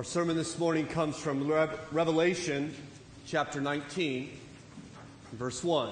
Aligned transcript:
Our 0.00 0.04
sermon 0.04 0.34
this 0.34 0.58
morning 0.58 0.86
comes 0.86 1.18
from 1.18 1.46
Revelation 1.92 2.74
chapter 3.26 3.60
19, 3.60 4.30
verse 5.34 5.62
1. 5.62 5.90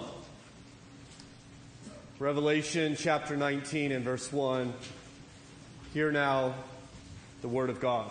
Revelation 2.18 2.96
chapter 2.98 3.36
19 3.36 3.92
and 3.92 4.02
verse 4.02 4.32
1. 4.32 4.72
Hear 5.92 6.10
now 6.10 6.54
the 7.42 7.48
word 7.48 7.68
of 7.68 7.80
God. 7.80 8.10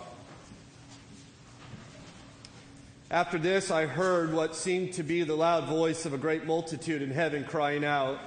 After 3.10 3.40
this, 3.40 3.72
I 3.72 3.88
heard 3.88 4.32
what 4.32 4.56
seemed 4.56 4.94
to 4.94 5.04
be 5.04 5.24
the 5.24 5.34
loud 5.34 5.64
voice 5.64 6.06
of 6.06 6.14
a 6.14 6.20
great 6.20 6.46
multitude 6.46 7.02
in 7.02 7.10
heaven 7.10 7.44
crying 7.44 7.84
out, 7.84 8.20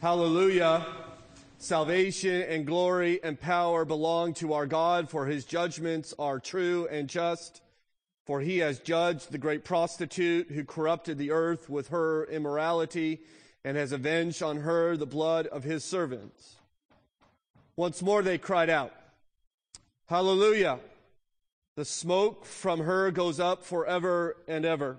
Hallelujah! 0.00 0.84
Salvation 1.62 2.42
and 2.42 2.66
glory 2.66 3.22
and 3.22 3.40
power 3.40 3.84
belong 3.84 4.34
to 4.34 4.52
our 4.52 4.66
God, 4.66 5.08
for 5.08 5.26
his 5.26 5.44
judgments 5.44 6.12
are 6.18 6.40
true 6.40 6.88
and 6.90 7.08
just. 7.08 7.62
For 8.24 8.40
he 8.40 8.58
has 8.58 8.80
judged 8.80 9.30
the 9.30 9.38
great 9.38 9.62
prostitute 9.62 10.50
who 10.50 10.64
corrupted 10.64 11.18
the 11.18 11.30
earth 11.30 11.70
with 11.70 11.90
her 11.90 12.24
immorality 12.24 13.20
and 13.64 13.76
has 13.76 13.92
avenged 13.92 14.42
on 14.42 14.62
her 14.62 14.96
the 14.96 15.06
blood 15.06 15.46
of 15.46 15.62
his 15.62 15.84
servants. 15.84 16.56
Once 17.76 18.02
more 18.02 18.22
they 18.22 18.38
cried 18.38 18.68
out, 18.68 18.92
Hallelujah! 20.06 20.80
The 21.76 21.84
smoke 21.84 22.44
from 22.44 22.80
her 22.80 23.12
goes 23.12 23.38
up 23.38 23.64
forever 23.64 24.36
and 24.48 24.64
ever. 24.64 24.98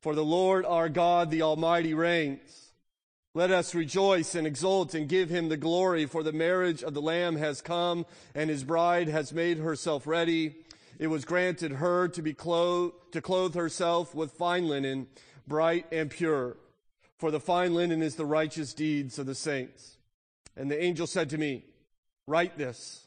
For 0.00 0.14
the 0.14 0.24
Lord 0.24 0.64
our 0.64 0.88
God, 0.88 1.30
the 1.30 1.42
Almighty, 1.42 1.94
reigns. 1.94 2.72
Let 3.34 3.50
us 3.50 3.74
rejoice 3.74 4.34
and 4.34 4.46
exult 4.46 4.94
and 4.94 5.08
give 5.08 5.30
him 5.30 5.48
the 5.48 5.56
glory, 5.56 6.06
for 6.06 6.22
the 6.22 6.32
marriage 6.32 6.82
of 6.82 6.94
the 6.94 7.02
Lamb 7.02 7.36
has 7.36 7.60
come, 7.60 8.06
and 8.34 8.50
his 8.50 8.64
bride 8.64 9.08
has 9.08 9.32
made 9.32 9.58
herself 9.58 10.06
ready. 10.06 10.56
It 10.98 11.06
was 11.06 11.24
granted 11.24 11.72
her 11.72 12.08
to 12.08 12.22
be 12.22 12.34
clothed, 12.34 12.94
to 13.12 13.20
clothe 13.20 13.54
herself 13.54 14.14
with 14.14 14.32
fine 14.32 14.66
linen, 14.68 15.06
bright 15.46 15.86
and 15.92 16.10
pure. 16.10 16.56
For 17.18 17.30
the 17.30 17.38
fine 17.38 17.74
linen 17.74 18.02
is 18.02 18.16
the 18.16 18.26
righteous 18.26 18.74
deeds 18.74 19.18
of 19.18 19.26
the 19.26 19.34
saints. 19.34 19.98
And 20.56 20.70
the 20.70 20.82
angel 20.82 21.06
said 21.06 21.30
to 21.30 21.38
me, 21.38 21.64
Write 22.26 22.58
this. 22.58 23.06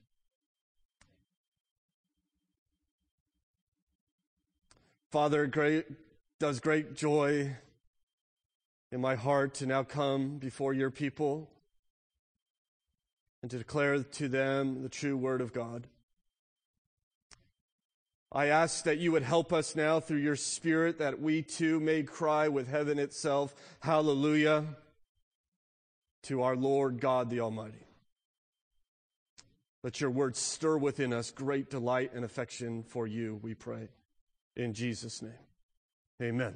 Father, 5.11 5.45
great 5.45 5.85
does 6.39 6.61
great 6.61 6.95
joy 6.95 7.53
in 8.93 9.01
my 9.01 9.15
heart 9.15 9.55
to 9.55 9.65
now 9.65 9.83
come 9.83 10.37
before 10.37 10.73
your 10.73 10.89
people 10.89 11.49
and 13.41 13.51
to 13.51 13.57
declare 13.57 14.03
to 14.03 14.29
them 14.29 14.83
the 14.83 14.89
true 14.89 15.17
word 15.17 15.41
of 15.41 15.51
God. 15.51 15.85
I 18.31 18.47
ask 18.47 18.85
that 18.85 18.99
you 18.99 19.11
would 19.11 19.23
help 19.23 19.51
us 19.51 19.75
now 19.75 19.99
through 19.99 20.19
your 20.19 20.37
spirit 20.37 20.99
that 20.99 21.21
we 21.21 21.41
too 21.41 21.81
may 21.81 22.03
cry 22.03 22.47
with 22.47 22.69
heaven 22.69 22.97
itself, 22.97 23.53
hallelujah, 23.81 24.63
to 26.23 26.43
our 26.43 26.55
Lord 26.55 27.01
God 27.01 27.29
the 27.29 27.41
Almighty. 27.41 27.85
Let 29.83 29.99
your 29.99 30.11
word 30.11 30.37
stir 30.37 30.77
within 30.77 31.11
us 31.11 31.31
great 31.31 31.69
delight 31.69 32.11
and 32.13 32.23
affection 32.23 32.83
for 32.83 33.05
you, 33.05 33.41
we 33.43 33.55
pray. 33.55 33.89
In 34.55 34.73
Jesus' 34.73 35.21
name, 35.21 35.31
amen. 36.21 36.55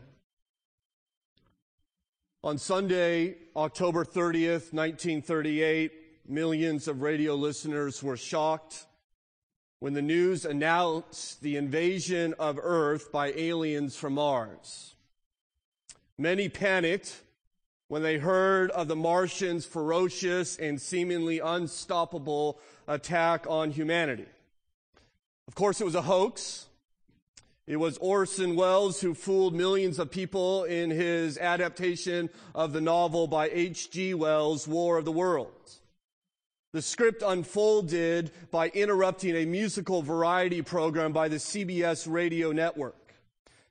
On 2.43 2.57
Sunday, 2.57 3.35
October 3.55 4.05
30th, 4.05 4.73
1938, 4.73 5.91
millions 6.27 6.87
of 6.87 7.01
radio 7.01 7.35
listeners 7.35 8.03
were 8.03 8.17
shocked 8.17 8.85
when 9.79 9.93
the 9.93 10.01
news 10.01 10.45
announced 10.45 11.41
the 11.41 11.55
invasion 11.57 12.33
of 12.37 12.59
Earth 12.61 13.11
by 13.11 13.31
aliens 13.33 13.95
from 13.95 14.13
Mars. 14.13 14.95
Many 16.17 16.49
panicked 16.49 17.21
when 17.87 18.01
they 18.01 18.17
heard 18.17 18.71
of 18.71 18.87
the 18.87 18.95
Martians' 18.95 19.65
ferocious 19.65 20.57
and 20.57 20.81
seemingly 20.81 21.39
unstoppable 21.39 22.59
attack 22.87 23.45
on 23.47 23.71
humanity. 23.71 24.25
Of 25.47 25.55
course, 25.55 25.81
it 25.81 25.85
was 25.85 25.95
a 25.95 26.01
hoax. 26.01 26.65
It 27.67 27.77
was 27.77 27.97
Orson 27.97 28.55
Welles 28.55 29.01
who 29.01 29.15
fooled 29.15 29.55
millions 29.55 29.97
of 29.97 30.11
people 30.11 30.65
in 30.65 30.91
his 30.91 31.37
adaptation 31.39 32.29
of 32.53 32.73
the 32.73 32.81
novel 32.81 33.25
by 33.25 33.49
H.G. 33.51 34.13
Wells' 34.13 34.67
War 34.67 34.99
of 34.99 35.05
the 35.05 35.11
Worlds. 35.11 35.81
The 36.73 36.81
script 36.83 37.23
unfolded 37.25 38.31
by 38.51 38.69
interrupting 38.69 39.35
a 39.35 39.45
musical 39.45 40.03
variety 40.03 40.61
program 40.61 41.11
by 41.11 41.27
the 41.27 41.37
CBS 41.37 42.05
radio 42.07 42.51
network. 42.51 43.04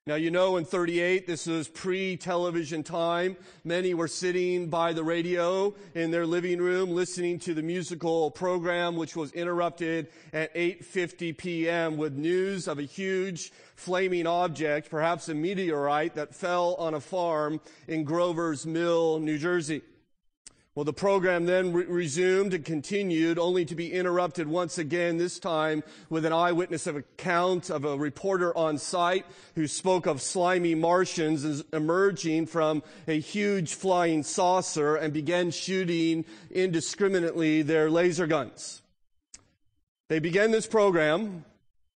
Now, 0.06 0.16
you 0.16 0.30
know, 0.30 0.58
in 0.58 0.66
38, 0.66 1.26
this 1.26 1.46
was 1.46 1.66
pre-television 1.66 2.82
time. 2.82 3.38
Many 3.64 3.94
were 3.94 4.06
sitting 4.06 4.68
by 4.68 4.92
the 4.92 5.02
radio 5.02 5.74
in 5.94 6.10
their 6.10 6.26
living 6.26 6.60
room 6.60 6.90
listening 6.90 7.38
to 7.38 7.54
the 7.54 7.62
musical 7.62 8.30
program, 8.30 8.96
which 8.96 9.16
was 9.16 9.32
interrupted 9.32 10.08
at 10.34 10.54
8.50 10.54 11.38
p.m. 11.38 11.96
with 11.96 12.18
news 12.18 12.68
of 12.68 12.78
a 12.78 12.82
huge 12.82 13.50
flaming 13.76 14.26
object, 14.26 14.90
perhaps 14.90 15.30
a 15.30 15.34
meteorite 15.34 16.16
that 16.16 16.34
fell 16.34 16.74
on 16.74 16.92
a 16.92 17.00
farm 17.00 17.58
in 17.88 18.04
Grover's 18.04 18.66
Mill, 18.66 19.20
New 19.20 19.38
Jersey. 19.38 19.80
Well, 20.74 20.84
the 20.84 20.92
program 20.92 21.46
then 21.46 21.72
re- 21.72 21.84
resumed 21.84 22.52
and 22.52 22.64
continued, 22.64 23.38
only 23.38 23.64
to 23.64 23.76
be 23.76 23.92
interrupted 23.92 24.48
once 24.48 24.76
again, 24.76 25.18
this 25.18 25.38
time 25.38 25.84
with 26.10 26.24
an 26.24 26.32
eyewitness 26.32 26.88
account 26.88 27.70
of 27.70 27.84
a 27.84 27.96
reporter 27.96 28.56
on 28.56 28.78
site 28.78 29.24
who 29.54 29.68
spoke 29.68 30.06
of 30.06 30.20
slimy 30.20 30.74
Martians 30.74 31.62
emerging 31.72 32.46
from 32.46 32.82
a 33.06 33.20
huge 33.20 33.74
flying 33.74 34.24
saucer 34.24 34.96
and 34.96 35.12
began 35.12 35.52
shooting 35.52 36.24
indiscriminately 36.50 37.62
their 37.62 37.88
laser 37.88 38.26
guns. 38.26 38.82
They 40.08 40.18
began 40.18 40.50
this 40.50 40.66
program 40.66 41.44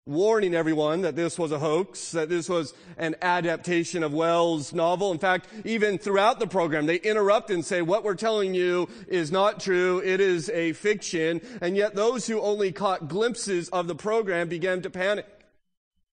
warning 0.06 0.54
everyone 0.54 1.00
that 1.00 1.16
this 1.16 1.36
was 1.36 1.50
a 1.50 1.58
hoax, 1.58 2.12
that 2.12 2.28
this 2.28 2.48
was 2.48 2.74
an 2.96 3.16
adaptation 3.22 4.04
of 4.04 4.14
Wells' 4.14 4.72
novel. 4.72 5.10
In 5.10 5.18
fact, 5.18 5.48
even 5.64 5.98
throughout 5.98 6.38
the 6.38 6.46
program, 6.46 6.86
they 6.86 6.96
interrupt 6.96 7.50
and 7.50 7.64
say, 7.64 7.82
what 7.82 8.04
we're 8.04 8.14
telling 8.14 8.54
you 8.54 8.88
is 9.08 9.32
not 9.32 9.58
true. 9.58 10.00
It 10.04 10.20
is 10.20 10.48
a 10.50 10.74
fiction. 10.74 11.40
And 11.60 11.76
yet 11.76 11.96
those 11.96 12.24
who 12.24 12.40
only 12.40 12.70
caught 12.70 13.08
glimpses 13.08 13.68
of 13.70 13.88
the 13.88 13.96
program 13.96 14.48
began 14.48 14.80
to 14.82 14.90
panic. 14.90 15.26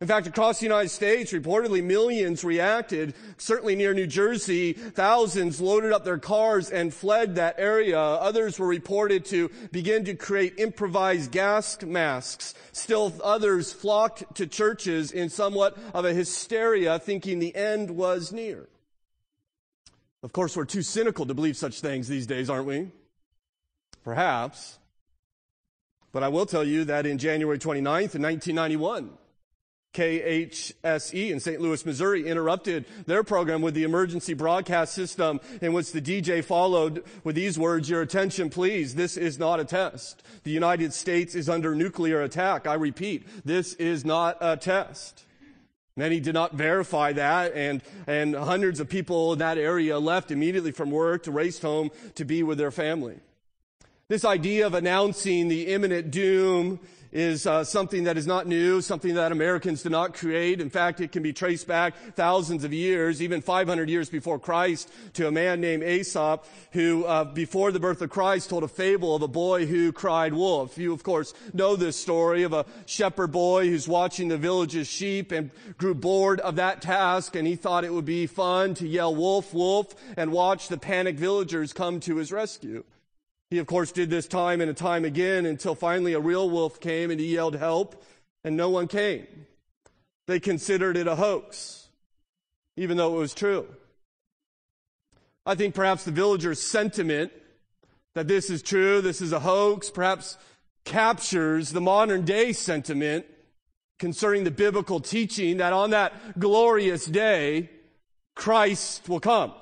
In 0.03 0.07
fact, 0.07 0.27
across 0.27 0.59
the 0.59 0.65
United 0.65 0.89
States, 0.89 1.31
reportedly 1.31 1.81
millions 1.81 2.43
reacted. 2.43 3.13
Certainly 3.37 3.77
near 3.77 3.93
New 3.93 4.05
Jersey, 4.05 4.73
thousands 4.73 5.61
loaded 5.61 5.93
up 5.93 6.03
their 6.03 6.17
cars 6.17 6.69
and 6.69 6.93
fled 6.93 7.35
that 7.35 7.55
area. 7.57 7.97
Others 7.97 8.59
were 8.59 8.67
reported 8.67 9.23
to 9.27 9.49
begin 9.71 10.03
to 10.03 10.13
create 10.13 10.59
improvised 10.59 11.31
gas 11.31 11.81
masks. 11.81 12.53
Still 12.73 13.13
others 13.23 13.71
flocked 13.71 14.35
to 14.35 14.45
churches 14.45 15.13
in 15.13 15.29
somewhat 15.29 15.77
of 15.93 16.03
a 16.03 16.13
hysteria, 16.13 16.99
thinking 16.99 17.39
the 17.39 17.55
end 17.55 17.89
was 17.89 18.33
near. 18.33 18.67
Of 20.21 20.33
course, 20.33 20.57
we're 20.57 20.65
too 20.65 20.81
cynical 20.81 21.25
to 21.27 21.33
believe 21.33 21.55
such 21.55 21.79
things 21.79 22.09
these 22.09 22.27
days, 22.27 22.49
aren't 22.49 22.67
we? 22.67 22.91
Perhaps. 24.03 24.79
But 26.11 26.23
I 26.23 26.27
will 26.27 26.45
tell 26.45 26.65
you 26.65 26.83
that 26.83 27.05
in 27.05 27.17
January 27.17 27.57
29th, 27.57 28.19
1991, 28.19 29.09
KSHE 29.93 31.29
in 31.29 31.39
St. 31.39 31.61
Louis, 31.61 31.85
Missouri 31.85 32.27
interrupted 32.27 32.85
their 33.05 33.23
program 33.23 33.61
with 33.61 33.75
the 33.75 33.83
emergency 33.83 34.33
broadcast 34.33 34.93
system 34.93 35.39
in 35.61 35.71
which 35.71 35.91
the 35.91 36.01
DJ 36.01 36.43
followed 36.43 37.03
with 37.23 37.35
these 37.35 37.59
words, 37.59 37.89
your 37.89 38.01
attention 38.01 38.49
please, 38.49 38.95
this 38.95 39.17
is 39.17 39.37
not 39.37 39.59
a 39.59 39.65
test. 39.65 40.23
The 40.43 40.51
United 40.51 40.93
States 40.93 41.35
is 41.35 41.47
under 41.47 41.75
nuclear 41.75 42.23
attack. 42.23 42.65
I 42.65 42.73
repeat, 42.73 43.27
this 43.45 43.73
is 43.75 44.03
not 44.03 44.37
a 44.41 44.57
test. 44.57 45.25
Many 45.95 46.19
did 46.19 46.33
not 46.33 46.55
verify 46.55 47.13
that, 47.13 47.53
and, 47.53 47.83
and 48.07 48.33
hundreds 48.33 48.79
of 48.79 48.89
people 48.89 49.33
in 49.33 49.39
that 49.39 49.59
area 49.59 49.99
left 49.99 50.31
immediately 50.31 50.71
from 50.71 50.89
work 50.89 51.23
to 51.23 51.31
race 51.31 51.61
home 51.61 51.91
to 52.15 52.25
be 52.25 52.41
with 52.41 52.57
their 52.57 52.71
family. 52.71 53.19
This 54.07 54.25
idea 54.25 54.65
of 54.65 54.73
announcing 54.73 55.49
the 55.49 55.67
imminent 55.67 56.09
doom 56.09 56.79
is 57.13 57.45
uh, 57.45 57.63
something 57.63 58.05
that 58.05 58.17
is 58.17 58.25
not 58.25 58.47
new, 58.47 58.81
something 58.81 59.13
that 59.13 59.31
Americans 59.31 59.83
did 59.83 59.91
not 59.91 60.15
create. 60.15 60.59
In 60.59 60.71
fact, 60.71 60.99
it 60.99 61.11
can 61.11 61.21
be 61.21 61.31
traced 61.31 61.67
back 61.67 61.93
thousands 62.15 62.63
of 62.63 62.73
years, 62.73 63.21
even 63.21 63.39
500 63.39 63.87
years 63.87 64.09
before 64.09 64.39
Christ, 64.39 64.91
to 65.13 65.27
a 65.27 65.31
man 65.31 65.61
named 65.61 65.83
Aesop, 65.83 66.45
who, 66.71 67.05
uh, 67.05 67.23
before 67.23 67.71
the 67.71 67.79
birth 67.79 68.01
of 68.01 68.09
Christ, 68.09 68.49
told 68.49 68.63
a 68.63 68.67
fable 68.67 69.15
of 69.15 69.21
a 69.21 69.27
boy 69.27 69.67
who 69.67 69.91
cried 69.91 70.33
wolf. 70.33 70.75
You, 70.75 70.91
of 70.91 71.03
course, 71.03 71.35
know 71.53 71.75
this 71.75 71.95
story 71.95 72.41
of 72.41 72.51
a 72.51 72.65
shepherd 72.87 73.31
boy 73.31 73.67
who's 73.67 73.87
watching 73.87 74.29
the 74.29 74.37
village's 74.37 74.87
sheep 74.87 75.31
and 75.31 75.51
grew 75.77 75.93
bored 75.93 76.39
of 76.39 76.55
that 76.55 76.81
task, 76.81 77.35
and 77.35 77.47
he 77.47 77.55
thought 77.55 77.83
it 77.83 77.93
would 77.93 78.05
be 78.05 78.25
fun 78.25 78.73
to 78.75 78.87
yell 78.87 79.13
wolf, 79.13 79.53
wolf, 79.53 79.93
and 80.17 80.31
watch 80.31 80.67
the 80.67 80.77
panicked 80.77 81.19
villagers 81.19 81.73
come 81.73 81.99
to 81.99 82.15
his 82.15 82.31
rescue. 82.31 82.83
He, 83.53 83.59
of 83.59 83.67
course, 83.67 83.91
did 83.91 84.09
this 84.09 84.25
time 84.25 84.61
and 84.61 84.71
a 84.71 84.73
time 84.73 85.05
again 85.05 85.45
until 85.45 85.75
finally 85.75 86.13
a 86.13 86.19
real 86.19 86.49
wolf 86.49 86.79
came 86.79 87.11
and 87.11 87.19
he 87.19 87.35
yelled 87.35 87.53
help, 87.53 88.03
and 88.43 88.57
no 88.57 88.71
one 88.71 88.87
came. 88.87 89.27
They 90.25 90.39
considered 90.39 90.97
it 90.97 91.05
a 91.05 91.15
hoax, 91.15 91.87
even 92.77 92.97
though 92.97 93.15
it 93.15 93.19
was 93.19 93.35
true. 93.35 93.67
I 95.45 95.53
think 95.53 95.75
perhaps 95.75 96.03
the 96.03 96.09
villagers' 96.09 96.63
sentiment 96.63 97.31
that 98.15 98.27
this 98.27 98.49
is 98.49 98.63
true, 98.63 99.01
this 99.01 99.21
is 99.21 99.33
a 99.33 99.39
hoax, 99.39 99.91
perhaps 99.91 100.35
captures 100.83 101.69
the 101.69 101.79
modern 101.79 102.25
day 102.25 102.53
sentiment 102.53 103.23
concerning 103.99 104.45
the 104.45 104.49
biblical 104.49 104.99
teaching 104.99 105.57
that 105.57 105.73
on 105.73 105.91
that 105.91 106.39
glorious 106.39 107.05
day, 107.05 107.69
Christ 108.33 109.07
will 109.07 109.19
come. 109.19 109.53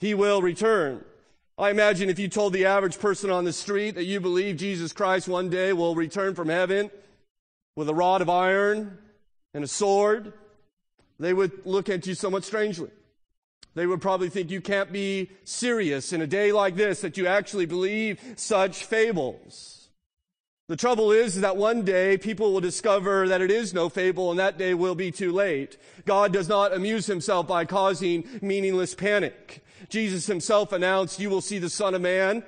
He 0.00 0.14
will 0.14 0.42
return. 0.42 1.04
I 1.58 1.70
imagine 1.70 2.10
if 2.10 2.18
you 2.18 2.28
told 2.28 2.52
the 2.52 2.66
average 2.66 2.98
person 2.98 3.30
on 3.30 3.44
the 3.44 3.52
street 3.52 3.94
that 3.94 4.04
you 4.04 4.20
believe 4.20 4.58
Jesus 4.58 4.92
Christ 4.92 5.26
one 5.26 5.48
day 5.48 5.72
will 5.72 5.94
return 5.94 6.34
from 6.34 6.50
heaven 6.50 6.90
with 7.74 7.88
a 7.88 7.94
rod 7.94 8.20
of 8.20 8.28
iron 8.28 8.98
and 9.54 9.64
a 9.64 9.68
sword, 9.68 10.34
they 11.18 11.32
would 11.32 11.64
look 11.64 11.88
at 11.88 12.06
you 12.06 12.14
somewhat 12.14 12.44
strangely. 12.44 12.90
They 13.74 13.86
would 13.86 14.02
probably 14.02 14.28
think 14.28 14.50
you 14.50 14.60
can't 14.60 14.92
be 14.92 15.30
serious 15.44 16.12
in 16.12 16.20
a 16.20 16.26
day 16.26 16.52
like 16.52 16.76
this 16.76 17.00
that 17.00 17.16
you 17.16 17.26
actually 17.26 17.64
believe 17.64 18.20
such 18.36 18.84
fables. 18.84 19.88
The 20.68 20.76
trouble 20.76 21.10
is 21.10 21.40
that 21.40 21.56
one 21.56 21.84
day 21.84 22.18
people 22.18 22.52
will 22.52 22.60
discover 22.60 23.28
that 23.28 23.40
it 23.40 23.50
is 23.50 23.72
no 23.72 23.88
fable 23.88 24.30
and 24.30 24.38
that 24.38 24.58
day 24.58 24.74
will 24.74 24.94
be 24.94 25.10
too 25.10 25.32
late. 25.32 25.78
God 26.04 26.34
does 26.34 26.48
not 26.48 26.74
amuse 26.74 27.06
himself 27.06 27.46
by 27.46 27.64
causing 27.64 28.28
meaningless 28.42 28.94
panic. 28.94 29.62
Jesus 29.88 30.26
himself 30.26 30.72
announced, 30.72 31.20
you 31.20 31.30
will 31.30 31.40
see 31.40 31.58
the 31.58 31.70
Son 31.70 31.94
of 31.94 32.02
Man 32.02 32.42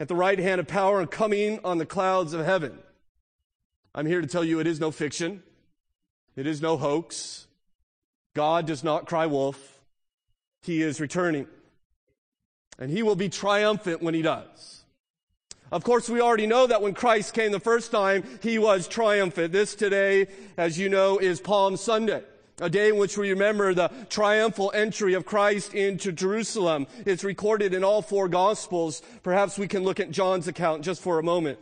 at 0.00 0.08
the 0.08 0.14
right 0.14 0.38
hand 0.38 0.60
of 0.60 0.66
power 0.66 1.00
and 1.00 1.10
coming 1.10 1.60
on 1.64 1.78
the 1.78 1.86
clouds 1.86 2.32
of 2.32 2.44
heaven. 2.44 2.78
I'm 3.94 4.06
here 4.06 4.20
to 4.20 4.26
tell 4.26 4.44
you 4.44 4.58
it 4.58 4.66
is 4.66 4.80
no 4.80 4.90
fiction. 4.90 5.42
It 6.34 6.46
is 6.46 6.62
no 6.62 6.76
hoax. 6.76 7.46
God 8.34 8.66
does 8.66 8.82
not 8.82 9.06
cry 9.06 9.26
wolf. 9.26 9.80
He 10.62 10.82
is 10.82 11.00
returning. 11.00 11.46
And 12.78 12.90
he 12.90 13.02
will 13.02 13.16
be 13.16 13.28
triumphant 13.28 14.02
when 14.02 14.14
he 14.14 14.22
does. 14.22 14.84
Of 15.70 15.84
course, 15.84 16.08
we 16.08 16.20
already 16.20 16.46
know 16.46 16.66
that 16.66 16.82
when 16.82 16.94
Christ 16.94 17.34
came 17.34 17.52
the 17.52 17.60
first 17.60 17.90
time, 17.90 18.24
he 18.42 18.58
was 18.58 18.88
triumphant. 18.88 19.52
This 19.52 19.74
today, 19.74 20.26
as 20.56 20.78
you 20.78 20.88
know, 20.88 21.18
is 21.18 21.40
Palm 21.40 21.76
Sunday 21.76 22.22
a 22.62 22.70
day 22.70 22.88
in 22.88 22.96
which 22.96 23.18
we 23.18 23.30
remember 23.30 23.74
the 23.74 23.90
triumphal 24.08 24.70
entry 24.72 25.14
of 25.14 25.26
Christ 25.26 25.74
into 25.74 26.12
Jerusalem. 26.12 26.86
It's 27.04 27.24
recorded 27.24 27.74
in 27.74 27.82
all 27.82 28.02
four 28.02 28.28
Gospels. 28.28 29.02
Perhaps 29.24 29.58
we 29.58 29.66
can 29.66 29.82
look 29.82 29.98
at 29.98 30.12
John's 30.12 30.46
account 30.46 30.82
just 30.84 31.02
for 31.02 31.18
a 31.18 31.24
moment. 31.24 31.58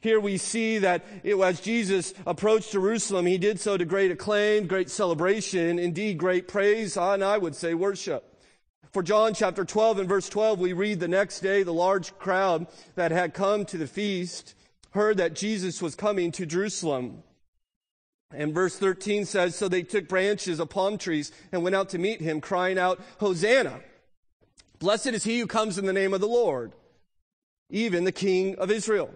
Here 0.00 0.20
we 0.20 0.36
see 0.36 0.78
that 0.78 1.04
it, 1.24 1.36
as 1.36 1.60
Jesus 1.60 2.14
approached 2.26 2.70
Jerusalem, 2.70 3.26
he 3.26 3.38
did 3.38 3.58
so 3.58 3.76
to 3.76 3.84
great 3.84 4.12
acclaim, 4.12 4.68
great 4.68 4.88
celebration, 4.88 5.80
indeed 5.80 6.16
great 6.16 6.46
praise, 6.46 6.96
and 6.96 7.24
I 7.24 7.38
would 7.38 7.56
say 7.56 7.74
worship. 7.74 8.32
For 8.92 9.02
John 9.02 9.34
chapter 9.34 9.64
12 9.64 9.98
and 9.98 10.08
verse 10.08 10.28
12, 10.28 10.60
we 10.60 10.72
read 10.72 11.00
the 11.00 11.08
next 11.08 11.40
day, 11.40 11.64
the 11.64 11.72
large 11.72 12.16
crowd 12.18 12.68
that 12.94 13.10
had 13.10 13.34
come 13.34 13.64
to 13.66 13.78
the 13.78 13.88
feast 13.88 14.54
heard 14.90 15.16
that 15.16 15.34
Jesus 15.34 15.82
was 15.82 15.96
coming 15.96 16.30
to 16.32 16.46
Jerusalem. 16.46 17.24
And 18.32 18.52
verse 18.52 18.76
13 18.76 19.24
says, 19.24 19.54
So 19.54 19.68
they 19.68 19.82
took 19.82 20.08
branches 20.08 20.58
of 20.58 20.70
palm 20.70 20.98
trees 20.98 21.32
and 21.52 21.62
went 21.62 21.76
out 21.76 21.90
to 21.90 21.98
meet 21.98 22.20
him, 22.20 22.40
crying 22.40 22.78
out, 22.78 23.00
Hosanna! 23.18 23.80
Blessed 24.78 25.08
is 25.08 25.24
he 25.24 25.38
who 25.38 25.46
comes 25.46 25.78
in 25.78 25.86
the 25.86 25.92
name 25.92 26.12
of 26.12 26.20
the 26.20 26.28
Lord, 26.28 26.72
even 27.70 28.04
the 28.04 28.12
King 28.12 28.56
of 28.56 28.70
Israel. 28.70 29.10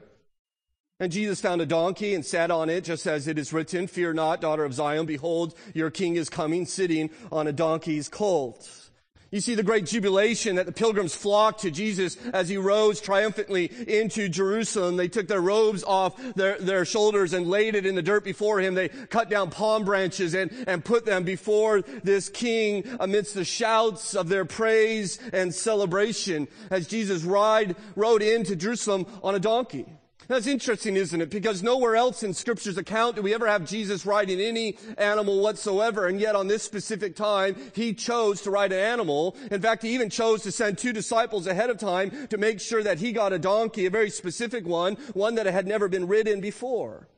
And 1.00 1.10
Jesus 1.10 1.40
found 1.40 1.62
a 1.62 1.66
donkey 1.66 2.14
and 2.14 2.24
sat 2.24 2.50
on 2.50 2.68
it, 2.68 2.84
just 2.84 3.06
as 3.06 3.26
it 3.26 3.38
is 3.38 3.54
written, 3.54 3.86
Fear 3.86 4.12
not, 4.12 4.42
daughter 4.42 4.64
of 4.64 4.74
Zion, 4.74 5.06
behold, 5.06 5.54
your 5.74 5.90
king 5.90 6.16
is 6.16 6.28
coming, 6.28 6.66
sitting 6.66 7.08
on 7.32 7.46
a 7.46 7.52
donkey's 7.52 8.08
colt. 8.08 8.89
You 9.32 9.40
see 9.40 9.54
the 9.54 9.62
great 9.62 9.86
jubilation 9.86 10.56
that 10.56 10.66
the 10.66 10.72
pilgrims 10.72 11.14
flocked 11.14 11.60
to 11.60 11.70
Jesus 11.70 12.16
as 12.32 12.48
he 12.48 12.56
rose 12.56 13.00
triumphantly 13.00 13.70
into 13.86 14.28
Jerusalem. 14.28 14.96
They 14.96 15.06
took 15.06 15.28
their 15.28 15.40
robes 15.40 15.84
off 15.84 16.20
their, 16.34 16.58
their 16.58 16.84
shoulders 16.84 17.32
and 17.32 17.46
laid 17.46 17.76
it 17.76 17.86
in 17.86 17.94
the 17.94 18.02
dirt 18.02 18.24
before 18.24 18.58
him. 18.58 18.74
They 18.74 18.88
cut 18.88 19.30
down 19.30 19.50
palm 19.50 19.84
branches 19.84 20.34
and, 20.34 20.50
and 20.66 20.84
put 20.84 21.06
them 21.06 21.22
before 21.22 21.82
this 21.82 22.28
king 22.28 22.84
amidst 22.98 23.34
the 23.34 23.44
shouts 23.44 24.16
of 24.16 24.28
their 24.28 24.44
praise 24.44 25.20
and 25.32 25.54
celebration 25.54 26.48
as 26.70 26.88
Jesus 26.88 27.22
ride, 27.22 27.76
rode 27.94 28.22
into 28.22 28.56
Jerusalem 28.56 29.06
on 29.22 29.36
a 29.36 29.40
donkey. 29.40 29.86
That's 30.30 30.46
interesting, 30.46 30.94
isn't 30.94 31.20
it? 31.20 31.28
Because 31.28 31.60
nowhere 31.60 31.96
else 31.96 32.22
in 32.22 32.34
Scripture's 32.34 32.78
account 32.78 33.16
do 33.16 33.22
we 33.22 33.34
ever 33.34 33.48
have 33.48 33.64
Jesus 33.64 34.06
riding 34.06 34.40
any 34.40 34.78
animal 34.96 35.40
whatsoever. 35.40 36.06
And 36.06 36.20
yet 36.20 36.36
on 36.36 36.46
this 36.46 36.62
specific 36.62 37.16
time, 37.16 37.56
he 37.74 37.94
chose 37.94 38.40
to 38.42 38.50
ride 38.52 38.70
an 38.70 38.78
animal. 38.78 39.36
In 39.50 39.60
fact, 39.60 39.82
he 39.82 39.92
even 39.92 40.08
chose 40.08 40.44
to 40.44 40.52
send 40.52 40.78
two 40.78 40.92
disciples 40.92 41.48
ahead 41.48 41.68
of 41.68 41.78
time 41.78 42.28
to 42.28 42.38
make 42.38 42.60
sure 42.60 42.80
that 42.80 43.00
he 43.00 43.10
got 43.10 43.32
a 43.32 43.40
donkey, 43.40 43.86
a 43.86 43.90
very 43.90 44.08
specific 44.08 44.64
one, 44.64 44.94
one 45.14 45.34
that 45.34 45.46
had 45.46 45.66
never 45.66 45.88
been 45.88 46.06
ridden 46.06 46.40
before. 46.40 47.08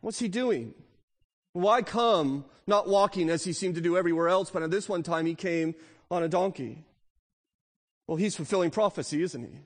What's 0.00 0.20
he 0.20 0.28
doing? 0.28 0.72
Why 1.52 1.82
come 1.82 2.46
not 2.66 2.88
walking 2.88 3.28
as 3.28 3.44
he 3.44 3.52
seemed 3.52 3.74
to 3.74 3.82
do 3.82 3.98
everywhere 3.98 4.30
else, 4.30 4.48
but 4.48 4.62
at 4.62 4.70
this 4.70 4.88
one 4.88 5.02
time 5.02 5.26
he 5.26 5.34
came 5.34 5.74
on 6.10 6.22
a 6.22 6.28
donkey? 6.28 6.86
Well, 8.06 8.16
he's 8.16 8.34
fulfilling 8.34 8.70
prophecy, 8.70 9.22
isn't 9.22 9.42
he? 9.42 9.58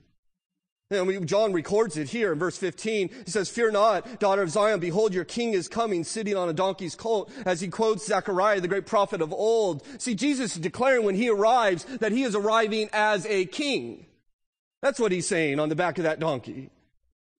And 0.91 1.27
John 1.27 1.51
records 1.51 1.97
it 1.97 2.09
here 2.09 2.31
in 2.31 2.37
verse 2.37 2.57
15. 2.57 3.09
He 3.25 3.31
says, 3.31 3.49
Fear 3.49 3.71
not, 3.71 4.19
daughter 4.19 4.43
of 4.43 4.51
Zion, 4.51 4.79
behold, 4.79 5.15
your 5.15 5.25
king 5.25 5.53
is 5.53 5.67
coming, 5.67 6.03
sitting 6.03 6.37
on 6.37 6.47
a 6.47 6.53
donkey's 6.53 6.93
colt, 6.93 7.31
as 7.43 7.59
he 7.59 7.69
quotes 7.69 8.05
Zechariah, 8.05 8.61
the 8.61 8.67
great 8.67 8.85
prophet 8.85 9.19
of 9.19 9.33
old. 9.33 9.83
See, 9.99 10.13
Jesus 10.13 10.55
is 10.55 10.61
declaring 10.61 11.03
when 11.03 11.15
he 11.15 11.27
arrives 11.27 11.85
that 11.85 12.11
he 12.11 12.21
is 12.21 12.35
arriving 12.35 12.89
as 12.93 13.25
a 13.25 13.45
king. 13.45 14.05
That's 14.83 14.99
what 14.99 15.11
he's 15.11 15.25
saying 15.25 15.59
on 15.59 15.69
the 15.69 15.75
back 15.75 15.97
of 15.97 16.03
that 16.03 16.19
donkey. 16.19 16.69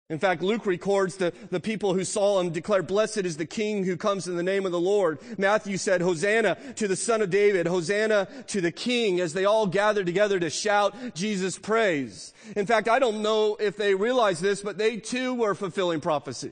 In 0.07 0.19
fact, 0.19 0.43
Luke 0.43 0.67
records 0.67 1.15
the, 1.15 1.33
the 1.49 1.59
people 1.59 1.95
who 1.95 2.03
saw 2.03 2.39
him 2.39 2.51
declare, 2.51 2.83
blessed 2.83 3.25
is 3.25 3.37
the 3.37 3.45
king 3.47 3.83
who 3.83 3.97
comes 3.97 4.27
in 4.27 4.37
the 4.37 4.43
name 4.43 4.67
of 4.67 4.71
the 4.71 4.79
Lord. 4.79 5.17
Matthew 5.39 5.77
said, 5.77 5.99
Hosanna 5.99 6.57
to 6.75 6.87
the 6.87 6.95
son 6.95 7.23
of 7.23 7.31
David, 7.31 7.65
Hosanna 7.65 8.27
to 8.47 8.61
the 8.61 8.71
king, 8.71 9.19
as 9.19 9.33
they 9.33 9.45
all 9.45 9.65
gathered 9.65 10.05
together 10.05 10.39
to 10.39 10.51
shout 10.51 10.95
Jesus' 11.15 11.57
praise. 11.57 12.33
In 12.55 12.67
fact, 12.67 12.87
I 12.87 12.99
don't 12.99 13.23
know 13.23 13.57
if 13.59 13.77
they 13.77 13.95
realized 13.95 14.43
this, 14.43 14.61
but 14.61 14.77
they 14.77 14.97
too 14.97 15.33
were 15.33 15.55
fulfilling 15.55 16.01
prophecy. 16.01 16.51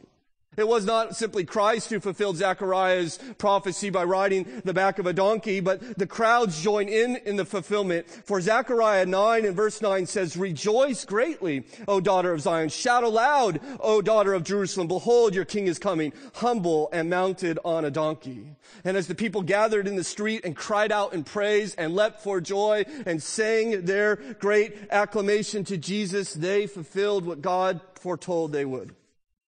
It 0.55 0.67
was 0.67 0.86
not 0.86 1.15
simply 1.15 1.45
Christ 1.45 1.89
who 1.89 2.00
fulfilled 2.00 2.38
Zechariah's 2.38 3.19
prophecy 3.38 3.89
by 3.89 4.03
riding 4.03 4.62
the 4.63 4.74
back 4.74 5.00
of 5.00 5.07
a 5.07 5.13
donkey, 5.13 5.60
but 5.60 5.98
the 5.98 6.07
crowds 6.07 6.62
join 6.62 6.88
in 6.88 7.15
in 7.25 7.38
the 7.38 7.45
fulfillment. 7.45 8.07
For 8.10 8.39
Zechariah 8.39 9.05
9 9.05 9.45
and 9.45 9.55
verse 9.55 9.81
9 9.81 10.05
says, 10.05 10.38
Rejoice 10.38 11.05
greatly, 11.05 11.65
O 11.88 12.00
daughter 12.00 12.31
of 12.31 12.41
Zion. 12.41 12.69
Shout 12.69 13.03
aloud, 13.03 13.60
O 13.79 14.01
daughter 14.01 14.33
of 14.33 14.43
Jerusalem. 14.43 14.88
Behold, 14.88 15.33
your 15.33 15.45
king 15.45 15.67
is 15.67 15.79
coming, 15.79 16.13
humble 16.36 16.89
and 16.93 17.10
mounted 17.10 17.57
on 17.65 17.86
a 17.86 17.91
donkey. 17.91 18.55
And 18.83 18.95
as 18.95 19.07
the 19.07 19.15
people 19.15 19.41
gathered 19.41 19.88
in 19.88 19.95
the 19.95 20.03
street 20.03 20.45
and 20.45 20.55
cried 20.55 20.91
out 20.91 21.13
in 21.13 21.24
praise 21.24 21.74
and 21.75 21.95
leapt 21.95 22.22
for 22.22 22.39
joy 22.41 22.86
and 23.05 23.22
sang 23.22 23.86
their 23.86 24.17
great 24.39 24.75
acclamation 24.91 25.63
to 25.65 25.77
Jesus, 25.77 26.33
they 26.33 26.67
fulfilled 26.67 27.25
what 27.25 27.41
God 27.41 27.81
foretold 27.95 28.51
they 28.51 28.65
would 28.65 28.95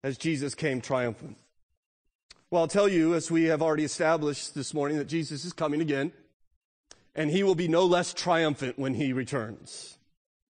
as 0.05 0.19
Jesus 0.19 0.55
came 0.55 0.83
triumphant. 0.83 1.39
Well, 2.51 2.63
I'll 2.63 2.69
tell 2.69 2.89
you, 2.89 3.15
as 3.15 3.31
we 3.31 3.45
have 3.45 3.63
already 3.63 3.85
established 3.85 4.55
this 4.55 4.75
morning, 4.75 4.99
that 4.99 5.07
Jesus 5.07 5.47
is 5.47 5.55
coming 5.55 5.81
again, 5.81 6.13
and 7.17 7.31
he 7.31 7.43
will 7.43 7.55
be 7.55 7.69
no 7.69 7.87
less 7.87 8.13
triumphant 8.13 8.79
when 8.79 8.95
he 8.95 9.15
returns. 9.15 9.97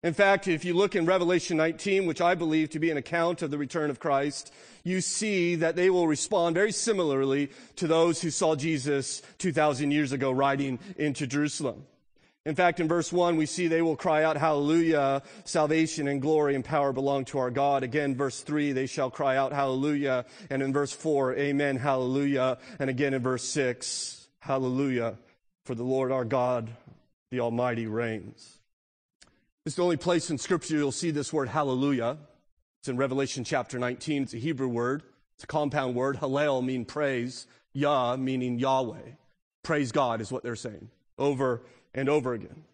In 0.05 0.15
fact, 0.15 0.47
if 0.47 0.65
you 0.65 0.73
look 0.73 0.95
in 0.95 1.05
Revelation 1.05 1.57
19, 1.57 2.07
which 2.07 2.21
I 2.21 2.37
believe 2.37 2.71
to 2.71 2.79
be 2.79 2.91
an 2.91 2.97
account 2.97 3.43
of 3.43 3.51
the 3.51 3.59
return 3.59 3.91
of 3.91 3.99
Christ, 3.99 4.53
you 4.85 5.01
see 5.01 5.57
that 5.57 5.77
they 5.77 5.91
will 5.91 6.07
respond 6.07 6.55
very 6.55 6.73
similarly 6.73 7.51
to 7.77 7.89
those 7.89 8.23
who 8.23 8.31
saw 8.31 8.55
Jesus 8.55 9.21
2,000 9.39 9.91
years 9.91 10.13
ago 10.13 10.31
riding 10.31 10.79
into 10.97 11.27
Jerusalem. 11.27 11.85
In 12.47 12.55
fact, 12.55 12.81
in 12.81 12.89
verse 12.89 13.13
1, 13.13 13.37
we 13.37 13.45
see 13.45 13.69
they 13.69 13.83
will 13.83 13.97
cry 13.97 14.25
out, 14.25 14.39
Hallelujah, 14.39 15.23
salvation 15.45 16.09
and 16.09 16.23
glory 16.23 16.55
and 16.55 16.65
power 16.65 16.93
belong 16.93 17.27
to 17.27 17.39
our 17.39 17.51
God. 17.51 17.83
Again, 17.83 18.17
verse 18.17 18.41
3, 18.41 18.73
they 18.73 18.87
shall 18.87 19.11
cry 19.11 19.37
out, 19.37 19.53
Hallelujah. 19.53 20.25
And 20.49 20.63
in 20.63 20.73
verse 20.73 20.93
4, 20.93 21.37
Amen, 21.37 21.77
Hallelujah. 21.77 22.57
And 22.79 22.89
again 22.89 23.13
in 23.13 23.23
verse 23.23 23.45
6, 23.45 24.29
Hallelujah, 24.39 25.19
for 25.67 25.75
the 25.75 25.83
Lord 25.83 26.11
our 26.11 26.25
God, 26.25 26.71
the 27.31 27.41
Almighty 27.41 27.87
reigns. 27.87 28.59
It's 29.67 29.77
the 29.77 29.83
only 29.83 29.99
place 29.99 30.31
in 30.31 30.39
Scripture 30.39 30.77
you'll 30.77 30.93
see 30.93 31.11
this 31.11 31.35
word 31.35 31.49
hallelujah. 31.49 32.17
It's 32.81 32.89
in 32.89 32.97
Revelation 32.97 33.45
chapter 33.45 33.79
19. 33.79 34.23
It's 34.23 34.35
a 34.35 34.39
Hebrew 34.39 34.69
word. 34.69 35.03
It's 35.35 35.45
a 35.45 35.47
compound 35.47 35.95
word. 35.95 36.17
Hallel 36.17 36.65
mean 36.65 36.87
praise. 36.87 37.47
Yah 37.75 38.17
meaning 38.17 38.59
Yahweh. 38.59 39.13
Praise 39.63 39.93
God 39.93 40.23
is 40.23 40.33
what 40.33 40.43
they're 40.43 40.57
saying 40.57 40.89
over 41.19 41.61
and 41.95 42.09
over 42.09 42.33
again. 42.33 42.65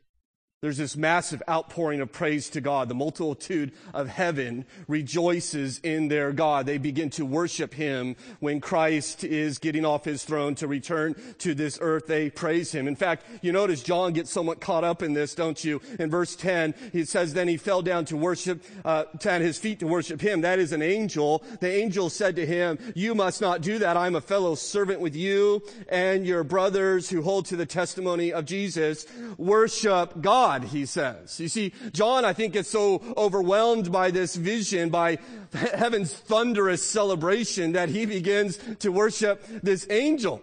There's 0.63 0.79
this 0.79 0.97
massive 0.97 1.43
outpouring 1.51 2.01
of 2.01 2.11
praise 2.11 2.49
to 2.51 2.63
God. 2.63 2.89
The 2.89 2.95
multitude 2.95 3.73
of 3.93 4.09
heaven 4.09 4.65
rejoices 4.89 5.79
in 5.81 6.09
their 6.09 6.33
God. 6.33 6.65
They 6.65 6.79
begin 6.79 7.11
to 7.11 7.27
worship 7.27 7.75
Him 7.75 8.17
when 8.41 8.63
Christ 8.63 9.23
is 9.23 9.59
getting 9.59 9.85
off 9.85 10.07
His 10.07 10.25
throne 10.25 10.55
to 10.55 10.67
return 10.67 11.15
to 11.41 11.55
this 11.55 11.79
earth. 11.83 12.07
They 12.07 12.31
praise 12.31 12.73
Him. 12.73 12.89
In 12.89 12.97
fact, 12.97 13.27
you 13.43 13.53
notice 13.53 13.83
John 13.83 14.15
gets 14.15 14.33
somewhat 14.33 14.63
caught 14.63 14.83
up 14.83 15.03
in 15.03 15.13
this, 15.13 15.35
don't 15.35 15.63
you? 15.63 15.83
In 15.99 16.09
verse 16.09 16.35
10, 16.35 16.75
he 16.91 17.05
says, 17.05 17.35
then 17.35 17.49
he 17.49 17.59
fell 17.59 17.83
down 17.83 18.07
to 18.07 18.17
worship, 18.17 18.65
uh, 18.83 19.05
at 19.27 19.43
his 19.43 19.59
feet 19.59 19.81
to 19.81 19.87
worship 19.87 20.23
Him. 20.23 20.41
That 20.41 20.59
is 20.59 20.73
an 20.73 20.81
angel. 20.81 21.45
The 21.61 21.71
angel 21.71 22.09
said 22.09 22.35
to 22.37 22.47
him, 22.47 22.79
you 22.95 23.15
must 23.15 23.43
not 23.43 23.61
do 23.61 23.79
that. 23.81 23.99
I'm 23.99 24.15
a 24.15 24.23
fellow 24.23 24.55
servant 24.55 25.01
with 25.01 25.15
you 25.15 25.63
and 25.91 26.27
your 26.27 26.45
brothers 26.45 27.11
who 27.11 27.21
hold 27.21 27.45
to 27.47 27.57
the 27.57 27.67
testimony 27.67 28.33
of 28.33 28.47
Jesus. 28.47 29.05
Worship 29.37 30.23
God. 30.23 30.46
God, 30.47 30.62
he 30.62 30.87
says. 30.87 31.41
You 31.41 31.49
see, 31.49 31.73
John, 31.93 32.25
I 32.25 32.33
think, 32.33 32.55
is 32.55 32.69
so 32.69 33.03
overwhelmed 33.17 33.91
by 33.91 34.12
this 34.12 34.37
vision, 34.37 34.91
by 34.91 35.19
heaven's 35.53 36.12
thunderous 36.12 36.85
celebration, 36.85 37.73
that 37.73 37.88
he 37.88 38.07
begins 38.07 38.57
to 38.79 38.93
worship 38.93 39.45
this 39.65 39.88
angel. 39.91 40.41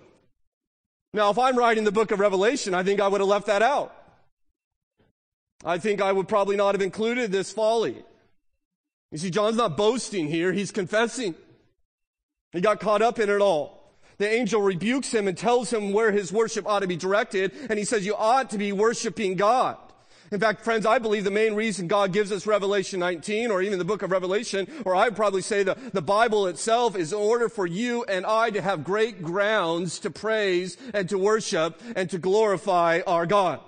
Now, 1.13 1.29
if 1.29 1.39
I'm 1.39 1.57
writing 1.57 1.85
the 1.85 1.91
book 1.91 2.11
of 2.11 2.19
Revelation, 2.19 2.73
I 2.73 2.83
think 2.83 2.99
I 2.99 3.07
would 3.07 3.21
have 3.21 3.29
left 3.29 3.47
that 3.47 3.61
out. 3.61 3.95
I 5.63 5.77
think 5.77 6.01
I 6.01 6.11
would 6.11 6.27
probably 6.27 6.57
not 6.57 6.75
have 6.75 6.81
included 6.81 7.31
this 7.31 7.53
folly. 7.53 8.03
You 9.11 9.17
see, 9.17 9.29
John's 9.29 9.55
not 9.55 9.77
boasting 9.77 10.27
here, 10.27 10.51
he's 10.51 10.71
confessing. 10.71 11.33
He 12.51 12.59
got 12.59 12.81
caught 12.81 13.01
up 13.01 13.19
in 13.19 13.29
it 13.29 13.39
all. 13.39 13.95
The 14.17 14.29
angel 14.29 14.61
rebukes 14.61 15.13
him 15.13 15.29
and 15.29 15.37
tells 15.37 15.71
him 15.71 15.93
where 15.93 16.11
his 16.11 16.33
worship 16.33 16.67
ought 16.67 16.81
to 16.81 16.87
be 16.87 16.97
directed, 16.97 17.53
and 17.69 17.79
he 17.79 17.85
says, 17.85 18.05
You 18.05 18.15
ought 18.15 18.49
to 18.49 18.57
be 18.57 18.73
worshiping 18.73 19.35
God. 19.35 19.77
In 20.33 20.39
fact, 20.39 20.63
friends, 20.63 20.87
I 20.87 20.97
believe 20.97 21.25
the 21.25 21.29
main 21.29 21.53
reason 21.53 21.87
God 21.87 22.11
gives 22.11 22.31
us 22.31 22.47
Revelation 22.47 22.99
19 22.99 23.51
or 23.51 23.61
even 23.61 23.77
the 23.77 23.85
book 23.85 24.01
of 24.01 24.09
Revelation, 24.09 24.67
or 24.83 24.95
I'd 24.95 25.15
probably 25.15 25.43
say 25.43 25.61
the, 25.61 25.77
the 25.93 26.01
Bible 26.01 26.47
itself 26.47 26.95
is 26.95 27.13
in 27.13 27.19
order 27.19 27.49
for 27.49 27.67
you 27.67 28.03
and 28.05 28.25
I 28.25 28.49
to 28.49 28.59
have 28.59 28.83
great 28.83 29.21
grounds 29.21 29.99
to 29.99 30.09
praise 30.09 30.75
and 30.91 31.07
to 31.09 31.19
worship 31.19 31.79
and 31.95 32.09
to 32.09 32.17
glorify 32.17 33.01
our 33.05 33.27
God. 33.27 33.59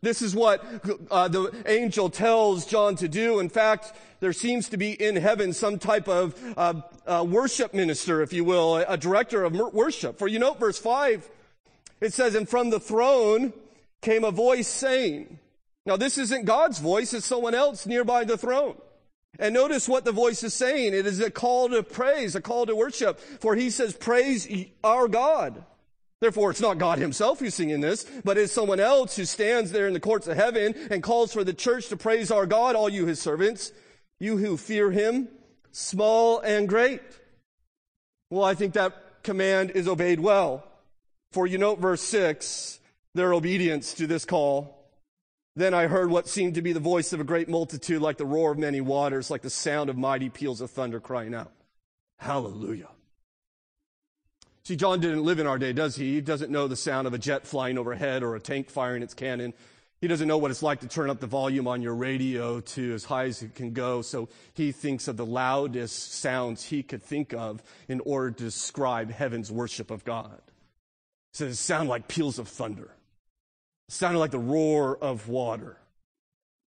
This 0.00 0.22
is 0.22 0.34
what 0.34 0.64
uh, 1.10 1.28
the 1.28 1.52
angel 1.66 2.08
tells 2.08 2.64
John 2.64 2.96
to 2.96 3.06
do. 3.06 3.38
In 3.38 3.50
fact, 3.50 3.92
there 4.20 4.32
seems 4.32 4.70
to 4.70 4.78
be 4.78 4.92
in 4.92 5.16
heaven 5.16 5.52
some 5.52 5.78
type 5.78 6.08
of 6.08 6.34
uh, 6.56 6.80
uh, 7.06 7.26
worship 7.28 7.74
minister, 7.74 8.22
if 8.22 8.32
you 8.32 8.44
will, 8.44 8.78
a, 8.78 8.84
a 8.88 8.96
director 8.96 9.44
of 9.44 9.52
worship. 9.52 10.18
For 10.18 10.26
you 10.26 10.38
note 10.38 10.58
verse 10.58 10.78
5, 10.78 11.28
it 12.00 12.14
says, 12.14 12.34
And 12.34 12.48
from 12.48 12.70
the 12.70 12.80
throne 12.80 13.52
came 14.00 14.24
a 14.24 14.30
voice 14.30 14.68
saying, 14.68 15.38
now, 15.84 15.96
this 15.96 16.16
isn't 16.16 16.44
God's 16.44 16.78
voice, 16.78 17.12
it's 17.12 17.26
someone 17.26 17.54
else 17.54 17.86
nearby 17.86 18.24
the 18.24 18.38
throne. 18.38 18.76
And 19.38 19.54
notice 19.54 19.88
what 19.88 20.04
the 20.04 20.12
voice 20.12 20.42
is 20.44 20.54
saying. 20.54 20.94
It 20.94 21.06
is 21.06 21.18
a 21.20 21.30
call 21.30 21.70
to 21.70 21.82
praise, 21.82 22.34
a 22.34 22.40
call 22.40 22.66
to 22.66 22.76
worship. 22.76 23.18
For 23.18 23.56
he 23.56 23.70
says, 23.70 23.94
praise 23.94 24.46
our 24.84 25.08
God. 25.08 25.64
Therefore, 26.20 26.50
it's 26.50 26.60
not 26.60 26.78
God 26.78 26.98
himself 26.98 27.40
who's 27.40 27.54
singing 27.54 27.80
this, 27.80 28.06
but 28.24 28.38
it's 28.38 28.52
someone 28.52 28.78
else 28.78 29.16
who 29.16 29.24
stands 29.24 29.72
there 29.72 29.88
in 29.88 29.92
the 29.94 30.00
courts 30.00 30.28
of 30.28 30.36
heaven 30.36 30.74
and 30.90 31.02
calls 31.02 31.32
for 31.32 31.42
the 31.42 31.54
church 31.54 31.88
to 31.88 31.96
praise 31.96 32.30
our 32.30 32.46
God, 32.46 32.76
all 32.76 32.88
you 32.88 33.06
his 33.06 33.20
servants, 33.20 33.72
you 34.20 34.36
who 34.36 34.56
fear 34.56 34.92
him, 34.92 35.28
small 35.72 36.38
and 36.40 36.68
great. 36.68 37.00
Well, 38.30 38.44
I 38.44 38.54
think 38.54 38.74
that 38.74 39.24
command 39.24 39.72
is 39.72 39.88
obeyed 39.88 40.20
well. 40.20 40.64
For 41.32 41.46
you 41.46 41.58
note 41.58 41.80
verse 41.80 42.02
6, 42.02 42.78
their 43.14 43.34
obedience 43.34 43.94
to 43.94 44.06
this 44.06 44.24
call 44.24 44.81
then 45.54 45.74
I 45.74 45.86
heard 45.86 46.10
what 46.10 46.28
seemed 46.28 46.54
to 46.54 46.62
be 46.62 46.72
the 46.72 46.80
voice 46.80 47.12
of 47.12 47.20
a 47.20 47.24
great 47.24 47.48
multitude, 47.48 48.00
like 48.00 48.16
the 48.16 48.24
roar 48.24 48.52
of 48.52 48.58
many 48.58 48.80
waters, 48.80 49.30
like 49.30 49.42
the 49.42 49.50
sound 49.50 49.90
of 49.90 49.98
mighty 49.98 50.30
peals 50.30 50.60
of 50.60 50.70
thunder 50.70 51.00
crying 51.00 51.34
out, 51.34 51.52
Hallelujah. 52.18 52.88
See, 54.64 54.76
John 54.76 55.00
didn't 55.00 55.24
live 55.24 55.40
in 55.40 55.46
our 55.46 55.58
day, 55.58 55.72
does 55.72 55.96
he? 55.96 56.14
He 56.14 56.20
doesn't 56.20 56.50
know 56.50 56.68
the 56.68 56.76
sound 56.76 57.08
of 57.08 57.14
a 57.14 57.18
jet 57.18 57.46
flying 57.46 57.76
overhead 57.76 58.22
or 58.22 58.36
a 58.36 58.40
tank 58.40 58.70
firing 58.70 59.02
its 59.02 59.12
cannon. 59.12 59.54
He 60.00 60.06
doesn't 60.06 60.28
know 60.28 60.38
what 60.38 60.52
it's 60.52 60.62
like 60.62 60.80
to 60.80 60.88
turn 60.88 61.10
up 61.10 61.18
the 61.18 61.26
volume 61.26 61.66
on 61.66 61.82
your 61.82 61.96
radio 61.96 62.60
to 62.60 62.94
as 62.94 63.04
high 63.04 63.24
as 63.24 63.42
it 63.42 63.56
can 63.56 63.72
go. 63.72 64.02
So 64.02 64.28
he 64.54 64.70
thinks 64.70 65.08
of 65.08 65.16
the 65.16 65.26
loudest 65.26 66.14
sounds 66.14 66.64
he 66.64 66.84
could 66.84 67.02
think 67.02 67.34
of 67.34 67.62
in 67.88 68.00
order 68.00 68.30
to 68.30 68.44
describe 68.44 69.10
heaven's 69.10 69.50
worship 69.50 69.90
of 69.90 70.04
God. 70.04 70.40
He 71.32 71.38
says, 71.38 71.58
sound 71.58 71.88
like 71.88 72.08
peals 72.08 72.38
of 72.38 72.48
thunder 72.48 72.92
sounded 73.88 74.18
like 74.18 74.30
the 74.30 74.38
roar 74.38 74.96
of 74.96 75.28
water. 75.28 75.76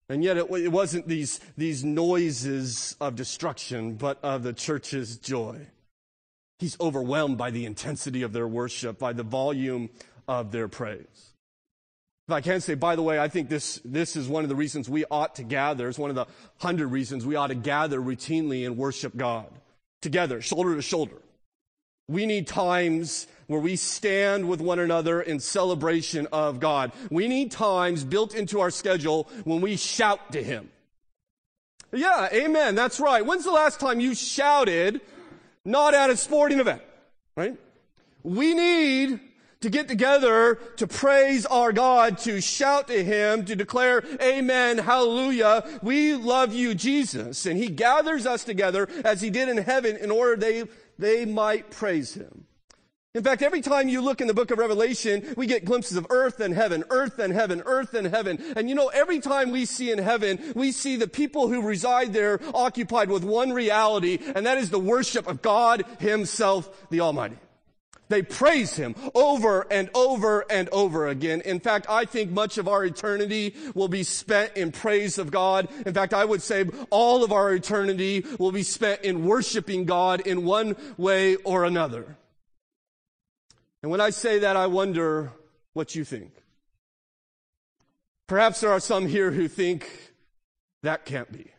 And 0.09 0.23
yet 0.23 0.37
it, 0.37 0.49
it 0.51 0.71
wasn't 0.71 1.07
these, 1.07 1.39
these 1.57 1.83
noises 1.83 2.95
of 2.99 3.15
destruction, 3.15 3.95
but 3.95 4.19
of 4.23 4.43
the 4.43 4.53
church's 4.53 5.17
joy. 5.17 5.67
He's 6.59 6.79
overwhelmed 6.79 7.37
by 7.37 7.51
the 7.51 7.65
intensity 7.65 8.21
of 8.21 8.33
their 8.33 8.47
worship, 8.47 8.99
by 8.99 9.13
the 9.13 9.23
volume 9.23 9.89
of 10.27 10.51
their 10.51 10.67
praise. 10.67 11.33
If 12.27 12.33
I 12.33 12.41
can 12.41 12.61
say, 12.61 12.75
by 12.75 12.95
the 12.95 13.01
way, 13.01 13.19
I 13.19 13.27
think 13.27 13.49
this, 13.49 13.81
this 13.83 14.15
is 14.15 14.29
one 14.29 14.43
of 14.43 14.49
the 14.49 14.55
reasons 14.55 14.89
we 14.89 15.03
ought 15.11 15.35
to 15.35 15.43
gather. 15.43 15.89
It's 15.89 15.99
one 15.99 16.09
of 16.09 16.15
the 16.15 16.27
hundred 16.57 16.87
reasons 16.87 17.25
we 17.25 17.35
ought 17.35 17.47
to 17.47 17.55
gather 17.55 17.99
routinely 17.99 18.65
and 18.65 18.77
worship 18.77 19.15
God 19.17 19.47
together, 20.01 20.41
shoulder 20.41 20.75
to 20.75 20.81
shoulder. 20.81 21.17
We 22.07 22.25
need 22.25 22.47
times 22.47 23.27
where 23.47 23.59
we 23.59 23.75
stand 23.75 24.47
with 24.47 24.61
one 24.61 24.79
another 24.79 25.21
in 25.21 25.39
celebration 25.39 26.27
of 26.31 26.59
God. 26.59 26.91
We 27.09 27.27
need 27.27 27.51
times 27.51 28.03
built 28.03 28.35
into 28.35 28.59
our 28.59 28.71
schedule 28.71 29.29
when 29.43 29.61
we 29.61 29.77
shout 29.77 30.31
to 30.31 30.43
Him. 30.43 30.69
Yeah, 31.91 32.29
amen. 32.33 32.75
That's 32.75 32.99
right. 32.99 33.25
When's 33.25 33.43
the 33.43 33.51
last 33.51 33.79
time 33.79 33.99
you 33.99 34.15
shouted 34.15 35.01
not 35.63 35.93
at 35.93 36.09
a 36.09 36.17
sporting 36.17 36.59
event? 36.59 36.81
Right? 37.35 37.57
We 38.23 38.53
need 38.53 39.19
to 39.63 39.69
get 39.69 39.87
together 39.87 40.55
to 40.75 40.87
praise 40.87 41.45
our 41.45 41.71
God, 41.71 42.17
to 42.19 42.41
shout 42.41 42.87
to 42.87 43.03
Him, 43.03 43.45
to 43.45 43.55
declare, 43.55 44.03
Amen, 44.21 44.77
Hallelujah. 44.77 45.79
We 45.81 46.15
love 46.15 46.53
you, 46.53 46.75
Jesus. 46.75 47.45
And 47.45 47.57
He 47.57 47.67
gathers 47.67 48.25
us 48.25 48.43
together 48.43 48.89
as 49.05 49.21
He 49.21 49.29
did 49.29 49.47
in 49.47 49.57
heaven 49.57 49.95
in 49.95 50.11
order 50.11 50.35
they, 50.35 50.65
they 50.99 51.25
might 51.25 51.71
praise 51.71 52.13
Him. 52.13 52.42
In 53.15 53.23
fact, 53.23 53.43
every 53.43 53.61
time 53.61 53.89
you 53.89 54.01
look 54.01 54.21
in 54.21 54.27
the 54.27 54.33
book 54.33 54.49
of 54.49 54.57
Revelation, 54.57 55.35
we 55.37 55.45
get 55.45 55.65
glimpses 55.65 55.97
of 55.97 56.07
earth 56.09 56.39
and 56.39 56.51
heaven, 56.51 56.83
earth 56.89 57.19
and 57.19 57.31
heaven, 57.31 57.61
earth 57.63 57.93
and 57.93 58.07
heaven. 58.07 58.39
And 58.55 58.67
you 58.67 58.73
know, 58.73 58.87
every 58.87 59.19
time 59.19 59.51
we 59.51 59.65
see 59.65 59.91
in 59.91 59.99
heaven, 59.99 60.39
we 60.55 60.71
see 60.71 60.95
the 60.95 61.07
people 61.07 61.47
who 61.47 61.61
reside 61.61 62.11
there 62.11 62.39
occupied 62.55 63.11
with 63.11 63.23
one 63.23 63.53
reality, 63.53 64.17
and 64.33 64.47
that 64.47 64.57
is 64.57 64.71
the 64.71 64.79
worship 64.79 65.27
of 65.27 65.43
God 65.43 65.85
Himself, 65.99 66.89
the 66.89 67.01
Almighty. 67.01 67.35
They 68.09 68.23
praise 68.23 68.75
Him 68.75 68.95
over 69.13 69.71
and 69.71 69.91
over 69.93 70.43
and 70.49 70.67
over 70.69 71.07
again. 71.07 71.41
In 71.41 71.59
fact, 71.59 71.85
I 71.89 72.05
think 72.05 72.31
much 72.31 72.57
of 72.57 72.67
our 72.67 72.83
eternity 72.83 73.53
will 73.75 73.89
be 73.89 74.01
spent 74.01 74.57
in 74.57 74.71
praise 74.71 75.19
of 75.19 75.29
God. 75.29 75.67
In 75.85 75.93
fact, 75.93 76.15
I 76.15 76.25
would 76.25 76.41
say 76.41 76.65
all 76.89 77.23
of 77.23 77.31
our 77.31 77.53
eternity 77.53 78.25
will 78.39 78.51
be 78.51 78.63
spent 78.63 79.03
in 79.03 79.23
worshiping 79.23 79.85
God 79.85 80.21
in 80.21 80.45
one 80.45 80.75
way 80.97 81.35
or 81.35 81.63
another. 81.63 82.17
And 83.83 83.91
when 83.91 84.01
I 84.01 84.09
say 84.11 84.39
that, 84.39 84.55
I 84.55 84.65
wonder 84.67 85.33
what 85.73 85.93
you 85.93 86.05
think. 86.05 86.31
Perhaps 88.27 88.61
there 88.61 88.71
are 88.71 88.79
some 88.79 89.07
here 89.07 89.31
who 89.31 89.49
think 89.49 89.89
that 90.81 91.05
can't 91.05 91.31
be. 91.31 91.51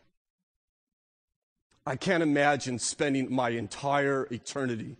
I 1.85 1.95
can't 1.95 2.23
imagine 2.23 2.79
spending 2.79 3.31
my 3.31 3.49
entire 3.49 4.27
eternity 4.31 4.97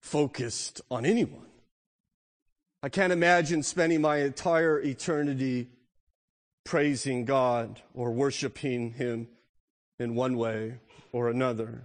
focused 0.00 0.80
on 0.92 1.04
anyone. 1.04 1.46
I 2.84 2.88
can't 2.88 3.12
imagine 3.12 3.64
spending 3.64 4.00
my 4.00 4.18
entire 4.18 4.80
eternity 4.80 5.70
praising 6.64 7.24
God 7.24 7.80
or 7.94 8.12
worshiping 8.12 8.92
Him 8.92 9.26
in 9.98 10.14
one 10.14 10.36
way 10.36 10.78
or 11.10 11.28
another. 11.28 11.82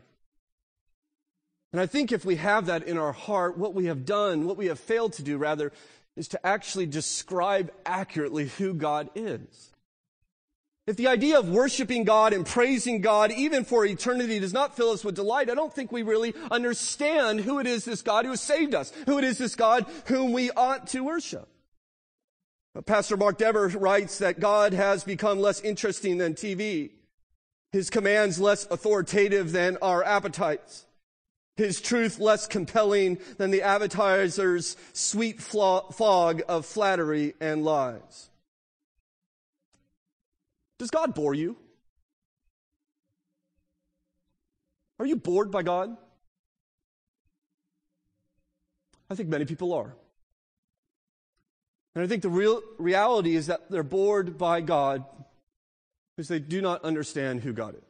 And 1.78 1.84
I 1.84 1.86
think 1.86 2.12
if 2.12 2.26
we 2.26 2.38
have 2.38 2.66
that 2.66 2.88
in 2.88 2.98
our 2.98 3.12
heart, 3.12 3.56
what 3.56 3.76
we 3.76 3.86
have 3.86 4.04
done, 4.04 4.48
what 4.48 4.58
we 4.58 4.66
have 4.66 4.80
failed 4.80 5.14
to 5.14 5.22
do 5.22 5.38
rather, 5.38 5.72
is 6.16 6.28
to 6.30 6.44
actually 6.44 6.88
describe 6.88 7.72
accurately 7.86 8.48
who 8.48 8.74
God 8.74 9.12
is. 9.14 9.70
If 10.88 10.96
the 10.96 11.08
idea 11.08 11.38
of 11.38 11.50
worshiping 11.50 12.04
God 12.04 12.34
and 12.34 12.48
praising 12.48 13.02
God, 13.02 13.32
even 13.32 13.64
for 13.64 13.86
eternity, 13.86 14.40
does 14.40 14.54
not 14.54 14.76
fill 14.76 14.90
us 14.90 15.06
with 15.06 15.14
delight, 15.14 15.52
I 15.52 15.54
don't 15.54 15.72
think 15.72 15.92
we 15.92 16.02
really 16.02 16.34
understand 16.50 17.42
who 17.42 17.60
it 17.60 17.68
is 17.68 17.86
this 17.86 18.02
God 18.02 18.26
who 18.26 18.32
has 18.32 18.42
saved 18.42 18.74
us, 18.74 18.92
who 19.06 19.20
it 19.20 19.24
is 19.24 19.38
this 19.38 19.54
God 19.54 19.86
whom 20.06 20.34
we 20.34 20.50
ought 20.50 20.88
to 20.88 21.02
worship. 21.02 21.48
Pastor 22.88 23.18
Mark 23.18 23.38
Dever 23.38 23.68
writes 23.68 24.18
that 24.18 24.40
God 24.40 24.74
has 24.74 25.04
become 25.04 25.38
less 25.38 25.62
interesting 25.62 26.18
than 26.18 26.34
TV. 26.34 26.90
His 27.72 27.92
commands 27.92 28.40
less 28.40 28.66
authoritative 28.72 29.52
than 29.52 29.78
our 29.84 30.04
appetites. 30.04 30.87
His 31.58 31.82
truth 31.82 32.20
less 32.20 32.48
compelling 32.48 33.18
than 33.38 33.52
the 33.52 33.64
advertiser's 33.64 34.78
sweet 34.94 35.42
fog 35.42 36.42
of 36.48 36.66
flattery 36.66 37.34
and 37.42 37.66
lies. 37.66 38.30
Does 40.78 40.92
God 40.92 41.16
bore 41.16 41.34
you? 41.34 41.58
Are 45.00 45.06
you 45.06 45.16
bored 45.16 45.52
by 45.52 45.64
God? 45.64 45.98
I 49.10 49.16
think 49.16 49.30
many 49.30 49.46
people 49.46 49.74
are. 49.74 49.96
And 51.96 52.04
I 52.04 52.08
think 52.08 52.22
the 52.22 52.30
real 52.30 52.62
reality 52.78 53.36
is 53.36 53.48
that 53.48 53.72
they're 53.72 53.82
bored 53.82 54.38
by 54.38 54.62
God 54.62 55.04
because 56.16 56.28
they 56.28 56.40
do 56.40 56.62
not 56.62 56.84
understand 56.84 57.42
who 57.42 57.54
God 57.54 57.76
is. 57.76 57.87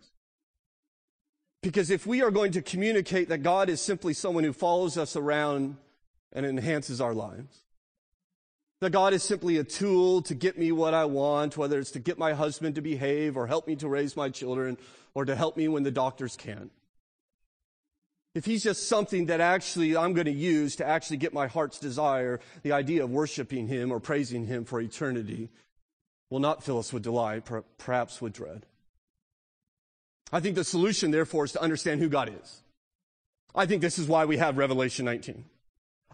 Because 1.62 1.90
if 1.90 2.06
we 2.06 2.22
are 2.22 2.32
going 2.32 2.52
to 2.54 2.62
communicate 2.62 3.30
that 3.30 3.40
God 3.40 3.70
is 3.70 3.82
simply 3.82 4.14
someone 4.14 4.44
who 4.44 4.54
follows 4.54 4.98
us 4.98 5.16
around 5.16 5.78
and 6.32 6.46
enhances 6.46 7.02
our 7.02 7.14
lives, 7.14 7.64
that 8.80 8.92
God 8.92 9.14
is 9.14 9.24
simply 9.24 9.58
a 9.58 9.64
tool 9.64 10.22
to 10.24 10.36
get 10.36 10.58
me 10.58 10.72
what 10.72 10.94
I 10.94 11.06
want, 11.06 11.58
whether 11.58 11.80
it's 11.80 11.92
to 11.92 12.00
get 12.00 12.20
my 12.20 12.34
husband 12.34 12.76
to 12.76 12.82
behave 12.82 13.36
or 13.36 13.48
help 13.48 13.68
me 13.68 13.76
to 13.78 13.88
raise 13.88 14.16
my 14.16 14.30
children 14.30 14.78
or 15.16 15.26
to 15.26 15.36
help 15.36 15.58
me 15.58 15.68
when 15.68 15.84
the 15.84 15.92
doctors 15.92 16.36
can't. 16.36 16.72
If 18.36 18.46
he's 18.46 18.62
just 18.62 18.88
something 18.88 19.26
that 19.28 19.42
actually 19.42 19.98
I'm 19.98 20.14
going 20.14 20.26
to 20.26 20.32
use 20.32 20.76
to 20.76 20.88
actually 20.88 21.18
get 21.18 21.34
my 21.34 21.48
heart's 21.48 21.80
desire, 21.80 22.40
the 22.62 22.74
idea 22.74 23.04
of 23.04 23.10
worshiping 23.10 23.68
him 23.68 23.92
or 23.92 24.00
praising 24.00 24.46
him 24.46 24.64
for 24.64 24.80
eternity 24.80 25.50
will 26.30 26.40
not 26.40 26.64
fill 26.64 26.78
us 26.78 26.94
with 26.94 27.02
delight, 27.02 27.50
perhaps 27.80 28.22
with 28.22 28.34
dread. 28.34 28.68
I 30.32 30.40
think 30.40 30.56
the 30.56 30.64
solution, 30.64 31.12
therefore, 31.12 31.46
is 31.46 31.54
to 31.54 31.62
understand 31.62 32.02
who 32.02 32.10
God 32.10 32.34
is. 32.42 32.62
I 33.56 33.66
think 33.66 33.82
this 33.82 33.98
is 33.98 34.08
why 34.08 34.26
we 34.26 34.38
have 34.38 34.58
Revelation 34.58 35.06
19. 35.06 35.46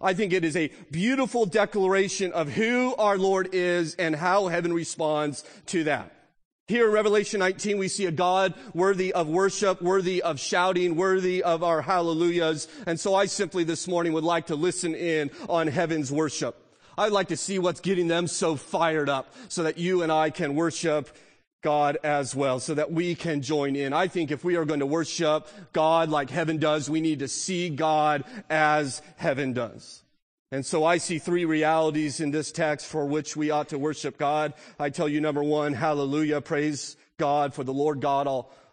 I 0.01 0.13
think 0.13 0.33
it 0.33 0.43
is 0.43 0.55
a 0.55 0.71
beautiful 0.91 1.45
declaration 1.45 2.31
of 2.33 2.49
who 2.49 2.95
our 2.95 3.17
Lord 3.17 3.49
is 3.53 3.95
and 3.95 4.15
how 4.15 4.47
heaven 4.47 4.73
responds 4.73 5.43
to 5.67 5.85
that. 5.85 6.13
Here 6.67 6.87
in 6.87 6.93
Revelation 6.93 7.39
19, 7.39 7.77
we 7.77 7.89
see 7.89 8.05
a 8.05 8.11
God 8.11 8.53
worthy 8.73 9.13
of 9.13 9.27
worship, 9.27 9.81
worthy 9.81 10.21
of 10.21 10.39
shouting, 10.39 10.95
worthy 10.95 11.43
of 11.43 11.61
our 11.61 11.81
hallelujahs. 11.81 12.67
And 12.87 12.99
so 12.99 13.15
I 13.15 13.25
simply 13.25 13.65
this 13.65 13.87
morning 13.87 14.13
would 14.13 14.23
like 14.23 14.47
to 14.47 14.55
listen 14.55 14.95
in 14.95 15.29
on 15.49 15.67
heaven's 15.67 16.11
worship. 16.11 16.55
I'd 16.97 17.11
like 17.11 17.29
to 17.29 17.37
see 17.37 17.59
what's 17.59 17.79
getting 17.79 18.07
them 18.07 18.27
so 18.27 18.55
fired 18.55 19.09
up 19.09 19.33
so 19.49 19.63
that 19.63 19.77
you 19.77 20.03
and 20.03 20.11
I 20.11 20.29
can 20.29 20.55
worship 20.55 21.09
God 21.63 21.97
as 22.03 22.35
well 22.35 22.59
so 22.59 22.75
that 22.75 22.91
we 22.91 23.15
can 23.15 23.41
join 23.41 23.75
in. 23.75 23.93
I 23.93 24.07
think 24.07 24.29
if 24.29 24.43
we 24.43 24.55
are 24.55 24.65
going 24.65 24.81
to 24.81 24.85
worship 24.85 25.47
God 25.71 26.09
like 26.09 26.29
heaven 26.29 26.57
does, 26.57 26.89
we 26.89 27.01
need 27.01 27.19
to 27.19 27.27
see 27.27 27.69
God 27.69 28.23
as 28.49 29.01
heaven 29.15 29.53
does. 29.53 30.03
And 30.51 30.63
so 30.63 30.85
I 30.85 30.99
see 30.99 31.17
three 31.17 31.45
realities 31.45 32.19
in 32.19 32.29
this 32.29 32.51
text 32.51 32.85
for 32.85 33.07
which 33.07 33.35
we 33.35 33.49
ought 33.49 33.69
to 33.69 33.79
worship 33.79 34.19
God. 34.19 34.53
I 34.77 34.91
tell 34.91 35.09
you, 35.09 35.19
number 35.19 35.41
one, 35.41 35.73
hallelujah, 35.73 36.41
praise 36.41 36.95
God 37.17 37.55
for 37.55 37.63
the 37.63 37.73
Lord 37.73 38.01
God 38.01 38.27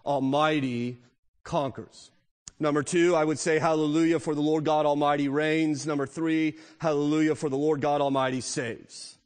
Almighty 0.05 0.99
conquers. 1.43 2.11
Number 2.59 2.83
two, 2.83 3.17
I 3.17 3.25
would 3.25 3.39
say 3.39 3.59
hallelujah 3.59 4.21
for 4.21 4.35
the 4.35 4.43
Lord 4.43 4.65
God 4.65 4.85
Almighty 4.85 5.29
reigns. 5.29 5.87
Number 5.87 6.07
three, 6.07 6.59
hallelujah 6.79 7.35
for 7.35 7.49
the 7.49 7.57
Lord 7.57 7.81
God 7.81 8.03
Almighty 8.03 8.43
saves. 8.43 9.17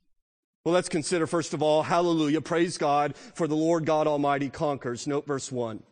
Well, 0.64 0.72
let's 0.72 0.88
consider 0.88 1.26
first 1.26 1.52
of 1.52 1.62
all, 1.62 1.82
hallelujah, 1.82 2.40
praise 2.40 2.78
God, 2.78 3.18
for 3.34 3.46
the 3.46 3.54
Lord 3.54 3.84
God 3.84 4.06
Almighty 4.06 4.48
conquers. 4.48 5.06
Note 5.06 5.26
verse 5.26 5.52
1. 5.52 5.82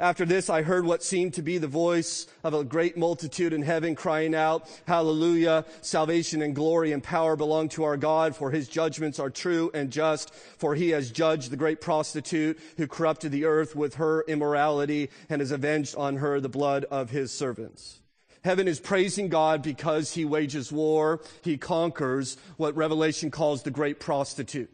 After 0.00 0.24
this, 0.24 0.50
I 0.50 0.62
heard 0.62 0.84
what 0.84 1.04
seemed 1.04 1.34
to 1.34 1.42
be 1.42 1.58
the 1.58 1.68
voice 1.68 2.26
of 2.42 2.52
a 2.52 2.64
great 2.64 2.96
multitude 2.96 3.52
in 3.52 3.62
heaven 3.62 3.94
crying 3.94 4.34
out, 4.34 4.68
Hallelujah! 4.88 5.66
Salvation 5.82 6.42
and 6.42 6.52
glory 6.52 6.90
and 6.90 7.00
power 7.00 7.36
belong 7.36 7.68
to 7.68 7.84
our 7.84 7.96
God, 7.96 8.34
for 8.34 8.50
his 8.50 8.66
judgments 8.66 9.20
are 9.20 9.30
true 9.30 9.70
and 9.72 9.92
just, 9.92 10.34
for 10.34 10.74
he 10.74 10.88
has 10.88 11.12
judged 11.12 11.52
the 11.52 11.56
great 11.56 11.80
prostitute 11.80 12.58
who 12.78 12.88
corrupted 12.88 13.30
the 13.30 13.44
earth 13.44 13.76
with 13.76 13.94
her 13.94 14.24
immorality 14.26 15.10
and 15.30 15.40
has 15.40 15.52
avenged 15.52 15.94
on 15.94 16.16
her 16.16 16.40
the 16.40 16.48
blood 16.48 16.86
of 16.90 17.10
his 17.10 17.30
servants. 17.30 18.01
Heaven 18.44 18.66
is 18.66 18.80
praising 18.80 19.28
God 19.28 19.62
because 19.62 20.14
he 20.14 20.24
wages 20.24 20.72
war. 20.72 21.20
He 21.42 21.56
conquers 21.58 22.36
what 22.56 22.76
Revelation 22.76 23.30
calls 23.30 23.62
the 23.62 23.70
great 23.70 24.00
prostitute. 24.00 24.70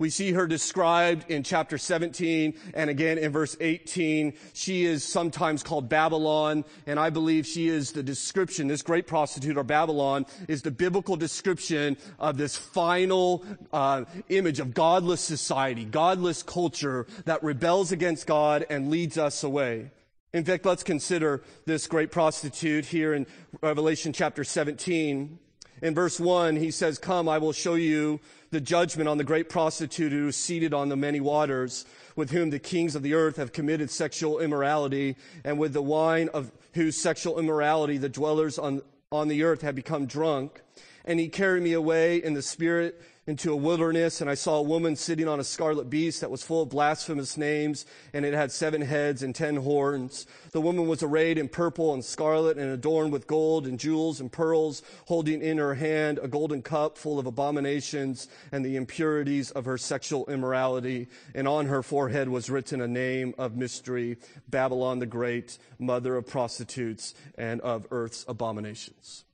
We 0.00 0.10
see 0.10 0.32
her 0.32 0.48
described 0.48 1.30
in 1.30 1.44
chapter 1.44 1.78
17 1.78 2.58
and 2.74 2.90
again 2.90 3.16
in 3.16 3.30
verse 3.30 3.56
18. 3.60 4.34
She 4.52 4.84
is 4.84 5.04
sometimes 5.04 5.62
called 5.62 5.88
Babylon, 5.88 6.64
and 6.84 6.98
I 6.98 7.10
believe 7.10 7.46
she 7.46 7.68
is 7.68 7.92
the 7.92 8.02
description, 8.02 8.66
this 8.66 8.82
great 8.82 9.06
prostitute 9.06 9.56
or 9.56 9.62
Babylon 9.62 10.26
is 10.48 10.62
the 10.62 10.72
biblical 10.72 11.14
description 11.14 11.96
of 12.18 12.36
this 12.36 12.56
final 12.56 13.44
uh, 13.72 14.04
image 14.28 14.58
of 14.58 14.74
godless 14.74 15.20
society, 15.20 15.84
godless 15.84 16.42
culture 16.42 17.06
that 17.26 17.44
rebels 17.44 17.92
against 17.92 18.26
God 18.26 18.66
and 18.68 18.90
leads 18.90 19.16
us 19.16 19.44
away. 19.44 19.92
In 20.34 20.44
fact, 20.44 20.66
let's 20.66 20.82
consider 20.82 21.44
this 21.64 21.86
great 21.86 22.10
prostitute 22.10 22.86
here 22.86 23.14
in 23.14 23.24
Revelation 23.62 24.12
chapter 24.12 24.42
17. 24.42 25.38
In 25.80 25.94
verse 25.94 26.18
1, 26.18 26.56
he 26.56 26.72
says, 26.72 26.98
Come, 26.98 27.28
I 27.28 27.38
will 27.38 27.52
show 27.52 27.74
you 27.74 28.18
the 28.50 28.60
judgment 28.60 29.08
on 29.08 29.16
the 29.16 29.22
great 29.22 29.48
prostitute 29.48 30.10
who 30.10 30.26
is 30.26 30.36
seated 30.36 30.74
on 30.74 30.88
the 30.88 30.96
many 30.96 31.20
waters, 31.20 31.86
with 32.16 32.32
whom 32.32 32.50
the 32.50 32.58
kings 32.58 32.96
of 32.96 33.04
the 33.04 33.14
earth 33.14 33.36
have 33.36 33.52
committed 33.52 33.92
sexual 33.92 34.40
immorality, 34.40 35.14
and 35.44 35.56
with 35.56 35.72
the 35.72 35.80
wine 35.80 36.28
of 36.34 36.50
whose 36.72 36.96
sexual 36.96 37.38
immorality 37.38 37.96
the 37.96 38.08
dwellers 38.08 38.58
on, 38.58 38.82
on 39.12 39.28
the 39.28 39.44
earth 39.44 39.62
have 39.62 39.76
become 39.76 40.04
drunk. 40.04 40.62
And 41.04 41.20
he 41.20 41.28
carried 41.28 41.62
me 41.62 41.74
away 41.74 42.16
in 42.16 42.34
the 42.34 42.42
spirit 42.42 43.00
into 43.26 43.52
a 43.52 43.56
wilderness, 43.56 44.20
and 44.20 44.28
I 44.28 44.34
saw 44.34 44.56
a 44.56 44.62
woman 44.62 44.96
sitting 44.96 45.26
on 45.26 45.40
a 45.40 45.44
scarlet 45.44 45.88
beast 45.88 46.20
that 46.20 46.30
was 46.30 46.42
full 46.42 46.62
of 46.62 46.68
blasphemous 46.68 47.38
names, 47.38 47.86
and 48.12 48.24
it 48.24 48.34
had 48.34 48.52
seven 48.52 48.82
heads 48.82 49.22
and 49.22 49.34
ten 49.34 49.56
horns. 49.56 50.26
The 50.52 50.60
woman 50.60 50.86
was 50.86 51.02
arrayed 51.02 51.38
in 51.38 51.48
purple 51.48 51.94
and 51.94 52.04
scarlet 52.04 52.58
and 52.58 52.70
adorned 52.70 53.12
with 53.12 53.26
gold 53.26 53.66
and 53.66 53.80
jewels 53.80 54.20
and 54.20 54.30
pearls, 54.30 54.82
holding 55.06 55.40
in 55.40 55.56
her 55.56 55.74
hand 55.74 56.20
a 56.22 56.28
golden 56.28 56.60
cup 56.60 56.98
full 56.98 57.18
of 57.18 57.24
abominations 57.26 58.28
and 58.52 58.64
the 58.64 58.76
impurities 58.76 59.50
of 59.52 59.64
her 59.64 59.78
sexual 59.78 60.26
immorality. 60.26 61.08
And 61.34 61.48
on 61.48 61.66
her 61.66 61.82
forehead 61.82 62.28
was 62.28 62.50
written 62.50 62.82
a 62.82 62.88
name 62.88 63.34
of 63.38 63.56
mystery, 63.56 64.18
Babylon 64.48 64.98
the 64.98 65.06
Great, 65.06 65.56
mother 65.78 66.16
of 66.16 66.26
prostitutes 66.26 67.14
and 67.38 67.60
of 67.62 67.86
earth's 67.90 68.26
abominations. 68.28 69.24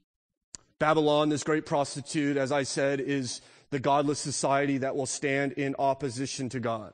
Babylon, 0.79 1.29
this 1.29 1.45
great 1.45 1.67
prostitute, 1.67 2.39
as 2.39 2.51
I 2.51 2.63
said, 2.63 3.01
is 3.01 3.43
the 3.71 3.79
godless 3.79 4.19
society 4.19 4.79
that 4.79 4.97
will 4.97 5.07
stand 5.07 5.53
in 5.53 5.75
opposition 5.79 6.49
to 6.51 6.61
God. 6.61 6.93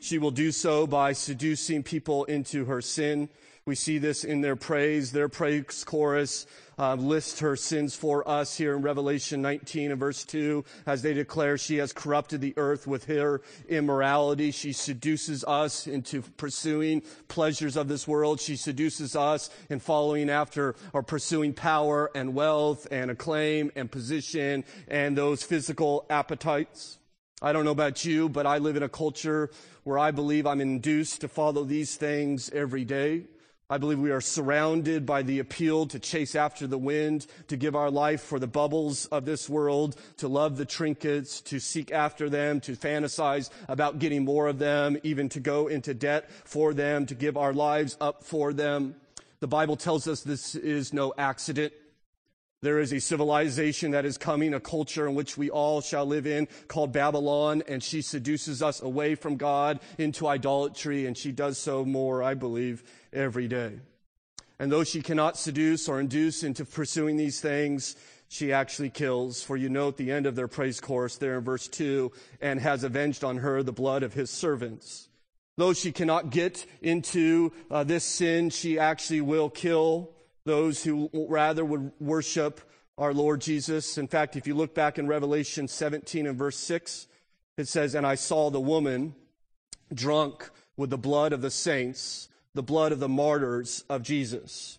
She 0.00 0.18
will 0.18 0.30
do 0.30 0.52
so 0.52 0.86
by 0.86 1.12
seducing 1.12 1.82
people 1.82 2.24
into 2.24 2.66
her 2.66 2.80
sin. 2.80 3.28
We 3.68 3.74
see 3.74 3.98
this 3.98 4.24
in 4.24 4.40
their 4.40 4.56
praise. 4.56 5.12
Their 5.12 5.28
praise 5.28 5.84
chorus 5.84 6.46
uh, 6.78 6.94
lists 6.94 7.40
her 7.40 7.56
sins 7.56 7.94
for 7.94 8.26
us 8.26 8.56
here 8.56 8.74
in 8.74 8.82
Revelation 8.82 9.42
19 9.42 9.90
and 9.90 10.00
verse 10.00 10.24
2 10.24 10.64
as 10.86 11.02
they 11.02 11.12
declare 11.12 11.58
she 11.58 11.76
has 11.76 11.92
corrupted 11.92 12.40
the 12.40 12.54
earth 12.56 12.86
with 12.86 13.04
her 13.06 13.42
immorality. 13.68 14.52
She 14.52 14.72
seduces 14.72 15.44
us 15.44 15.86
into 15.86 16.22
pursuing 16.22 17.02
pleasures 17.26 17.76
of 17.76 17.88
this 17.88 18.08
world. 18.08 18.40
She 18.40 18.56
seduces 18.56 19.16
us 19.16 19.50
in 19.68 19.80
following 19.80 20.30
after 20.30 20.76
or 20.94 21.02
pursuing 21.02 21.52
power 21.52 22.10
and 22.14 22.34
wealth 22.34 22.86
and 22.90 23.10
acclaim 23.10 23.70
and 23.76 23.90
position 23.90 24.64
and 24.86 25.18
those 25.18 25.42
physical 25.42 26.06
appetites. 26.08 26.97
I 27.40 27.52
don't 27.52 27.64
know 27.64 27.70
about 27.70 28.04
you, 28.04 28.28
but 28.28 28.46
I 28.46 28.58
live 28.58 28.76
in 28.76 28.82
a 28.82 28.88
culture 28.88 29.50
where 29.84 29.98
I 29.98 30.10
believe 30.10 30.46
I'm 30.46 30.60
induced 30.60 31.20
to 31.20 31.28
follow 31.28 31.64
these 31.64 31.96
things 31.96 32.50
every 32.50 32.84
day 32.84 33.24
I 33.70 33.76
believe 33.76 33.98
we 33.98 34.12
are 34.12 34.22
surrounded 34.22 35.04
by 35.04 35.20
the 35.20 35.40
appeal 35.40 35.84
to 35.88 35.98
chase 35.98 36.34
after 36.34 36.66
the 36.66 36.78
wind, 36.78 37.26
to 37.48 37.56
give 37.58 37.76
our 37.76 37.90
life 37.90 38.22
for 38.22 38.38
the 38.38 38.46
bubbles 38.46 39.04
of 39.06 39.26
this 39.26 39.46
world, 39.46 39.94
to 40.16 40.26
love 40.26 40.56
the 40.56 40.64
trinkets, 40.64 41.42
to 41.42 41.58
seek 41.58 41.92
after 41.92 42.30
them, 42.30 42.60
to 42.62 42.72
fantasize 42.72 43.50
about 43.68 43.98
getting 43.98 44.24
more 44.24 44.46
of 44.46 44.58
them, 44.58 44.96
even 45.02 45.28
to 45.28 45.40
go 45.40 45.66
into 45.66 45.92
debt 45.92 46.30
for 46.30 46.72
them, 46.72 47.04
to 47.04 47.14
give 47.14 47.36
our 47.36 47.52
lives 47.52 47.98
up 48.00 48.24
for 48.24 48.54
them. 48.54 48.94
The 49.40 49.48
Bible 49.48 49.76
tells 49.76 50.08
us 50.08 50.22
this 50.22 50.54
is 50.54 50.94
no 50.94 51.12
accident. 51.18 51.74
There 52.60 52.80
is 52.80 52.92
a 52.92 52.98
civilization 52.98 53.92
that 53.92 54.04
is 54.04 54.18
coming, 54.18 54.52
a 54.52 54.58
culture 54.58 55.06
in 55.06 55.14
which 55.14 55.38
we 55.38 55.48
all 55.48 55.80
shall 55.80 56.04
live 56.04 56.26
in 56.26 56.48
called 56.66 56.92
Babylon, 56.92 57.62
and 57.68 57.82
she 57.82 58.02
seduces 58.02 58.62
us 58.62 58.82
away 58.82 59.14
from 59.14 59.36
God 59.36 59.78
into 59.96 60.26
idolatry, 60.26 61.06
and 61.06 61.16
she 61.16 61.30
does 61.30 61.56
so 61.56 61.84
more, 61.84 62.20
I 62.20 62.34
believe, 62.34 62.82
every 63.12 63.46
day. 63.46 63.78
And 64.58 64.72
though 64.72 64.82
she 64.82 65.02
cannot 65.02 65.36
seduce 65.36 65.88
or 65.88 66.00
induce 66.00 66.42
into 66.42 66.64
pursuing 66.64 67.16
these 67.16 67.40
things, 67.40 67.94
she 68.26 68.52
actually 68.52 68.90
kills. 68.90 69.40
For 69.40 69.56
you 69.56 69.68
note 69.68 69.96
the 69.96 70.10
end 70.10 70.26
of 70.26 70.34
their 70.34 70.48
praise 70.48 70.80
chorus 70.80 71.16
there 71.16 71.38
in 71.38 71.44
verse 71.44 71.68
2 71.68 72.10
and 72.40 72.58
has 72.58 72.82
avenged 72.82 73.22
on 73.22 73.38
her 73.38 73.62
the 73.62 73.72
blood 73.72 74.02
of 74.02 74.14
his 74.14 74.30
servants. 74.30 75.08
Though 75.56 75.74
she 75.74 75.92
cannot 75.92 76.30
get 76.30 76.66
into 76.82 77.52
uh, 77.70 77.84
this 77.84 78.04
sin, 78.04 78.50
she 78.50 78.80
actually 78.80 79.20
will 79.20 79.48
kill 79.48 80.10
those 80.48 80.82
who 80.82 81.10
rather 81.12 81.64
would 81.64 81.92
worship 82.00 82.60
our 82.96 83.14
Lord 83.14 83.40
Jesus. 83.40 83.98
In 83.98 84.08
fact, 84.08 84.34
if 84.34 84.46
you 84.46 84.54
look 84.54 84.74
back 84.74 84.98
in 84.98 85.06
Revelation 85.06 85.68
17 85.68 86.26
and 86.26 86.36
verse 86.36 86.56
6, 86.56 87.06
it 87.56 87.68
says, 87.68 87.94
And 87.94 88.06
I 88.06 88.16
saw 88.16 88.50
the 88.50 88.60
woman 88.60 89.14
drunk 89.92 90.50
with 90.76 90.90
the 90.90 90.98
blood 90.98 91.32
of 91.32 91.42
the 91.42 91.50
saints, 91.50 92.28
the 92.54 92.62
blood 92.62 92.92
of 92.92 92.98
the 92.98 93.08
martyrs 93.08 93.84
of 93.88 94.02
Jesus. 94.02 94.78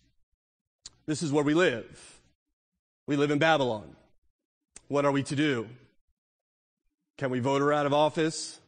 This 1.06 1.24
is 1.24 1.32
where 1.32 1.44
we 1.44 1.54
live. 1.54 2.20
We 3.08 3.16
live 3.16 3.32
in 3.32 3.40
Babylon. 3.40 3.96
What 4.88 5.06
are 5.06 5.12
we 5.12 5.24
to 5.24 5.36
do? 5.36 5.70
Can 7.18 7.30
we 7.30 7.40
vote 7.40 7.62
her 7.62 7.72
out 7.72 7.86
of 7.86 7.94
office? 7.94 8.60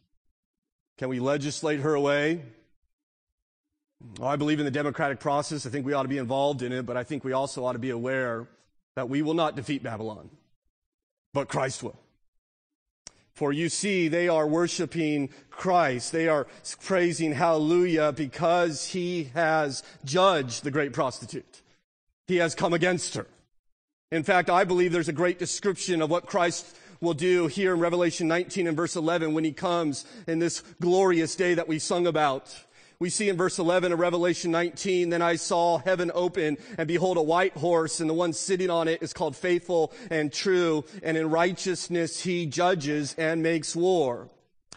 Can 0.98 1.08
we 1.08 1.20
legislate 1.20 1.80
her 1.80 1.94
away? 1.94 2.42
I 4.22 4.36
believe 4.36 4.58
in 4.58 4.64
the 4.64 4.70
democratic 4.70 5.20
process. 5.20 5.66
I 5.66 5.70
think 5.70 5.86
we 5.86 5.92
ought 5.92 6.02
to 6.02 6.08
be 6.08 6.18
involved 6.18 6.62
in 6.62 6.72
it, 6.72 6.86
but 6.86 6.96
I 6.96 7.04
think 7.04 7.24
we 7.24 7.32
also 7.32 7.64
ought 7.64 7.72
to 7.72 7.78
be 7.78 7.90
aware 7.90 8.46
that 8.94 9.08
we 9.08 9.22
will 9.22 9.34
not 9.34 9.56
defeat 9.56 9.82
Babylon, 9.82 10.30
but 11.32 11.48
Christ 11.48 11.82
will. 11.82 11.96
For 13.32 13.52
you 13.52 13.68
see, 13.68 14.08
they 14.08 14.28
are 14.28 14.46
worshiping 14.46 15.30
Christ. 15.50 16.12
They 16.12 16.28
are 16.28 16.46
praising 16.82 17.32
hallelujah 17.32 18.12
because 18.12 18.88
he 18.88 19.30
has 19.34 19.82
judged 20.04 20.64
the 20.64 20.70
great 20.70 20.92
prostitute. 20.92 21.62
He 22.26 22.36
has 22.36 22.54
come 22.54 22.74
against 22.74 23.14
her. 23.14 23.26
In 24.10 24.22
fact, 24.22 24.50
I 24.50 24.64
believe 24.64 24.92
there's 24.92 25.08
a 25.08 25.14
great 25.14 25.38
description 25.38 26.02
of 26.02 26.10
what 26.10 26.26
Christ 26.26 26.76
will 27.00 27.14
do 27.14 27.46
here 27.46 27.72
in 27.72 27.80
Revelation 27.80 28.28
19 28.28 28.66
and 28.66 28.76
verse 28.76 28.94
11 28.94 29.32
when 29.32 29.44
he 29.44 29.52
comes 29.52 30.04
in 30.26 30.38
this 30.38 30.60
glorious 30.80 31.34
day 31.34 31.54
that 31.54 31.66
we 31.66 31.78
sung 31.78 32.06
about. 32.06 32.54
We 33.02 33.10
see 33.10 33.28
in 33.28 33.36
verse 33.36 33.58
11 33.58 33.90
of 33.90 33.98
Revelation 33.98 34.52
19, 34.52 35.08
then 35.08 35.22
I 35.22 35.34
saw 35.34 35.78
heaven 35.78 36.12
open 36.14 36.56
and 36.78 36.86
behold 36.86 37.16
a 37.16 37.22
white 37.22 37.52
horse 37.56 37.98
and 37.98 38.08
the 38.08 38.14
one 38.14 38.32
sitting 38.32 38.70
on 38.70 38.86
it 38.86 39.02
is 39.02 39.12
called 39.12 39.34
faithful 39.34 39.92
and 40.08 40.32
true 40.32 40.84
and 41.02 41.16
in 41.16 41.28
righteousness 41.28 42.22
he 42.22 42.46
judges 42.46 43.16
and 43.18 43.42
makes 43.42 43.74
war. 43.74 44.28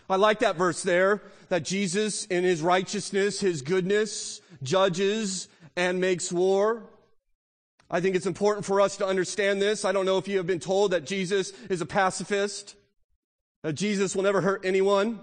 I 0.09 0.15
like 0.15 0.39
that 0.39 0.55
verse 0.55 0.81
there 0.81 1.21
that 1.49 1.65
Jesus 1.65 2.25
in 2.25 2.43
his 2.43 2.63
righteousness, 2.63 3.41
his 3.41 3.61
goodness 3.61 4.41
judges 4.63 5.47
and 5.75 6.01
makes 6.01 6.33
war. 6.33 6.81
I 7.91 8.01
think 8.01 8.15
it's 8.15 8.25
important 8.25 8.65
for 8.65 8.81
us 8.81 8.97
to 8.97 9.05
understand 9.05 9.61
this. 9.61 9.85
I 9.85 9.91
don't 9.91 10.07
know 10.07 10.17
if 10.17 10.27
you 10.27 10.37
have 10.37 10.47
been 10.47 10.59
told 10.59 10.93
that 10.93 11.05
Jesus 11.05 11.51
is 11.69 11.79
a 11.79 11.85
pacifist, 11.85 12.75
that 13.61 13.73
Jesus 13.73 14.15
will 14.15 14.23
never 14.23 14.41
hurt 14.41 14.65
anyone. 14.65 15.19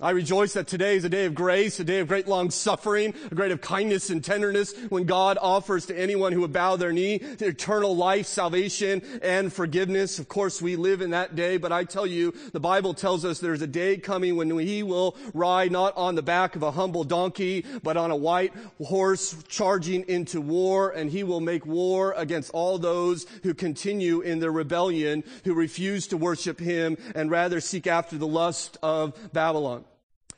I 0.00 0.10
rejoice 0.10 0.52
that 0.52 0.68
today 0.68 0.94
is 0.94 1.04
a 1.04 1.08
day 1.08 1.24
of 1.24 1.34
grace, 1.34 1.80
a 1.80 1.84
day 1.84 1.98
of 1.98 2.06
great 2.06 2.28
long 2.28 2.52
suffering, 2.52 3.14
a 3.32 3.34
great 3.34 3.50
of 3.50 3.60
kindness 3.60 4.10
and 4.10 4.22
tenderness 4.22 4.72
when 4.90 5.06
God 5.06 5.38
offers 5.42 5.86
to 5.86 5.98
anyone 5.98 6.32
who 6.32 6.42
would 6.42 6.52
bow 6.52 6.76
their 6.76 6.92
knee 6.92 7.14
eternal 7.14 7.96
life, 7.96 8.26
salvation, 8.26 9.02
and 9.22 9.52
forgiveness. 9.52 10.20
Of 10.20 10.28
course, 10.28 10.62
we 10.62 10.76
live 10.76 11.00
in 11.00 11.10
that 11.10 11.34
day, 11.34 11.56
but 11.56 11.72
I 11.72 11.82
tell 11.82 12.06
you, 12.06 12.32
the 12.52 12.60
Bible 12.60 12.94
tells 12.94 13.24
us 13.24 13.40
there's 13.40 13.60
a 13.60 13.66
day 13.66 13.96
coming 13.96 14.36
when 14.36 14.56
he 14.56 14.84
will 14.84 15.16
ride 15.34 15.72
not 15.72 15.96
on 15.96 16.14
the 16.14 16.22
back 16.22 16.54
of 16.54 16.62
a 16.62 16.70
humble 16.70 17.02
donkey, 17.02 17.64
but 17.82 17.96
on 17.96 18.12
a 18.12 18.16
white 18.16 18.52
horse 18.80 19.34
charging 19.48 20.04
into 20.08 20.40
war, 20.40 20.90
and 20.90 21.10
he 21.10 21.24
will 21.24 21.40
make 21.40 21.66
war 21.66 22.14
against 22.16 22.52
all 22.52 22.78
those 22.78 23.26
who 23.42 23.52
continue 23.52 24.20
in 24.20 24.38
their 24.38 24.52
rebellion, 24.52 25.24
who 25.42 25.54
refuse 25.54 26.06
to 26.06 26.16
worship 26.16 26.60
him 26.60 26.96
and 27.16 27.32
rather 27.32 27.60
seek 27.60 27.88
after 27.88 28.16
the 28.16 28.28
lust 28.28 28.78
of 28.80 29.32
Babylon. 29.32 29.84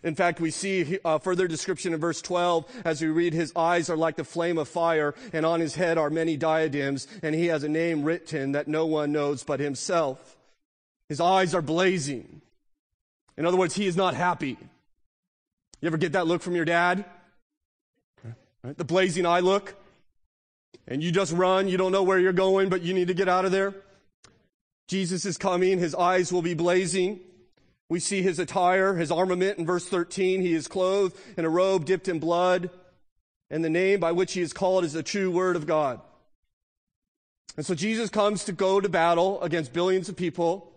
In 0.02 0.14
fact, 0.14 0.40
we 0.40 0.50
see 0.50 0.98
a 1.04 1.18
further 1.18 1.46
description 1.46 1.92
in 1.92 2.00
verse 2.00 2.22
12 2.22 2.82
as 2.84 3.02
we 3.02 3.08
read, 3.08 3.34
his 3.34 3.52
eyes 3.54 3.90
are 3.90 3.96
like 3.96 4.16
the 4.16 4.24
flame 4.24 4.56
of 4.56 4.68
fire 4.68 5.14
and 5.32 5.44
on 5.44 5.60
his 5.60 5.74
head 5.74 5.98
are 5.98 6.08
many 6.08 6.36
diadems 6.36 7.06
and 7.22 7.34
he 7.34 7.46
has 7.46 7.64
a 7.64 7.68
name 7.68 8.02
written 8.02 8.52
that 8.52 8.66
no 8.66 8.86
one 8.86 9.12
knows 9.12 9.42
but 9.42 9.60
himself. 9.60 10.36
His 11.08 11.20
eyes 11.20 11.54
are 11.54 11.62
blazing. 11.62 12.40
In 13.36 13.44
other 13.44 13.58
words, 13.58 13.74
he 13.74 13.86
is 13.86 13.96
not 13.96 14.14
happy. 14.14 14.56
You 15.80 15.86
ever 15.86 15.96
get 15.96 16.12
that 16.12 16.26
look 16.26 16.42
from 16.42 16.54
your 16.54 16.64
dad? 16.64 17.04
Right? 18.62 18.76
The 18.76 18.84
blazing 18.84 19.26
eye 19.26 19.40
look. 19.40 19.74
And 20.86 21.02
you 21.02 21.12
just 21.12 21.32
run. 21.32 21.68
You 21.68 21.76
don't 21.76 21.92
know 21.92 22.02
where 22.02 22.18
you're 22.18 22.32
going, 22.32 22.68
but 22.68 22.82
you 22.82 22.94
need 22.94 23.08
to 23.08 23.14
get 23.14 23.28
out 23.28 23.44
of 23.44 23.52
there. 23.52 23.74
Jesus 24.88 25.24
is 25.24 25.38
coming. 25.38 25.78
His 25.78 25.94
eyes 25.94 26.32
will 26.32 26.42
be 26.42 26.54
blazing. 26.54 27.20
We 27.90 27.98
see 27.98 28.22
his 28.22 28.38
attire, 28.38 28.94
his 28.94 29.10
armament 29.10 29.58
in 29.58 29.66
verse 29.66 29.84
13. 29.84 30.40
He 30.40 30.54
is 30.54 30.68
clothed 30.68 31.18
in 31.36 31.44
a 31.44 31.48
robe 31.48 31.84
dipped 31.84 32.06
in 32.06 32.20
blood, 32.20 32.70
and 33.50 33.64
the 33.64 33.68
name 33.68 33.98
by 33.98 34.12
which 34.12 34.32
he 34.32 34.40
is 34.40 34.52
called 34.52 34.84
is 34.84 34.92
the 34.92 35.02
true 35.02 35.28
word 35.28 35.56
of 35.56 35.66
God. 35.66 36.00
And 37.56 37.66
so 37.66 37.74
Jesus 37.74 38.08
comes 38.08 38.44
to 38.44 38.52
go 38.52 38.80
to 38.80 38.88
battle 38.88 39.42
against 39.42 39.72
billions 39.72 40.08
of 40.08 40.16
people 40.16 40.72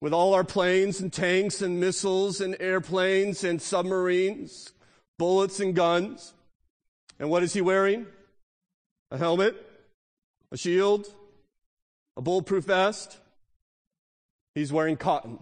with 0.00 0.14
all 0.14 0.32
our 0.32 0.42
planes 0.42 1.00
and 1.00 1.12
tanks 1.12 1.60
and 1.60 1.78
missiles 1.78 2.40
and 2.40 2.56
airplanes 2.60 3.44
and 3.44 3.60
submarines, 3.60 4.72
bullets 5.18 5.60
and 5.60 5.74
guns. 5.74 6.32
And 7.20 7.28
what 7.28 7.42
is 7.42 7.52
he 7.52 7.60
wearing? 7.60 8.06
A 9.10 9.18
helmet, 9.18 9.54
a 10.50 10.56
shield, 10.56 11.06
a 12.16 12.22
bulletproof 12.22 12.64
vest. 12.64 13.18
He's 14.54 14.72
wearing 14.72 14.96
cotton. 14.96 15.38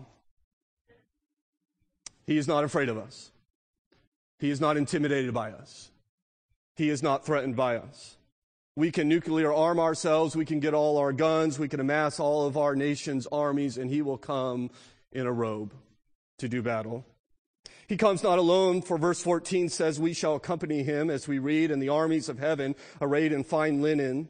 He 2.27 2.39
is 2.39 2.49
not 2.49 2.65
afraid 2.65 2.89
of 2.89 2.99
us. 2.99 3.31
He 4.39 4.51
is 4.51 4.61
not 4.61 4.77
intimidated 4.77 5.33
by 5.33 5.53
us. 5.53 5.91
He 6.75 6.91
is 6.91 7.03
not 7.03 7.25
threatened 7.25 7.57
by 7.57 7.77
us. 7.77 8.17
We 8.75 8.91
can 8.91 9.09
nuclear 9.09 9.53
arm 9.53 9.81
ourselves. 9.81 10.37
We 10.37 10.45
can 10.45 10.61
get 10.61 10.75
all 10.75 10.99
our 10.99 11.13
guns. 11.13 11.59
We 11.59 11.69
can 11.69 11.81
amass 11.81 12.21
all 12.21 12.47
of 12.47 12.59
our 12.59 12.77
nation's 12.77 13.27
armies, 13.29 13.79
and 13.79 13.91
he 13.91 14.03
will 14.03 14.19
come 14.19 14.71
in 15.13 15.27
a 15.27 15.33
robe 15.33 15.73
to 16.39 16.49
do 16.49 16.61
battle. 16.61 17.07
He 17.89 17.97
comes 17.97 18.23
not 18.23 18.39
alone, 18.39 18.83
for 18.83 18.99
verse 18.99 19.23
14 19.23 19.71
says, 19.71 19.99
We 19.99 20.13
shall 20.13 20.35
accompany 20.35 20.83
him, 20.83 21.09
as 21.09 21.27
we 21.27 21.39
read, 21.39 21.71
and 21.71 21.81
the 21.81 21.89
armies 21.89 22.29
of 22.29 22.39
heaven, 22.39 22.75
arrayed 23.01 23.33
in 23.33 23.45
fine 23.45 23.81
linen, 23.81 24.29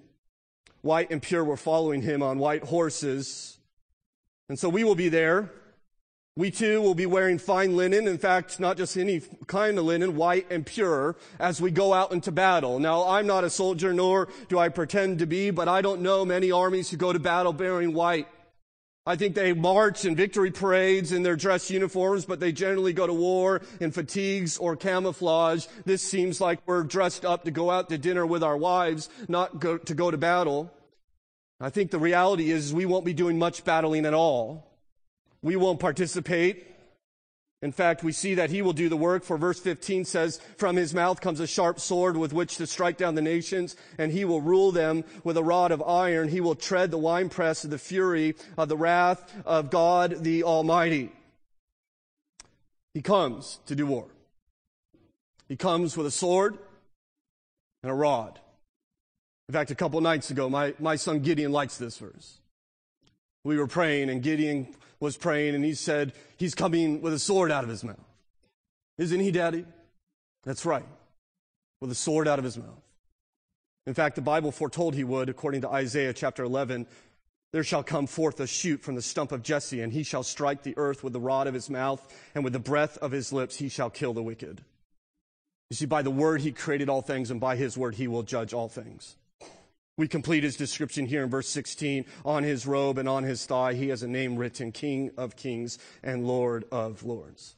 white 0.82 1.10
and 1.10 1.22
pure, 1.22 1.42
were 1.42 1.56
following 1.56 2.02
him 2.02 2.22
on 2.22 2.38
white 2.38 2.64
horses. 2.64 3.58
And 4.48 4.58
so 4.58 4.68
we 4.68 4.84
will 4.84 4.94
be 4.94 5.08
there 5.08 5.50
we 6.36 6.50
too 6.50 6.82
will 6.82 6.94
be 6.94 7.06
wearing 7.06 7.38
fine 7.38 7.76
linen. 7.76 8.06
In 8.06 8.18
fact, 8.18 8.60
not 8.60 8.76
just 8.76 8.96
any 8.96 9.22
kind 9.46 9.78
of 9.78 9.86
linen, 9.86 10.16
white 10.16 10.46
and 10.50 10.66
pure, 10.66 11.16
as 11.38 11.60
we 11.60 11.70
go 11.70 11.94
out 11.94 12.12
into 12.12 12.30
battle. 12.30 12.78
Now, 12.78 13.08
I'm 13.08 13.26
not 13.26 13.44
a 13.44 13.50
soldier, 13.50 13.94
nor 13.94 14.28
do 14.48 14.58
I 14.58 14.68
pretend 14.68 15.20
to 15.20 15.26
be, 15.26 15.50
but 15.50 15.66
I 15.66 15.80
don't 15.80 16.02
know 16.02 16.24
many 16.26 16.52
armies 16.52 16.90
who 16.90 16.98
go 16.98 17.12
to 17.12 17.18
battle 17.18 17.54
bearing 17.54 17.94
white. 17.94 18.28
I 19.08 19.14
think 19.14 19.34
they 19.36 19.52
march 19.52 20.04
in 20.04 20.16
victory 20.16 20.50
parades 20.50 21.12
in 21.12 21.22
their 21.22 21.36
dress 21.36 21.70
uniforms, 21.70 22.24
but 22.24 22.40
they 22.40 22.50
generally 22.50 22.92
go 22.92 23.06
to 23.06 23.14
war 23.14 23.62
in 23.80 23.92
fatigues 23.92 24.58
or 24.58 24.76
camouflage. 24.76 25.66
This 25.84 26.02
seems 26.02 26.40
like 26.40 26.58
we're 26.66 26.82
dressed 26.82 27.24
up 27.24 27.44
to 27.44 27.52
go 27.52 27.70
out 27.70 27.88
to 27.88 27.98
dinner 27.98 28.26
with 28.26 28.42
our 28.42 28.56
wives, 28.56 29.08
not 29.28 29.60
go, 29.60 29.78
to 29.78 29.94
go 29.94 30.10
to 30.10 30.18
battle. 30.18 30.72
I 31.60 31.70
think 31.70 31.92
the 31.92 32.00
reality 32.00 32.50
is 32.50 32.74
we 32.74 32.84
won't 32.84 33.04
be 33.04 33.14
doing 33.14 33.38
much 33.38 33.64
battling 33.64 34.04
at 34.06 34.12
all. 34.12 34.65
We 35.46 35.54
won't 35.54 35.78
participate. 35.78 36.66
In 37.62 37.70
fact, 37.70 38.02
we 38.02 38.10
see 38.10 38.34
that 38.34 38.50
he 38.50 38.62
will 38.62 38.72
do 38.72 38.88
the 38.88 38.96
work, 38.96 39.22
for 39.22 39.38
verse 39.38 39.60
15 39.60 40.04
says, 40.04 40.40
From 40.56 40.74
his 40.74 40.92
mouth 40.92 41.20
comes 41.20 41.38
a 41.38 41.46
sharp 41.46 41.78
sword 41.78 42.16
with 42.16 42.32
which 42.32 42.56
to 42.56 42.66
strike 42.66 42.96
down 42.96 43.14
the 43.14 43.22
nations, 43.22 43.76
and 43.96 44.10
he 44.10 44.24
will 44.24 44.40
rule 44.40 44.72
them 44.72 45.04
with 45.22 45.36
a 45.36 45.44
rod 45.44 45.70
of 45.70 45.80
iron. 45.80 46.30
He 46.30 46.40
will 46.40 46.56
tread 46.56 46.90
the 46.90 46.98
winepress 46.98 47.62
of 47.62 47.70
the 47.70 47.78
fury 47.78 48.34
of 48.58 48.68
the 48.68 48.76
wrath 48.76 49.32
of 49.46 49.70
God 49.70 50.24
the 50.24 50.42
Almighty. 50.42 51.12
He 52.92 53.00
comes 53.00 53.60
to 53.66 53.76
do 53.76 53.86
war. 53.86 54.08
He 55.48 55.54
comes 55.54 55.96
with 55.96 56.08
a 56.08 56.10
sword 56.10 56.58
and 57.84 57.92
a 57.92 57.94
rod. 57.94 58.40
In 59.48 59.52
fact, 59.52 59.70
a 59.70 59.76
couple 59.76 60.00
nights 60.00 60.28
ago, 60.32 60.50
my, 60.50 60.74
my 60.80 60.96
son 60.96 61.20
Gideon 61.20 61.52
likes 61.52 61.78
this 61.78 61.98
verse. 61.98 62.38
We 63.44 63.58
were 63.58 63.68
praying, 63.68 64.10
and 64.10 64.24
Gideon 64.24 64.74
was 65.00 65.16
praying, 65.16 65.54
and 65.54 65.64
he 65.64 65.74
said, 65.74 66.12
He's 66.36 66.54
coming 66.54 67.00
with 67.00 67.12
a 67.12 67.18
sword 67.18 67.50
out 67.50 67.64
of 67.64 67.70
his 67.70 67.84
mouth. 67.84 67.96
Isn't 68.98 69.20
he, 69.20 69.30
Daddy? 69.30 69.64
That's 70.44 70.64
right, 70.64 70.86
with 71.80 71.90
a 71.90 71.94
sword 71.94 72.28
out 72.28 72.38
of 72.38 72.44
his 72.44 72.56
mouth. 72.56 72.82
In 73.86 73.94
fact, 73.94 74.16
the 74.16 74.22
Bible 74.22 74.50
foretold 74.52 74.94
he 74.94 75.04
would, 75.04 75.28
according 75.28 75.60
to 75.62 75.68
Isaiah 75.68 76.12
chapter 76.12 76.42
11. 76.42 76.86
There 77.52 77.62
shall 77.62 77.84
come 77.84 78.06
forth 78.06 78.40
a 78.40 78.46
shoot 78.46 78.82
from 78.82 78.96
the 78.96 79.02
stump 79.02 79.32
of 79.32 79.42
Jesse, 79.42 79.80
and 79.80 79.92
he 79.92 80.02
shall 80.02 80.22
strike 80.22 80.62
the 80.62 80.74
earth 80.76 81.04
with 81.04 81.12
the 81.12 81.20
rod 81.20 81.46
of 81.46 81.54
his 81.54 81.70
mouth, 81.70 82.02
and 82.34 82.42
with 82.42 82.52
the 82.52 82.58
breath 82.58 82.98
of 82.98 83.12
his 83.12 83.32
lips 83.32 83.56
he 83.56 83.68
shall 83.68 83.90
kill 83.90 84.12
the 84.12 84.22
wicked. 84.22 84.62
You 85.70 85.76
see, 85.76 85.86
by 85.86 86.02
the 86.02 86.10
word 86.10 86.40
he 86.40 86.52
created 86.52 86.88
all 86.88 87.02
things, 87.02 87.30
and 87.30 87.40
by 87.40 87.56
his 87.56 87.78
word 87.78 87.94
he 87.94 88.08
will 88.08 88.22
judge 88.22 88.52
all 88.52 88.68
things. 88.68 89.16
We 89.98 90.08
complete 90.08 90.44
his 90.44 90.56
description 90.56 91.06
here 91.06 91.22
in 91.24 91.30
verse 91.30 91.48
16. 91.48 92.04
On 92.24 92.42
his 92.42 92.66
robe 92.66 92.98
and 92.98 93.08
on 93.08 93.24
his 93.24 93.46
thigh, 93.46 93.72
he 93.72 93.88
has 93.88 94.02
a 94.02 94.08
name 94.08 94.36
written 94.36 94.70
King 94.72 95.10
of 95.16 95.36
Kings 95.36 95.78
and 96.02 96.26
Lord 96.26 96.64
of 96.70 97.02
Lords. 97.02 97.56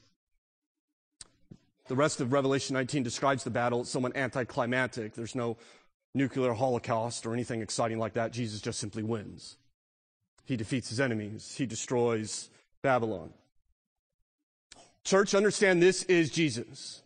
The 1.89 1.97
rest 1.97 2.21
of 2.21 2.33
Revelation 2.33 2.75
19 2.75 3.03
describes 3.03 3.45
the 3.45 3.51
battle 3.51 3.81
as 3.81 3.89
somewhat 3.89 4.17
anticlimactic. 4.17 5.15
There's 5.15 5.35
no 5.35 5.57
nuclear 6.15 6.53
holocaust 6.53 7.27
or 7.27 7.33
anything 7.33 7.61
exciting 7.61 7.99
like 7.99 8.13
that. 8.13 8.33
Jesus 8.33 8.61
just 8.61 8.79
simply 8.79 9.03
wins. 9.03 9.57
He 10.45 10.57
defeats 10.57 10.89
his 10.89 11.01
enemies, 11.01 11.55
he 11.57 11.67
destroys 11.67 12.51
Babylon. 12.83 13.33
Church, 15.05 15.35
understand 15.35 15.83
this 15.83 16.03
is 16.05 16.31
Jesus. 16.31 17.03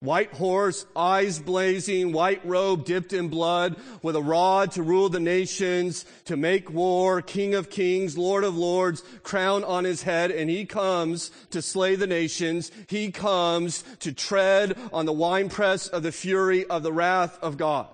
White 0.00 0.32
horse, 0.32 0.86
eyes 0.94 1.40
blazing, 1.40 2.12
white 2.12 2.40
robe 2.46 2.84
dipped 2.84 3.12
in 3.12 3.28
blood, 3.28 3.74
with 4.00 4.14
a 4.14 4.22
rod 4.22 4.70
to 4.72 4.82
rule 4.84 5.08
the 5.08 5.18
nations, 5.18 6.04
to 6.26 6.36
make 6.36 6.70
war, 6.70 7.20
King 7.20 7.56
of 7.56 7.68
kings, 7.68 8.16
Lord 8.16 8.44
of 8.44 8.56
lords, 8.56 9.02
crown 9.24 9.64
on 9.64 9.82
his 9.82 10.04
head, 10.04 10.30
and 10.30 10.48
he 10.48 10.66
comes 10.66 11.32
to 11.50 11.60
slay 11.60 11.96
the 11.96 12.06
nations. 12.06 12.70
He 12.86 13.10
comes 13.10 13.82
to 13.98 14.12
tread 14.12 14.78
on 14.92 15.04
the 15.04 15.12
winepress 15.12 15.88
of 15.88 16.04
the 16.04 16.12
fury 16.12 16.64
of 16.66 16.84
the 16.84 16.92
wrath 16.92 17.36
of 17.42 17.56
God. 17.56 17.88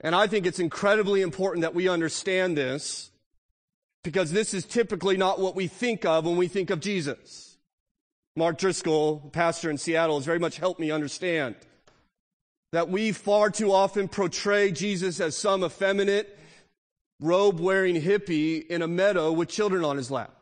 And 0.00 0.14
I 0.14 0.28
think 0.28 0.46
it's 0.46 0.60
incredibly 0.60 1.20
important 1.20 1.62
that 1.62 1.74
we 1.74 1.88
understand 1.88 2.56
this, 2.56 3.10
because 4.04 4.30
this 4.30 4.54
is 4.54 4.64
typically 4.64 5.16
not 5.16 5.40
what 5.40 5.56
we 5.56 5.66
think 5.66 6.04
of 6.04 6.26
when 6.26 6.36
we 6.36 6.46
think 6.46 6.70
of 6.70 6.78
Jesus. 6.78 7.45
Mark 8.38 8.58
Driscoll, 8.58 9.30
pastor 9.32 9.70
in 9.70 9.78
Seattle, 9.78 10.16
has 10.18 10.26
very 10.26 10.38
much 10.38 10.58
helped 10.58 10.78
me 10.78 10.90
understand 10.90 11.54
that 12.72 12.90
we 12.90 13.10
far 13.10 13.48
too 13.48 13.72
often 13.72 14.08
portray 14.08 14.70
Jesus 14.70 15.20
as 15.20 15.34
some 15.34 15.64
effeminate, 15.64 16.38
robe 17.18 17.58
wearing 17.58 18.00
hippie 18.00 18.66
in 18.66 18.82
a 18.82 18.86
meadow 18.86 19.32
with 19.32 19.48
children 19.48 19.84
on 19.84 19.96
his 19.96 20.10
lap. 20.10 20.34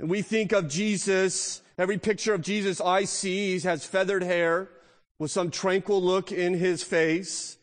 And 0.00 0.08
we 0.08 0.22
think 0.22 0.52
of 0.52 0.70
Jesus, 0.70 1.60
every 1.76 1.98
picture 1.98 2.32
of 2.32 2.40
Jesus 2.40 2.80
I 2.80 3.04
see, 3.04 3.60
has 3.60 3.84
feathered 3.84 4.22
hair 4.22 4.70
with 5.18 5.30
some 5.30 5.50
tranquil 5.50 6.02
look 6.02 6.32
in 6.32 6.54
his 6.54 6.82
face. 6.82 7.58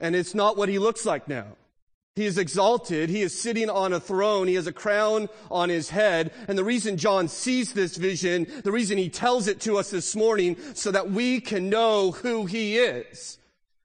And 0.00 0.16
it's 0.16 0.34
not 0.34 0.56
what 0.56 0.68
he 0.68 0.80
looks 0.80 1.06
like 1.06 1.28
now. 1.28 1.56
He 2.16 2.26
is 2.26 2.38
exalted. 2.38 3.10
He 3.10 3.22
is 3.22 3.38
sitting 3.38 3.68
on 3.68 3.92
a 3.92 3.98
throne. 3.98 4.46
He 4.46 4.54
has 4.54 4.68
a 4.68 4.72
crown 4.72 5.28
on 5.50 5.68
his 5.68 5.90
head. 5.90 6.32
And 6.46 6.56
the 6.56 6.62
reason 6.62 6.96
John 6.96 7.26
sees 7.26 7.72
this 7.72 7.96
vision, 7.96 8.46
the 8.62 8.70
reason 8.70 8.98
he 8.98 9.08
tells 9.08 9.48
it 9.48 9.60
to 9.62 9.78
us 9.78 9.90
this 9.90 10.14
morning, 10.14 10.56
so 10.74 10.92
that 10.92 11.10
we 11.10 11.40
can 11.40 11.68
know 11.68 12.12
who 12.12 12.46
he 12.46 12.78
is. 12.78 13.38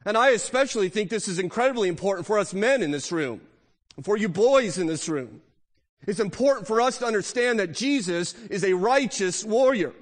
And 0.05 0.15
I 0.15 0.29
especially 0.29 0.89
think 0.89 1.09
this 1.09 1.27
is 1.27 1.39
incredibly 1.39 1.89
important 1.89 2.27
for 2.27 2.37
us 2.37 2.53
men 2.53 2.83
in 2.83 2.91
this 2.91 3.11
room, 3.11 3.41
for 4.03 4.15
you 4.15 4.29
boys 4.29 4.77
in 4.77 4.85
this 4.85 5.09
room. 5.09 5.41
It's 6.05 6.19
important 6.19 6.67
for 6.67 6.81
us 6.81 6.99
to 6.99 7.05
understand 7.05 7.59
that 7.59 7.73
Jesus 7.73 8.33
is 8.49 8.63
a 8.63 8.73
righteous 8.73 9.43
warrior. 9.43 9.93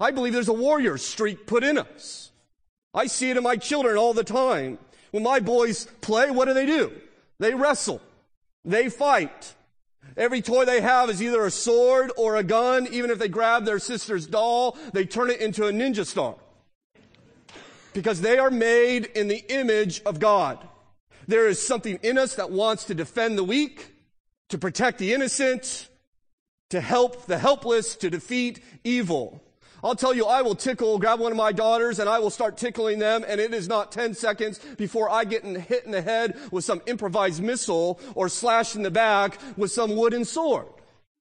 I 0.00 0.10
believe 0.10 0.32
there's 0.32 0.48
a 0.48 0.52
warrior 0.52 0.98
streak 0.98 1.46
put 1.46 1.64
in 1.64 1.78
us. 1.78 2.32
I 2.92 3.06
see 3.06 3.30
it 3.30 3.36
in 3.36 3.42
my 3.42 3.56
children 3.56 3.96
all 3.96 4.14
the 4.14 4.24
time. 4.24 4.78
When 5.12 5.22
my 5.22 5.40
boys 5.40 5.86
play, 6.00 6.30
what 6.30 6.46
do 6.46 6.54
they 6.54 6.66
do? 6.66 6.92
They 7.38 7.54
wrestle. 7.54 8.00
They 8.64 8.88
fight. 8.88 9.54
Every 10.16 10.42
toy 10.42 10.64
they 10.64 10.80
have 10.80 11.10
is 11.10 11.22
either 11.22 11.44
a 11.44 11.50
sword 11.50 12.10
or 12.16 12.36
a 12.36 12.42
gun. 12.42 12.88
Even 12.90 13.10
if 13.10 13.18
they 13.18 13.28
grab 13.28 13.64
their 13.64 13.78
sister's 13.78 14.26
doll, 14.26 14.76
they 14.92 15.04
turn 15.04 15.30
it 15.30 15.40
into 15.40 15.66
a 15.66 15.72
ninja 15.72 16.04
star. 16.04 16.34
Because 17.92 18.20
they 18.20 18.38
are 18.38 18.50
made 18.50 19.06
in 19.06 19.28
the 19.28 19.44
image 19.48 20.02
of 20.02 20.18
God. 20.18 20.66
There 21.26 21.46
is 21.46 21.64
something 21.64 21.98
in 22.02 22.18
us 22.18 22.36
that 22.36 22.50
wants 22.50 22.84
to 22.84 22.94
defend 22.94 23.36
the 23.36 23.44
weak, 23.44 23.94
to 24.48 24.58
protect 24.58 24.98
the 24.98 25.12
innocent, 25.12 25.88
to 26.70 26.80
help 26.80 27.26
the 27.26 27.38
helpless, 27.38 27.96
to 27.96 28.10
defeat 28.10 28.62
evil. 28.82 29.42
I'll 29.82 29.94
tell 29.94 30.14
you, 30.14 30.26
I 30.26 30.42
will 30.42 30.56
tickle, 30.56 30.98
grab 30.98 31.20
one 31.20 31.30
of 31.30 31.38
my 31.38 31.52
daughters 31.52 32.00
and 32.00 32.08
I 32.08 32.18
will 32.18 32.30
start 32.30 32.56
tickling 32.56 32.98
them 32.98 33.24
and 33.26 33.40
it 33.40 33.54
is 33.54 33.68
not 33.68 33.92
10 33.92 34.14
seconds 34.14 34.58
before 34.76 35.08
I 35.08 35.24
get 35.24 35.44
hit 35.44 35.84
in 35.84 35.92
the 35.92 36.02
head 36.02 36.36
with 36.50 36.64
some 36.64 36.82
improvised 36.86 37.42
missile 37.42 38.00
or 38.14 38.28
slashed 38.28 38.74
in 38.74 38.82
the 38.82 38.90
back 38.90 39.38
with 39.56 39.70
some 39.70 39.94
wooden 39.94 40.24
sword. 40.24 40.66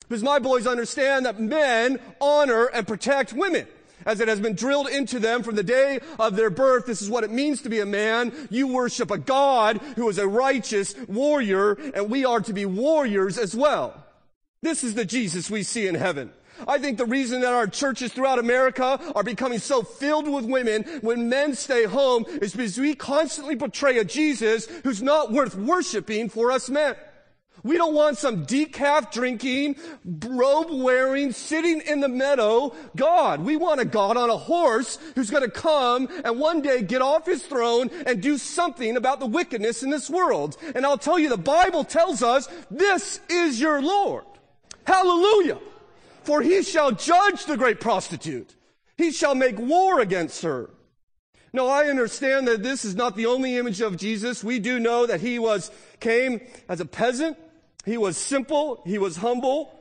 Because 0.08 0.24
my 0.24 0.40
boys 0.40 0.66
understand 0.66 1.26
that 1.26 1.40
men 1.40 2.00
honor 2.20 2.66
and 2.66 2.88
protect 2.88 3.34
women. 3.34 3.68
As 4.06 4.22
it 4.22 4.30
has 4.30 4.40
been 4.40 4.56
drilled 4.56 4.88
into 4.88 5.20
them 5.20 5.44
from 5.44 5.56
the 5.56 5.64
day 5.64 6.00
of 6.18 6.36
their 6.36 6.50
birth, 6.50 6.86
this 6.86 7.02
is 7.02 7.10
what 7.10 7.26
it 7.26 7.32
means 7.32 7.62
to 7.64 7.70
be 7.70 7.82
a 7.82 7.86
man. 7.86 8.32
You 8.50 8.68
worship 8.68 9.12
a 9.12 9.18
God 9.18 9.80
who 9.98 10.08
is 10.08 10.18
a 10.18 10.28
righteous 10.28 10.96
warrior, 11.08 11.74
and 11.94 12.10
we 12.10 12.24
are 12.24 12.40
to 12.40 12.54
be 12.54 12.66
warriors 12.66 13.38
as 13.38 13.54
well. 13.54 14.06
This 14.62 14.84
is 14.84 14.94
the 14.94 15.04
Jesus 15.04 15.50
we 15.50 15.62
see 15.64 15.88
in 15.88 15.96
heaven. 15.96 16.32
I 16.68 16.78
think 16.78 16.98
the 16.98 17.06
reason 17.06 17.42
that 17.42 17.54
our 17.54 17.68
churches 17.68 18.14
throughout 18.14 18.40
America 18.40 19.00
are 19.16 19.24
becoming 19.24 19.60
so 19.60 19.84
filled 19.84 20.28
with 20.28 20.46
women 20.46 20.84
when 21.02 21.30
men 21.30 21.56
stay 21.56 21.86
home 21.86 22.26
is 22.42 22.54
because 22.54 22.78
we 22.78 22.96
constantly 22.96 23.56
portray 23.56 23.98
a 23.98 24.06
Jesus 24.06 24.66
who's 24.84 25.02
not 25.02 25.32
worth 25.32 25.56
worshiping 25.56 26.30
for 26.30 26.52
us 26.52 26.70
men. 26.70 26.96
We 27.64 27.78
don't 27.78 27.96
want 27.96 28.18
some 28.18 28.46
decaf 28.46 29.12
drinking, 29.12 29.78
robe 30.06 30.68
wearing, 30.72 31.32
sitting 31.32 31.82
in 31.82 32.00
the 32.00 32.08
meadow 32.08 32.74
God. 32.96 33.42
We 33.42 33.58
want 33.58 33.82
a 33.82 33.86
God 33.86 34.16
on 34.16 34.30
a 34.30 34.38
horse 34.38 35.00
who's 35.16 35.30
going 35.32 35.44
to 35.44 35.50
come 35.50 36.08
and 36.24 36.40
one 36.40 36.62
day 36.62 36.82
get 36.82 37.02
off 37.02 37.26
his 37.26 37.44
throne 37.44 37.90
and 38.06 38.22
do 38.22 38.38
something 38.38 38.96
about 38.96 39.20
the 39.20 39.26
wickedness 39.26 39.84
in 39.84 39.90
this 39.90 40.10
world. 40.10 40.56
And 40.76 40.86
I'll 40.86 40.98
tell 40.98 41.18
you, 41.18 41.30
the 41.30 41.38
Bible 41.38 41.84
tells 41.84 42.22
us 42.22 42.48
this 42.70 43.20
is 43.30 43.60
your 43.60 43.82
Lord. 43.82 44.24
Hallelujah 44.86 45.60
for 46.28 46.42
he 46.42 46.62
shall 46.62 46.92
judge 46.92 47.46
the 47.46 47.56
great 47.56 47.80
prostitute. 47.80 48.54
He 48.98 49.14
shall 49.14 49.34
make 49.34 49.58
war 49.58 50.02
against 50.02 50.42
her. 50.42 50.70
Now 51.54 51.68
I 51.68 51.86
understand 51.86 52.50
that 52.50 52.64
this 52.64 52.84
is 52.84 52.96
not 52.96 53.16
the 53.16 53.28
only 53.28 53.56
image 53.56 53.80
of 53.80 53.96
Jesus. 53.96 54.44
We 54.44 54.60
do 54.60 54.78
know 54.78 55.06
that 55.06 55.22
he 55.22 55.40
was, 55.40 55.72
came 56.02 56.42
as 56.68 56.82
a 56.82 56.86
peasant. 56.86 57.38
He 57.86 57.98
was 57.98 58.18
simple. 58.18 58.84
He 58.86 58.98
was 58.98 59.16
humble. 59.16 59.74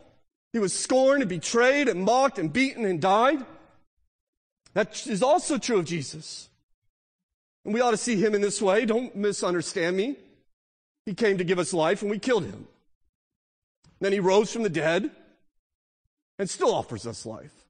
He 0.52 0.60
was 0.60 0.72
scorned 0.72 1.22
and 1.22 1.28
betrayed 1.28 1.88
and 1.88 2.04
mocked 2.04 2.38
and 2.38 2.52
beaten 2.52 2.84
and 2.84 3.00
died. 3.00 3.44
That 4.74 5.04
is 5.08 5.24
also 5.24 5.58
true 5.58 5.80
of 5.80 5.84
Jesus. 5.84 6.48
And 7.64 7.74
we 7.74 7.80
ought 7.80 7.90
to 7.90 7.96
see 7.96 8.14
him 8.14 8.36
in 8.36 8.40
this 8.40 8.62
way. 8.62 8.84
Don't 8.84 9.16
misunderstand 9.16 9.96
me. 9.96 10.14
He 11.06 11.14
came 11.14 11.38
to 11.38 11.44
give 11.44 11.58
us 11.58 11.74
life 11.74 12.02
and 12.02 12.10
we 12.10 12.20
killed 12.20 12.44
him. 12.44 12.68
Then 13.98 14.12
he 14.12 14.20
rose 14.20 14.52
from 14.52 14.62
the 14.62 14.70
dead 14.70 15.10
and 16.38 16.48
still 16.48 16.74
offers 16.74 17.06
us 17.06 17.26
life. 17.26 17.66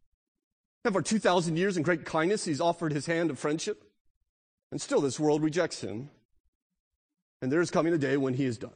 For 0.90 1.02
2,000 1.02 1.56
years 1.56 1.76
in 1.76 1.82
great 1.82 2.04
kindness, 2.04 2.44
he's 2.44 2.60
offered 2.60 2.92
his 2.92 3.06
hand 3.06 3.30
of 3.30 3.38
friendship, 3.38 3.82
and 4.70 4.80
still 4.80 5.00
this 5.00 5.18
world 5.18 5.42
rejects 5.42 5.80
him. 5.80 6.10
And 7.42 7.50
there 7.50 7.60
is 7.60 7.72
coming 7.72 7.92
a 7.92 7.98
day 7.98 8.16
when 8.16 8.34
he 8.34 8.44
is 8.44 8.56
done. 8.56 8.70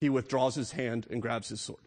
He 0.00 0.08
withdraws 0.08 0.54
his 0.54 0.72
hand 0.72 1.06
and 1.10 1.20
grabs 1.20 1.48
his 1.48 1.60
sword. 1.60 1.82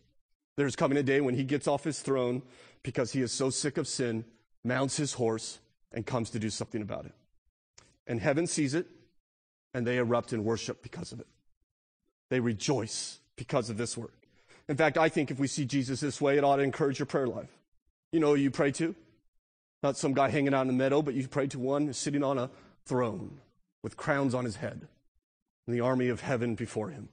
There 0.57 0.67
is 0.67 0.75
coming 0.75 0.97
a 0.97 1.03
day 1.03 1.21
when 1.21 1.35
he 1.35 1.43
gets 1.43 1.67
off 1.67 1.83
his 1.83 1.99
throne 1.99 2.41
because 2.83 3.11
he 3.11 3.21
is 3.21 3.31
so 3.31 3.49
sick 3.49 3.77
of 3.77 3.87
sin, 3.87 4.25
mounts 4.63 4.97
his 4.97 5.13
horse, 5.13 5.59
and 5.91 6.05
comes 6.05 6.29
to 6.31 6.39
do 6.39 6.49
something 6.49 6.81
about 6.81 7.05
it. 7.05 7.13
And 8.07 8.19
heaven 8.19 8.47
sees 8.47 8.73
it, 8.73 8.87
and 9.73 9.87
they 9.87 9.97
erupt 9.97 10.33
in 10.33 10.43
worship 10.43 10.83
because 10.83 11.11
of 11.11 11.19
it. 11.19 11.27
They 12.29 12.39
rejoice 12.39 13.19
because 13.35 13.69
of 13.69 13.77
this 13.77 13.97
work. 13.97 14.24
In 14.67 14.77
fact, 14.77 14.97
I 14.97 15.09
think 15.09 15.31
if 15.31 15.39
we 15.39 15.47
see 15.47 15.65
Jesus 15.65 15.99
this 15.99 16.19
way, 16.19 16.37
it 16.37 16.43
ought 16.43 16.57
to 16.57 16.63
encourage 16.63 16.99
your 16.99 17.05
prayer 17.05 17.27
life. 17.27 17.51
You 18.11 18.19
know 18.19 18.33
you 18.33 18.51
pray 18.51 18.71
to? 18.73 18.95
Not 19.83 19.97
some 19.97 20.13
guy 20.13 20.29
hanging 20.29 20.53
out 20.53 20.61
in 20.61 20.67
the 20.67 20.73
meadow, 20.73 21.01
but 21.01 21.13
you 21.13 21.27
pray 21.27 21.47
to 21.47 21.59
one 21.59 21.93
sitting 21.93 22.23
on 22.23 22.37
a 22.37 22.49
throne 22.85 23.39
with 23.83 23.97
crowns 23.97 24.33
on 24.33 24.45
his 24.45 24.55
head 24.55 24.87
and 25.67 25.75
the 25.75 25.81
army 25.81 26.07
of 26.09 26.21
heaven 26.21 26.55
before 26.55 26.89
him. 26.89 27.09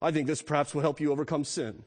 I 0.00 0.12
think 0.12 0.26
this 0.26 0.42
perhaps 0.42 0.74
will 0.74 0.82
help 0.82 1.00
you 1.00 1.10
overcome 1.10 1.44
sin. 1.44 1.82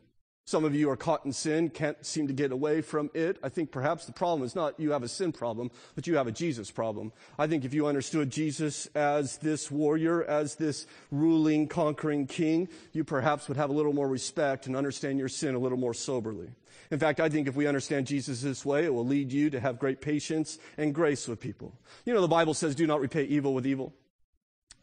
Some 0.50 0.66
of 0.66 0.74
you 0.74 0.90
are 0.90 0.98
caught 0.98 1.26
in 1.26 1.32
sin, 1.32 1.70
can't 1.70 2.04
seem 2.04 2.26
to 2.26 2.34
get 2.34 2.52
away 2.52 2.82
from 2.82 3.12
it. 3.14 3.38
I 3.44 3.50
think 3.50 3.72
perhaps 3.72 4.06
the 4.06 4.12
problem 4.12 4.44
is 4.44 4.56
not 4.56 4.80
you 4.80 4.94
have 4.94 5.04
a 5.04 5.08
sin 5.08 5.32
problem, 5.32 5.70
but 5.94 6.08
you 6.08 6.18
have 6.18 6.26
a 6.26 6.32
Jesus 6.32 6.72
problem. 6.72 7.14
I 7.38 7.46
think 7.46 7.66
if 7.66 7.74
you 7.76 7.86
understood 7.86 8.32
Jesus 8.32 8.88
as 8.96 9.38
this 9.38 9.70
warrior, 9.70 10.24
as 10.24 10.56
this 10.56 10.88
ruling, 11.12 11.68
conquering 11.68 12.26
king, 12.26 12.68
you 12.94 13.04
perhaps 13.04 13.48
would 13.48 13.58
have 13.58 13.70
a 13.70 13.74
little 13.74 13.94
more 13.94 14.08
respect 14.08 14.66
and 14.66 14.76
understand 14.76 15.20
your 15.20 15.30
sin 15.30 15.54
a 15.54 15.60
little 15.60 15.78
more 15.78 15.94
soberly. 15.94 16.50
In 16.90 16.98
fact, 16.98 17.20
I 17.20 17.30
think 17.30 17.48
if 17.48 17.56
we 17.56 17.68
understand 17.68 18.08
Jesus 18.08 18.42
this 18.42 18.66
way, 18.66 18.86
it 18.86 18.92
will 18.92 19.06
lead 19.06 19.32
you 19.32 19.52
to 19.52 19.60
have 19.60 19.78
great 19.78 20.02
patience 20.02 20.58
and 20.80 20.96
grace 20.96 21.28
with 21.28 21.40
people. 21.40 21.78
You 22.06 22.16
know, 22.16 22.22
the 22.22 22.28
Bible 22.28 22.56
says, 22.56 22.74
do 22.74 22.88
not 22.88 23.02
repay 23.02 23.26
evil 23.26 23.54
with 23.54 23.68
evil. 23.68 23.94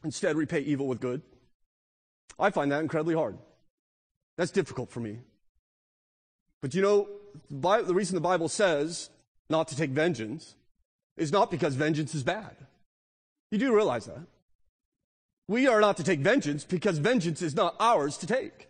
Instead, 0.05 0.37
repay 0.37 0.61
evil 0.61 0.87
with 0.87 1.01
good. 1.01 1.23
I 2.39 2.51
find 2.51 2.71
that 2.71 2.83
incredibly 2.83 3.17
hard. 3.17 3.37
That's 4.37 4.53
difficult 4.53 4.91
for 4.93 5.01
me. 5.01 5.19
But 6.67 6.75
you 6.75 6.83
know, 6.83 7.07
the 7.49 7.95
reason 7.95 8.17
the 8.17 8.21
Bible 8.21 8.49
says 8.49 9.11
not 9.49 9.69
to 9.69 9.77
take 9.77 9.91
vengeance 9.91 10.57
is 11.17 11.31
not 11.31 11.49
because 11.49 11.77
vengeance 11.77 12.13
is 12.13 12.25
bad. 12.25 12.57
You 13.53 13.59
do 13.59 13.73
realize 13.73 14.07
that. 14.07 14.27
We 15.47 15.69
are 15.69 15.81
not 15.81 15.97
to 15.99 16.03
take 16.03 16.19
vengeance 16.19 16.65
because 16.65 16.99
vengeance 16.99 17.41
is 17.41 17.55
not 17.55 17.77
ours 17.79 18.19
to 18.19 18.27
take. 18.27 18.69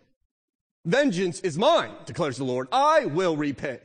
Vengeance 0.84 1.40
is 1.40 1.56
mine, 1.56 1.94
declares 2.04 2.36
the 2.36 2.44
Lord. 2.44 2.68
I 2.70 3.06
will 3.06 3.34
repay. 3.34 3.80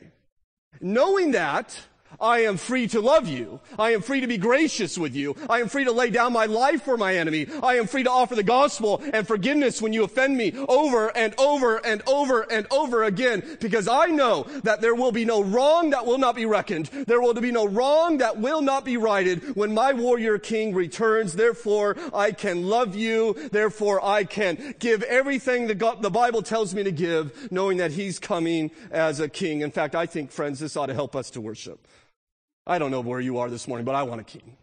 Knowing 0.78 1.30
that, 1.30 1.80
I 2.20 2.40
am 2.40 2.56
free 2.56 2.86
to 2.88 3.00
love 3.00 3.28
you. 3.28 3.60
I 3.78 3.92
am 3.92 4.02
free 4.02 4.20
to 4.20 4.26
be 4.26 4.38
gracious 4.38 4.98
with 4.98 5.14
you. 5.14 5.36
I 5.48 5.60
am 5.60 5.68
free 5.68 5.84
to 5.84 5.92
lay 5.92 6.10
down 6.10 6.32
my 6.32 6.46
life 6.46 6.82
for 6.82 6.96
my 6.96 7.16
enemy. 7.16 7.46
I 7.62 7.76
am 7.76 7.86
free 7.86 8.02
to 8.04 8.10
offer 8.10 8.34
the 8.34 8.42
gospel 8.42 9.02
and 9.12 9.26
forgiveness 9.26 9.82
when 9.82 9.92
you 9.92 10.04
offend 10.04 10.36
me 10.36 10.52
over 10.68 11.08
and 11.16 11.34
over 11.38 11.84
and 11.84 12.02
over 12.06 12.42
and 12.42 12.66
over 12.70 13.04
again 13.04 13.42
because 13.60 13.88
I 13.88 14.06
know 14.06 14.44
that 14.62 14.80
there 14.80 14.94
will 14.94 15.12
be 15.12 15.24
no 15.24 15.42
wrong 15.42 15.90
that 15.90 16.06
will 16.06 16.18
not 16.18 16.36
be 16.36 16.46
reckoned. 16.46 16.86
There 16.86 17.20
will 17.20 17.34
be 17.34 17.52
no 17.52 17.66
wrong 17.66 18.18
that 18.18 18.38
will 18.38 18.62
not 18.62 18.84
be 18.84 18.96
righted 18.96 19.56
when 19.56 19.74
my 19.74 19.92
warrior 19.92 20.38
king 20.38 20.74
returns. 20.74 21.34
Therefore, 21.34 21.96
I 22.12 22.32
can 22.32 22.68
love 22.68 22.94
you. 22.94 23.34
Therefore, 23.50 24.04
I 24.04 24.24
can 24.24 24.74
give 24.78 25.02
everything 25.04 25.66
the, 25.66 25.74
God, 25.74 26.02
the 26.02 26.10
Bible 26.10 26.42
tells 26.42 26.74
me 26.74 26.82
to 26.84 26.92
give 26.92 27.50
knowing 27.50 27.78
that 27.78 27.92
he's 27.92 28.18
coming 28.18 28.70
as 28.90 29.20
a 29.20 29.28
king. 29.28 29.60
In 29.62 29.70
fact, 29.70 29.94
I 29.94 30.06
think, 30.06 30.30
friends, 30.30 30.60
this 30.60 30.76
ought 30.76 30.86
to 30.86 30.94
help 30.94 31.16
us 31.16 31.30
to 31.30 31.40
worship. 31.40 31.86
I 32.66 32.78
don't 32.78 32.90
know 32.90 33.00
where 33.00 33.20
you 33.20 33.38
are 33.38 33.50
this 33.50 33.66
morning, 33.66 33.84
but 33.84 33.94
I 33.94 34.04
want 34.04 34.20
a 34.20 34.24
king. 34.24 34.56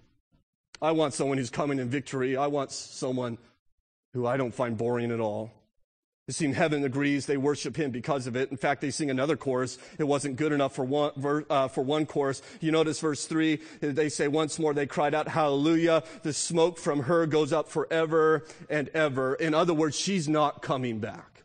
I 0.81 0.91
want 0.91 1.13
someone 1.13 1.38
who's 1.38 1.49
coming 1.49 1.79
in 1.79 1.89
victory. 1.89 2.38
I 2.38 2.47
want 2.47 2.71
someone 2.71 3.38
who 4.13 4.25
I 4.25 4.38
don't 4.38 4.53
find 4.53 4.77
boring 4.77 5.12
at 5.12 5.19
all. 5.19 5.51
They 6.25 6.33
sing 6.33 6.53
Heaven 6.53 6.83
Agrees. 6.85 7.25
They 7.25 7.38
worship 7.38 7.75
him 7.75 7.91
because 7.91 8.27
of 8.27 8.35
it. 8.35 8.51
In 8.51 8.57
fact, 8.57 8.81
they 8.81 8.91
sing 8.91 9.09
another 9.09 9.35
chorus. 9.35 9.77
It 9.97 10.03
wasn't 10.03 10.35
good 10.38 10.51
enough 10.51 10.75
for 10.75 10.85
one, 10.85 11.45
uh, 11.49 11.67
for 11.67 11.83
one 11.83 12.05
chorus. 12.05 12.41
You 12.62 12.71
notice 12.71 12.99
verse 12.99 13.25
three, 13.25 13.62
they 13.81 14.09
say 14.09 14.27
once 14.27 14.59
more, 14.59 14.73
they 14.73 14.85
cried 14.85 15.13
out, 15.15 15.27
hallelujah. 15.27 16.03
The 16.21 16.31
smoke 16.31 16.77
from 16.77 17.01
her 17.03 17.25
goes 17.25 17.51
up 17.51 17.67
forever 17.67 18.45
and 18.69 18.89
ever. 18.89 19.33
In 19.33 19.53
other 19.53 19.73
words, 19.73 19.97
she's 19.97 20.29
not 20.29 20.62
coming 20.62 20.99
back. 20.99 21.38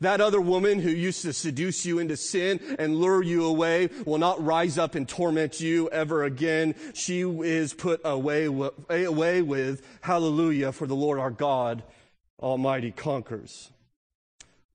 That 0.00 0.20
other 0.20 0.40
woman 0.40 0.80
who 0.80 0.90
used 0.90 1.22
to 1.22 1.32
seduce 1.32 1.84
you 1.84 1.98
into 1.98 2.16
sin 2.16 2.60
and 2.78 2.96
lure 2.96 3.22
you 3.22 3.44
away 3.44 3.90
will 4.04 4.18
not 4.18 4.44
rise 4.44 4.78
up 4.78 4.94
and 4.94 5.08
torment 5.08 5.60
you 5.60 5.88
ever 5.90 6.24
again. 6.24 6.74
She 6.94 7.20
is 7.22 7.74
put 7.74 8.00
away, 8.04 8.44
away 8.44 9.42
with 9.42 9.86
hallelujah 10.00 10.72
for 10.72 10.86
the 10.86 10.94
Lord 10.94 11.18
our 11.18 11.30
God 11.30 11.82
Almighty 12.38 12.90
conquers. 12.90 13.70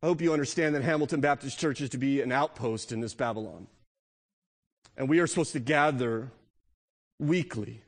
I 0.03 0.07
hope 0.07 0.21
you 0.21 0.33
understand 0.33 0.75
that 0.75 0.83
Hamilton 0.83 1.21
Baptist 1.21 1.57
Church 1.57 1.81
is 1.81 1.89
to 1.91 1.97
be 1.97 2.21
an 2.21 2.31
outpost 2.31 2.91
in 2.91 2.99
this 2.99 3.15
Babylon. 3.15 3.67
And 4.97 5.09
we 5.09 5.19
are 5.19 5.27
supposed 5.27 5.53
to 5.53 5.59
gather 5.59 6.31
weekly 7.19 7.81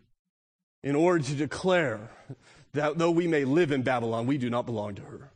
in 0.83 0.95
order 0.95 1.23
to 1.23 1.35
declare 1.35 2.09
that 2.73 2.97
though 2.97 3.11
we 3.11 3.27
may 3.27 3.45
live 3.45 3.71
in 3.71 3.83
Babylon, 3.83 4.25
we 4.25 4.37
do 4.37 4.49
not 4.49 4.65
belong 4.65 4.95
to 4.95 5.01
her. 5.03 5.31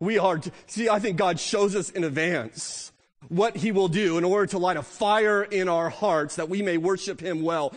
We 0.00 0.18
are, 0.18 0.40
see, 0.66 0.88
I 0.88 0.98
think 0.98 1.16
God 1.16 1.38
shows 1.40 1.74
us 1.74 1.90
in 1.90 2.04
advance 2.04 2.92
what 3.28 3.56
he 3.56 3.72
will 3.72 3.88
do 3.88 4.18
in 4.18 4.24
order 4.24 4.46
to 4.46 4.58
light 4.58 4.76
a 4.76 4.82
fire 4.82 5.42
in 5.42 5.68
our 5.68 5.88
hearts 5.88 6.36
that 6.36 6.48
we 6.48 6.62
may 6.62 6.76
worship 6.76 7.20
him 7.20 7.42
well. 7.42 7.74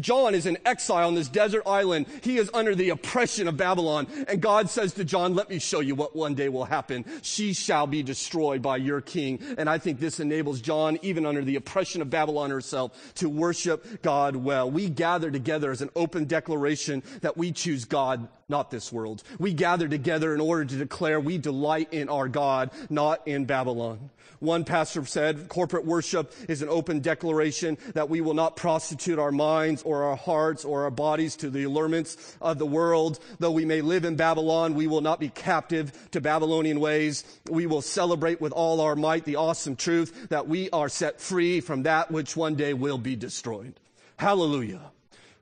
John 0.00 0.34
is 0.34 0.46
in 0.46 0.58
exile 0.64 1.08
on 1.08 1.14
this 1.14 1.28
desert 1.28 1.62
island. 1.66 2.06
He 2.22 2.38
is 2.38 2.50
under 2.54 2.74
the 2.74 2.90
oppression 2.90 3.48
of 3.48 3.56
Babylon. 3.56 4.06
And 4.28 4.40
God 4.40 4.70
says 4.70 4.94
to 4.94 5.04
John, 5.04 5.34
let 5.34 5.50
me 5.50 5.58
show 5.58 5.80
you 5.80 5.94
what 5.94 6.14
one 6.14 6.34
day 6.34 6.48
will 6.48 6.64
happen. 6.64 7.04
She 7.22 7.52
shall 7.52 7.86
be 7.86 8.02
destroyed 8.02 8.62
by 8.62 8.76
your 8.76 9.00
king. 9.00 9.40
And 9.58 9.68
I 9.68 9.78
think 9.78 10.00
this 10.00 10.20
enables 10.20 10.60
John, 10.60 10.98
even 11.02 11.26
under 11.26 11.42
the 11.42 11.56
oppression 11.56 12.02
of 12.02 12.10
Babylon 12.10 12.50
herself, 12.50 13.14
to 13.16 13.28
worship 13.28 14.02
God 14.02 14.36
well. 14.36 14.70
We 14.70 14.88
gather 14.88 15.30
together 15.30 15.70
as 15.70 15.82
an 15.82 15.90
open 15.96 16.26
declaration 16.26 17.02
that 17.22 17.36
we 17.36 17.52
choose 17.52 17.84
God 17.84 18.28
not 18.48 18.70
this 18.70 18.92
world. 18.92 19.22
We 19.38 19.52
gather 19.52 19.88
together 19.88 20.34
in 20.34 20.40
order 20.40 20.64
to 20.64 20.76
declare 20.76 21.20
we 21.20 21.38
delight 21.38 21.88
in 21.92 22.08
our 22.08 22.28
God, 22.28 22.70
not 22.90 23.26
in 23.26 23.44
Babylon. 23.44 24.10
One 24.40 24.64
pastor 24.64 25.06
said 25.06 25.48
corporate 25.48 25.86
worship 25.86 26.32
is 26.48 26.60
an 26.60 26.68
open 26.68 27.00
declaration 27.00 27.78
that 27.94 28.10
we 28.10 28.20
will 28.20 28.34
not 28.34 28.56
prostitute 28.56 29.18
our 29.18 29.32
minds 29.32 29.82
or 29.82 30.04
our 30.04 30.16
hearts 30.16 30.64
or 30.64 30.84
our 30.84 30.90
bodies 30.90 31.36
to 31.36 31.48
the 31.48 31.64
allurements 31.64 32.36
of 32.42 32.58
the 32.58 32.66
world. 32.66 33.20
Though 33.38 33.52
we 33.52 33.64
may 33.64 33.80
live 33.80 34.04
in 34.04 34.16
Babylon, 34.16 34.74
we 34.74 34.86
will 34.86 35.00
not 35.00 35.18
be 35.18 35.30
captive 35.30 36.10
to 36.10 36.20
Babylonian 36.20 36.78
ways. 36.78 37.24
We 37.50 37.66
will 37.66 37.80
celebrate 37.82 38.40
with 38.40 38.52
all 38.52 38.80
our 38.82 38.96
might 38.96 39.24
the 39.24 39.36
awesome 39.36 39.76
truth 39.76 40.28
that 40.28 40.46
we 40.46 40.68
are 40.70 40.88
set 40.90 41.20
free 41.20 41.60
from 41.60 41.84
that 41.84 42.10
which 42.10 42.36
one 42.36 42.54
day 42.54 42.74
will 42.74 42.98
be 42.98 43.16
destroyed. 43.16 43.80
Hallelujah. 44.18 44.92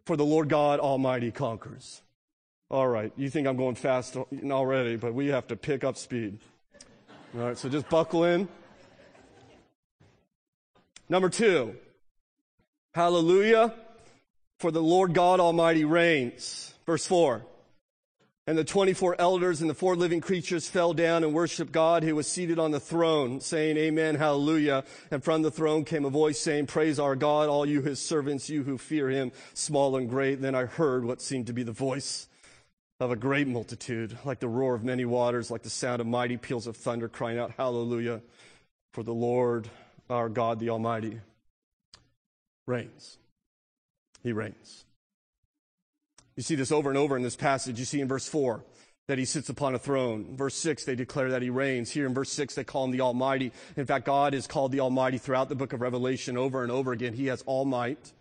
For 0.05 0.17
the 0.17 0.25
Lord 0.25 0.49
God 0.49 0.81
Almighty 0.81 1.31
conquers. 1.31 2.03
All 2.73 2.89
right, 2.89 3.13
you 3.19 3.29
think 3.29 3.47
I'm 3.47 3.59
going 3.59 3.75
fast 3.75 4.17
already, 4.17 4.97
but 4.97 5.13
we 5.13 5.27
have 5.27 5.47
to 5.49 5.57
pick 5.57 5.85
up 5.85 5.99
speed. 5.99 6.39
All 7.35 7.43
right, 7.43 7.59
so 7.59 7.69
just 7.69 7.87
buckle 7.91 8.25
in. 8.25 8.49
Number 11.07 11.29
two, 11.29 11.77
hallelujah, 12.95 13.75
for 14.59 14.71
the 14.71 14.81
Lord 14.81 15.13
God 15.13 15.39
Almighty 15.39 15.85
reigns. 15.85 16.73
Verse 16.87 17.07
four. 17.07 17.43
And 18.47 18.57
the 18.57 18.65
24 18.65 19.17
elders 19.21 19.61
and 19.61 19.69
the 19.69 19.75
four 19.75 19.95
living 19.95 20.23
creatures 20.23 20.67
fell 20.67 20.95
down 20.95 21.25
and 21.25 21.35
worshiped 21.35 21.73
God 21.73 22.03
who 22.03 22.17
was 22.17 22.27
seated 22.27 22.59
on 22.59 22.71
the 22.71 22.81
throne, 22.81 23.41
saying, 23.41 23.77
Amen, 23.77 24.15
hallelujah. 24.15 24.85
And 25.11 25.23
from 25.23 25.43
the 25.43 25.51
throne 25.51 25.85
came 25.85 26.07
a 26.07 26.11
voice 26.11 26.41
saying, 26.41 26.69
Praise 26.69 26.99
our 26.99 27.17
God, 27.17 27.51
all 27.51 27.67
you 27.67 27.83
his 27.83 28.01
servants, 28.01 28.49
you 28.49 28.63
who 28.63 28.79
fear 28.79 29.11
him, 29.11 29.31
small 29.53 29.95
and 29.95 30.09
great. 30.09 30.41
Then 30.41 30.55
I 30.55 30.65
heard 30.65 31.05
what 31.05 31.21
seemed 31.21 31.49
to 31.49 31.53
be 31.53 31.63
the 31.63 31.71
voice 31.71 32.29
of 33.03 33.11
a 33.11 33.17
great 33.17 33.49
multitude, 33.49 34.17
like 34.25 34.39
the 34.39 34.47
roar 34.47 34.77
of 34.77 34.85
many 34.85 35.05
waters, 35.05 35.51
like 35.51 35.63
the 35.63 35.71
sound 35.71 36.01
of 36.01 36.07
mighty 36.07 36.37
peals 36.37 36.69
of 36.69 36.77
thunder, 36.77 37.09
crying 37.09 37.37
out, 37.37 37.51
Hallelujah, 37.57 38.21
for 38.93 39.03
the 39.03 39.13
Lord 39.13 39.69
our 40.09 40.29
God, 40.29 40.61
the 40.61 40.71
Almighty, 40.71 41.19
reigns. 42.67 43.19
He 44.23 44.33
reigns. 44.33 44.85
You 46.37 46.45
see 46.45 46.55
this 46.55 46.71
over 46.71 46.91
and 46.91 46.99
over 46.99 47.17
in 47.17 47.23
this 47.23 47.35
passage. 47.35 47.81
You 47.81 47.85
see 47.85 48.01
in 48.01 48.07
verse 48.07 48.29
4 48.29 48.63
that 49.09 49.19
he 49.19 49.25
sits 49.25 49.49
upon 49.49 49.75
a 49.75 49.81
throne. 49.81 50.37
Verse 50.37 50.55
6, 50.55 50.85
they 50.85 50.95
declare 50.95 51.31
that 51.31 51.43
he 51.43 51.51
reigns. 51.51 51.91
Here 51.91 52.07
in 52.07 52.15
verse 52.15 52.31
6, 52.31 52.55
they 52.55 52.63
call 52.63 52.85
him 52.85 52.93
the 52.93 53.01
Almighty. 53.01 53.51
In 53.77 53.85
fact, 53.85 54.07
God 54.07 54.33
is 54.33 54.47
called 54.47 54.71
the 54.71 54.81
Almighty 54.81 55.19
throughout 55.19 55.49
the 55.49 55.57
book 55.57 55.73
of 55.73 55.81
Revelation 55.81 56.39
over 56.39 56.63
and 56.63 56.71
over 56.71 56.93
again. 56.93 57.15
He 57.15 57.27
has 57.27 57.43
all 57.47 57.65
might, 57.65 58.13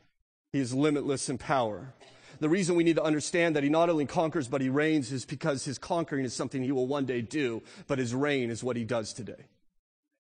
he 0.52 0.60
is 0.60 0.74
limitless 0.74 1.30
in 1.30 1.38
power 1.38 1.94
the 2.42 2.50
reason 2.50 2.76
we 2.76 2.84
need 2.84 2.96
to 2.96 3.04
understand 3.04 3.56
that 3.56 3.64
he 3.64 3.70
not 3.70 3.90
only 3.90 4.08
conquers, 4.08 4.48
but 4.48 4.62
he 4.62 4.70
reigns 4.70 5.12
is 5.12 5.26
because 5.26 5.64
his 5.64 5.78
conquering 5.78 6.26
is 6.26 6.34
something 6.34 6.64
he 6.64 6.72
will 6.72 6.88
one 6.88 7.06
day 7.06 7.22
do, 7.22 7.62
but 7.86 8.00
his 8.00 8.16
reign 8.16 8.50
is 8.50 8.64
what 8.64 8.76
he 8.76 8.84
does 8.84 9.14
today. 9.14 9.46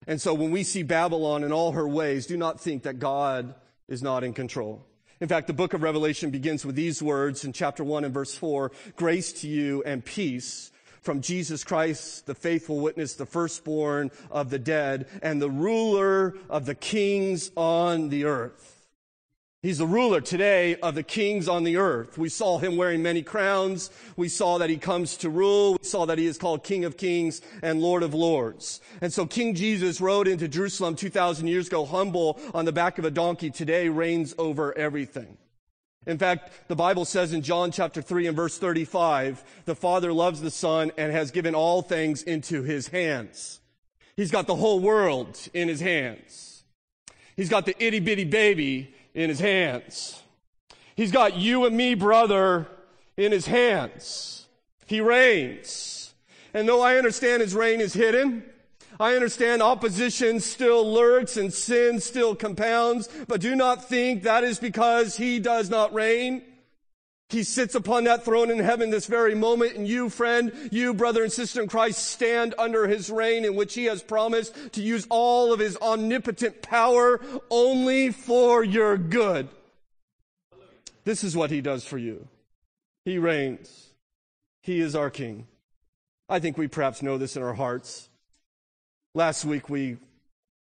And 0.05 0.21
so 0.21 0.35
when 0.35 0.51
we 0.51 0.61
see 0.61 0.83
Babylon 0.83 1.43
in 1.43 1.51
all 1.51 1.71
her 1.71 1.87
ways, 1.87 2.27
do 2.27 2.37
not 2.37 2.61
think 2.61 2.83
that 2.83 2.99
God 2.99 3.55
is 3.87 4.03
not 4.03 4.23
in 4.23 4.33
control. 4.33 4.85
In 5.19 5.27
fact, 5.27 5.47
the 5.47 5.53
book 5.53 5.73
of 5.73 5.81
Revelation 5.81 6.29
begins 6.29 6.63
with 6.63 6.75
these 6.75 7.01
words 7.01 7.43
in 7.43 7.53
chapter 7.53 7.83
1 7.83 8.05
and 8.05 8.13
verse 8.13 8.35
4 8.35 8.71
Grace 8.95 9.33
to 9.41 9.47
you 9.47 9.81
and 9.83 10.05
peace 10.05 10.71
from 11.01 11.21
Jesus 11.21 11.63
Christ, 11.63 12.27
the 12.27 12.35
faithful 12.35 12.79
witness, 12.79 13.15
the 13.15 13.25
firstborn 13.25 14.11
of 14.29 14.51
the 14.51 14.59
dead, 14.59 15.07
and 15.23 15.41
the 15.41 15.49
ruler 15.49 16.35
of 16.51 16.67
the 16.67 16.75
kings 16.75 17.49
on 17.55 18.09
the 18.09 18.25
earth. 18.25 18.70
He's 19.63 19.77
the 19.77 19.85
ruler 19.85 20.21
today 20.21 20.75
of 20.77 20.95
the 20.95 21.03
kings 21.03 21.47
on 21.47 21.63
the 21.63 21.77
earth. 21.77 22.17
We 22.17 22.29
saw 22.29 22.57
him 22.57 22.77
wearing 22.77 23.03
many 23.03 23.21
crowns. 23.21 23.91
We 24.17 24.27
saw 24.27 24.57
that 24.57 24.71
he 24.71 24.77
comes 24.77 25.15
to 25.17 25.29
rule. 25.29 25.73
We 25.73 25.87
saw 25.87 26.07
that 26.07 26.17
he 26.17 26.25
is 26.25 26.39
called 26.39 26.63
King 26.63 26.83
of 26.83 26.97
Kings 26.97 27.43
and 27.61 27.79
Lord 27.79 28.01
of 28.01 28.15
Lords. 28.15 28.81
And 29.01 29.13
so 29.13 29.27
King 29.27 29.53
Jesus 29.53 30.01
rode 30.01 30.27
into 30.27 30.47
Jerusalem 30.47 30.95
2,000 30.95 31.45
years 31.45 31.67
ago, 31.67 31.85
humble 31.85 32.39
on 32.55 32.65
the 32.65 32.71
back 32.71 32.97
of 32.97 33.05
a 33.05 33.11
donkey, 33.11 33.51
today 33.51 33.87
reigns 33.87 34.33
over 34.39 34.75
everything. 34.75 35.37
In 36.07 36.17
fact, 36.17 36.67
the 36.67 36.75
Bible 36.75 37.05
says 37.05 37.31
in 37.31 37.43
John 37.43 37.71
chapter 37.71 38.01
3 38.01 38.25
and 38.25 38.35
verse 38.35 38.57
35, 38.57 39.43
the 39.65 39.75
Father 39.75 40.11
loves 40.11 40.41
the 40.41 40.49
Son 40.49 40.91
and 40.97 41.11
has 41.11 41.29
given 41.29 41.53
all 41.53 41.83
things 41.83 42.23
into 42.23 42.63
his 42.63 42.87
hands. 42.87 43.59
He's 44.15 44.31
got 44.31 44.47
the 44.47 44.55
whole 44.55 44.79
world 44.79 45.37
in 45.53 45.67
his 45.67 45.81
hands. 45.81 46.63
He's 47.35 47.49
got 47.49 47.67
the 47.67 47.75
itty 47.77 47.99
bitty 47.99 48.25
baby 48.25 48.95
in 49.13 49.29
his 49.29 49.39
hands. 49.39 50.21
He's 50.95 51.11
got 51.11 51.35
you 51.35 51.65
and 51.65 51.75
me, 51.75 51.95
brother, 51.95 52.67
in 53.17 53.31
his 53.31 53.47
hands. 53.47 54.47
He 54.85 55.01
reigns. 55.01 56.13
And 56.53 56.67
though 56.67 56.81
I 56.81 56.97
understand 56.97 57.41
his 57.41 57.55
reign 57.55 57.79
is 57.79 57.93
hidden, 57.93 58.43
I 58.99 59.15
understand 59.15 59.61
opposition 59.61 60.39
still 60.39 60.93
lurks 60.93 61.37
and 61.37 61.51
sin 61.53 61.99
still 61.99 62.35
compounds, 62.35 63.09
but 63.27 63.41
do 63.41 63.55
not 63.55 63.87
think 63.87 64.23
that 64.23 64.43
is 64.43 64.59
because 64.59 65.17
he 65.17 65.39
does 65.39 65.69
not 65.69 65.93
reign. 65.93 66.43
He 67.31 67.43
sits 67.43 67.75
upon 67.75 68.03
that 68.03 68.25
throne 68.25 68.51
in 68.51 68.59
heaven 68.59 68.89
this 68.89 69.05
very 69.05 69.35
moment, 69.35 69.75
and 69.75 69.87
you, 69.87 70.09
friend, 70.09 70.51
you, 70.69 70.93
brother 70.93 71.23
and 71.23 71.31
sister 71.31 71.61
in 71.61 71.69
Christ, 71.69 72.05
stand 72.09 72.53
under 72.57 72.87
his 72.87 73.09
reign 73.09 73.45
in 73.45 73.55
which 73.55 73.73
he 73.73 73.85
has 73.85 74.03
promised 74.03 74.53
to 74.73 74.81
use 74.81 75.07
all 75.09 75.53
of 75.53 75.59
his 75.59 75.77
omnipotent 75.77 76.61
power 76.61 77.21
only 77.49 78.11
for 78.11 78.65
your 78.65 78.97
good. 78.97 79.47
This 81.05 81.23
is 81.23 81.35
what 81.35 81.51
he 81.51 81.61
does 81.61 81.85
for 81.85 81.97
you. 81.97 82.27
He 83.05 83.17
reigns. 83.17 83.91
He 84.61 84.81
is 84.81 84.93
our 84.93 85.09
king. 85.09 85.47
I 86.27 86.39
think 86.39 86.57
we 86.57 86.67
perhaps 86.67 87.01
know 87.01 87.17
this 87.17 87.37
in 87.37 87.43
our 87.43 87.53
hearts. 87.53 88.09
Last 89.15 89.45
week, 89.45 89.69
we, 89.69 89.95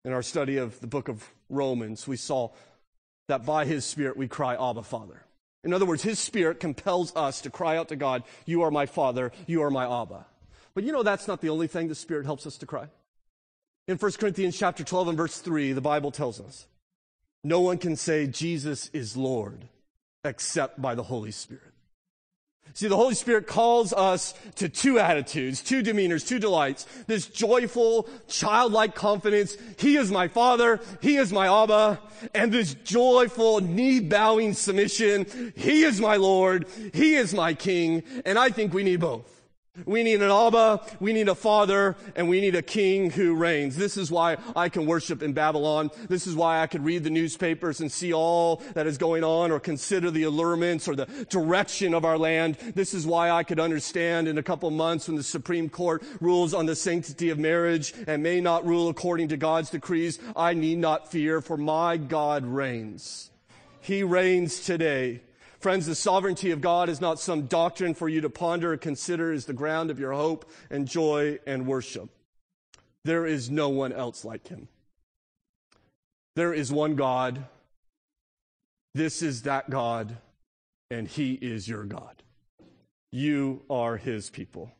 in 0.04 0.12
our 0.12 0.22
study 0.22 0.58
of 0.58 0.78
the 0.80 0.86
book 0.86 1.08
of 1.08 1.26
Romans, 1.48 2.06
we 2.06 2.18
saw 2.18 2.50
that 3.28 3.46
by 3.46 3.64
his 3.64 3.86
Spirit 3.86 4.18
we 4.18 4.28
cry, 4.28 4.54
Abba, 4.54 4.82
Father. 4.82 5.22
In 5.64 5.72
other 5.72 5.86
words, 5.86 6.02
his 6.02 6.18
spirit 6.18 6.60
compels 6.60 7.14
us 7.16 7.40
to 7.42 7.50
cry 7.50 7.76
out 7.76 7.88
to 7.88 7.96
God, 7.96 8.22
You 8.46 8.62
are 8.62 8.70
my 8.70 8.86
Father, 8.86 9.32
you 9.46 9.62
are 9.62 9.70
my 9.70 9.84
Abba. 9.84 10.26
But 10.74 10.84
you 10.84 10.92
know 10.92 11.02
that's 11.02 11.26
not 11.26 11.40
the 11.40 11.48
only 11.48 11.66
thing 11.66 11.88
the 11.88 11.94
Spirit 11.94 12.24
helps 12.24 12.46
us 12.46 12.56
to 12.58 12.66
cry. 12.66 12.88
In 13.88 13.96
1 13.96 14.12
Corinthians 14.12 14.56
chapter 14.56 14.84
12 14.84 15.08
and 15.08 15.16
verse 15.16 15.38
3, 15.38 15.72
the 15.72 15.80
Bible 15.80 16.12
tells 16.12 16.40
us, 16.40 16.66
no 17.42 17.60
one 17.60 17.78
can 17.78 17.96
say 17.96 18.26
Jesus 18.26 18.90
is 18.92 19.16
Lord 19.16 19.68
except 20.24 20.80
by 20.80 20.94
the 20.94 21.02
Holy 21.02 21.30
Spirit. 21.30 21.72
See, 22.74 22.86
the 22.86 22.96
Holy 22.96 23.14
Spirit 23.14 23.46
calls 23.46 23.92
us 23.92 24.34
to 24.56 24.68
two 24.68 24.98
attitudes, 24.98 25.60
two 25.60 25.82
demeanors, 25.82 26.26
two 26.26 26.38
delights. 26.38 26.86
This 27.06 27.26
joyful, 27.26 28.08
childlike 28.28 28.94
confidence. 28.94 29.56
He 29.78 29.96
is 29.96 30.12
my 30.12 30.28
Father. 30.28 30.80
He 31.00 31.16
is 31.16 31.32
my 31.32 31.48
Abba. 31.62 32.00
And 32.34 32.52
this 32.52 32.74
joyful, 32.74 33.60
knee-bowing 33.60 34.54
submission. 34.54 35.52
He 35.56 35.82
is 35.82 36.00
my 36.00 36.16
Lord. 36.16 36.66
He 36.94 37.16
is 37.16 37.34
my 37.34 37.54
King. 37.54 38.04
And 38.24 38.38
I 38.38 38.50
think 38.50 38.72
we 38.72 38.84
need 38.84 39.00
both. 39.00 39.37
We 39.86 40.02
need 40.02 40.22
an 40.22 40.30
Abba, 40.30 40.80
we 41.00 41.12
need 41.12 41.28
a 41.28 41.34
Father, 41.34 41.96
and 42.16 42.28
we 42.28 42.40
need 42.40 42.54
a 42.54 42.62
King 42.62 43.10
who 43.10 43.34
reigns. 43.34 43.76
This 43.76 43.96
is 43.96 44.10
why 44.10 44.36
I 44.56 44.68
can 44.68 44.86
worship 44.86 45.22
in 45.22 45.32
Babylon. 45.32 45.90
This 46.08 46.26
is 46.26 46.34
why 46.34 46.60
I 46.60 46.66
could 46.66 46.84
read 46.84 47.04
the 47.04 47.10
newspapers 47.10 47.80
and 47.80 47.90
see 47.90 48.12
all 48.12 48.62
that 48.74 48.86
is 48.86 48.98
going 48.98 49.24
on 49.24 49.50
or 49.50 49.60
consider 49.60 50.10
the 50.10 50.24
allurements 50.24 50.88
or 50.88 50.96
the 50.96 51.06
direction 51.28 51.94
of 51.94 52.04
our 52.04 52.18
land. 52.18 52.56
This 52.74 52.94
is 52.94 53.06
why 53.06 53.30
I 53.30 53.42
could 53.42 53.60
understand 53.60 54.28
in 54.28 54.38
a 54.38 54.42
couple 54.42 54.70
months 54.70 55.08
when 55.08 55.16
the 55.16 55.22
Supreme 55.22 55.68
Court 55.68 56.02
rules 56.20 56.54
on 56.54 56.66
the 56.66 56.76
sanctity 56.76 57.30
of 57.30 57.38
marriage 57.38 57.94
and 58.06 58.22
may 58.22 58.40
not 58.40 58.66
rule 58.66 58.88
according 58.88 59.28
to 59.28 59.36
God's 59.36 59.70
decrees. 59.70 60.18
I 60.36 60.54
need 60.54 60.78
not 60.78 61.10
fear, 61.10 61.40
for 61.40 61.56
my 61.56 61.96
God 61.96 62.44
reigns. 62.44 63.30
He 63.80 64.02
reigns 64.02 64.60
today. 64.60 65.22
Friends, 65.58 65.86
the 65.86 65.94
sovereignty 65.96 66.52
of 66.52 66.60
God 66.60 66.88
is 66.88 67.00
not 67.00 67.18
some 67.18 67.46
doctrine 67.46 67.94
for 67.94 68.08
you 68.08 68.20
to 68.20 68.30
ponder 68.30 68.74
or 68.74 68.76
consider 68.76 69.32
as 69.32 69.46
the 69.46 69.52
ground 69.52 69.90
of 69.90 69.98
your 69.98 70.12
hope 70.12 70.48
and 70.70 70.86
joy 70.86 71.40
and 71.46 71.66
worship. 71.66 72.10
There 73.04 73.26
is 73.26 73.50
no 73.50 73.68
one 73.68 73.92
else 73.92 74.24
like 74.24 74.46
him. 74.48 74.68
There 76.36 76.54
is 76.54 76.70
one 76.70 76.94
God. 76.94 77.44
This 78.94 79.22
is 79.22 79.42
that 79.42 79.68
God, 79.68 80.16
and 80.90 81.08
he 81.08 81.32
is 81.32 81.68
your 81.68 81.84
God. 81.84 82.22
You 83.10 83.62
are 83.68 83.96
his 83.96 84.30
people. 84.30 84.70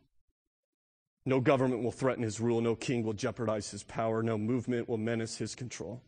No 1.26 1.41
government 1.41 1.83
will 1.83 1.91
threaten 1.91 2.22
his 2.22 2.41
rule. 2.41 2.61
No 2.61 2.76
king 2.76 3.03
will 3.03 3.12
jeopardize 3.12 3.70
his 3.70 3.83
power. 3.83 4.22
No 4.22 4.39
movement 4.39 4.89
will 4.89 4.99
menace 4.99 5.37
his 5.37 5.55
control. 5.57 6.01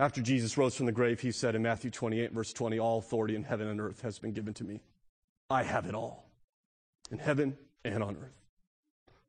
After 0.00 0.22
Jesus 0.22 0.56
rose 0.56 0.76
from 0.76 0.86
the 0.86 0.92
grave, 0.92 1.20
he 1.20 1.32
said 1.32 1.54
in 1.54 1.62
Matthew 1.62 1.90
28, 1.90 2.32
verse 2.32 2.52
20, 2.52 2.78
All 2.78 2.98
authority 2.98 3.34
in 3.34 3.42
heaven 3.42 3.66
and 3.66 3.80
earth 3.80 4.02
has 4.02 4.18
been 4.18 4.32
given 4.32 4.54
to 4.54 4.64
me. 4.64 4.80
I 5.50 5.64
have 5.64 5.86
it 5.86 5.94
all 5.94 6.24
in 7.10 7.18
heaven 7.18 7.56
and 7.84 8.02
on 8.02 8.16
earth. 8.16 8.44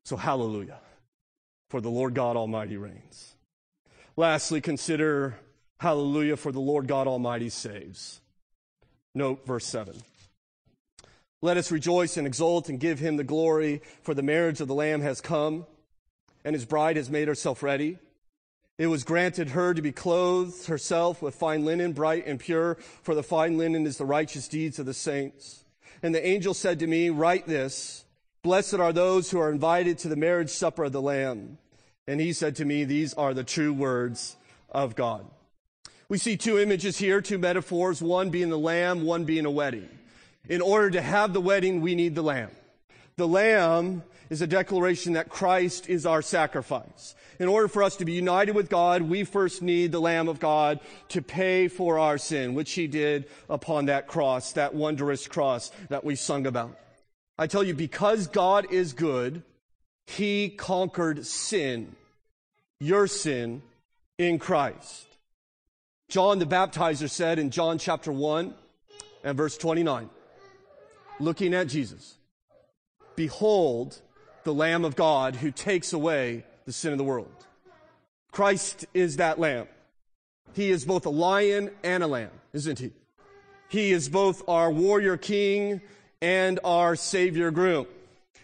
So, 0.05 0.15
hallelujah, 0.15 0.79
for 1.69 1.81
the 1.81 1.89
Lord 1.89 2.13
God 2.13 2.35
Almighty 2.35 2.77
reigns. 2.77 3.35
Lastly, 4.15 4.61
consider 4.61 5.37
hallelujah, 5.79 6.37
for 6.37 6.51
the 6.51 6.59
Lord 6.59 6.87
God 6.87 7.07
Almighty 7.07 7.49
saves. 7.49 8.21
Note 9.15 9.45
verse 9.45 9.65
7. 9.65 9.95
Let 11.41 11.57
us 11.57 11.71
rejoice 11.71 12.17
and 12.17 12.27
exult 12.27 12.69
and 12.69 12.79
give 12.79 12.99
him 12.99 13.15
the 13.15 13.23
glory, 13.23 13.81
for 14.01 14.13
the 14.13 14.21
marriage 14.21 14.61
of 14.61 14.67
the 14.67 14.75
Lamb 14.75 15.01
has 15.01 15.21
come, 15.21 15.65
and 16.43 16.53
his 16.53 16.65
bride 16.65 16.97
has 16.97 17.09
made 17.09 17.27
herself 17.27 17.63
ready. 17.63 17.97
It 18.79 18.87
was 18.87 19.03
granted 19.03 19.49
her 19.49 19.73
to 19.73 19.81
be 19.81 19.91
clothed 19.91 20.67
herself 20.67 21.21
with 21.21 21.35
fine 21.35 21.65
linen, 21.65 21.91
bright 21.91 22.25
and 22.25 22.39
pure, 22.39 22.75
for 23.03 23.13
the 23.13 23.21
fine 23.21 23.57
linen 23.57 23.85
is 23.85 23.97
the 23.97 24.05
righteous 24.05 24.47
deeds 24.47 24.79
of 24.79 24.85
the 24.85 24.93
saints. 24.93 25.65
And 26.01 26.15
the 26.15 26.25
angel 26.25 26.53
said 26.53 26.79
to 26.79 26.87
me, 26.87 27.09
Write 27.09 27.45
this 27.45 28.05
Blessed 28.41 28.75
are 28.75 28.93
those 28.93 29.29
who 29.29 29.39
are 29.39 29.51
invited 29.51 29.97
to 29.99 30.07
the 30.07 30.15
marriage 30.15 30.49
supper 30.49 30.85
of 30.85 30.93
the 30.93 31.01
Lamb. 31.01 31.57
And 32.07 32.21
he 32.21 32.31
said 32.31 32.55
to 32.55 32.65
me, 32.65 32.85
These 32.85 33.13
are 33.15 33.33
the 33.33 33.43
true 33.43 33.73
words 33.73 34.37
of 34.71 34.95
God. 34.95 35.25
We 36.07 36.17
see 36.17 36.37
two 36.37 36.57
images 36.57 36.97
here, 36.97 37.19
two 37.19 37.37
metaphors, 37.37 38.01
one 38.01 38.29
being 38.29 38.49
the 38.49 38.57
lamb, 38.57 39.03
one 39.03 39.25
being 39.25 39.45
a 39.45 39.51
wedding. 39.51 39.89
In 40.47 40.61
order 40.61 40.89
to 40.91 41.01
have 41.01 41.33
the 41.33 41.41
wedding, 41.41 41.81
we 41.81 41.95
need 41.95 42.15
the 42.15 42.23
lamb. 42.23 42.51
The 43.17 43.27
lamb 43.27 44.03
is 44.29 44.41
a 44.41 44.47
declaration 44.47 45.13
that 45.13 45.29
Christ 45.29 45.89
is 45.89 46.05
our 46.05 46.21
sacrifice. 46.21 47.15
In 47.39 47.47
order 47.47 47.67
for 47.67 47.83
us 47.83 47.95
to 47.97 48.05
be 48.05 48.11
united 48.11 48.53
with 48.53 48.69
God, 48.69 49.01
we 49.01 49.23
first 49.23 49.61
need 49.61 49.91
the 49.91 50.01
Lamb 50.01 50.27
of 50.27 50.39
God 50.39 50.79
to 51.09 51.21
pay 51.21 51.67
for 51.67 51.97
our 51.97 52.17
sin, 52.17 52.53
which 52.53 52.73
he 52.73 52.87
did 52.87 53.25
upon 53.49 53.85
that 53.85 54.07
cross, 54.07 54.53
that 54.53 54.75
wondrous 54.75 55.27
cross 55.27 55.71
that 55.89 56.03
we 56.03 56.15
sung 56.15 56.45
about. 56.45 56.77
I 57.37 57.47
tell 57.47 57.63
you, 57.63 57.73
because 57.73 58.27
God 58.27 58.71
is 58.71 58.93
good, 58.93 59.43
he 60.05 60.49
conquered 60.49 61.25
sin, 61.25 61.95
your 62.79 63.07
sin, 63.07 63.61
in 64.17 64.37
Christ. 64.37 65.07
John 66.09 66.39
the 66.39 66.45
baptizer 66.45 67.09
said 67.09 67.39
in 67.39 67.49
John 67.49 67.77
chapter 67.77 68.11
1 68.11 68.53
and 69.23 69.37
verse 69.37 69.57
29, 69.57 70.09
looking 71.19 71.53
at 71.53 71.67
Jesus, 71.67 72.15
Behold, 73.15 74.01
the 74.43 74.53
Lamb 74.53 74.85
of 74.85 74.95
God 74.95 75.35
who 75.37 75.51
takes 75.51 75.93
away 75.93 76.45
the 76.65 76.73
sin 76.73 76.91
of 76.91 76.97
the 76.97 77.03
world. 77.03 77.45
Christ 78.31 78.85
is 78.93 79.17
that 79.17 79.39
Lamb. 79.39 79.67
He 80.53 80.71
is 80.71 80.85
both 80.85 81.05
a 81.05 81.09
lion 81.09 81.71
and 81.83 82.03
a 82.03 82.07
lamb, 82.07 82.31
isn't 82.53 82.79
he? 82.79 82.91
He 83.69 83.91
is 83.91 84.09
both 84.09 84.47
our 84.47 84.71
warrior 84.71 85.15
king 85.15 85.81
and 86.21 86.59
our 86.63 86.95
savior 86.95 87.51
groom. 87.51 87.85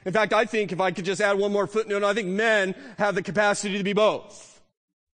In 0.05 0.13
fact, 0.13 0.33
I 0.33 0.45
think 0.45 0.71
if 0.71 0.79
I 0.79 0.91
could 0.91 1.05
just 1.05 1.19
add 1.19 1.37
one 1.37 1.51
more 1.51 1.65
footnote, 1.65 2.03
I 2.03 2.13
think 2.13 2.27
men 2.27 2.75
have 2.99 3.15
the 3.15 3.23
capacity 3.23 3.77
to 3.77 3.83
be 3.83 3.93
both. 3.93 4.61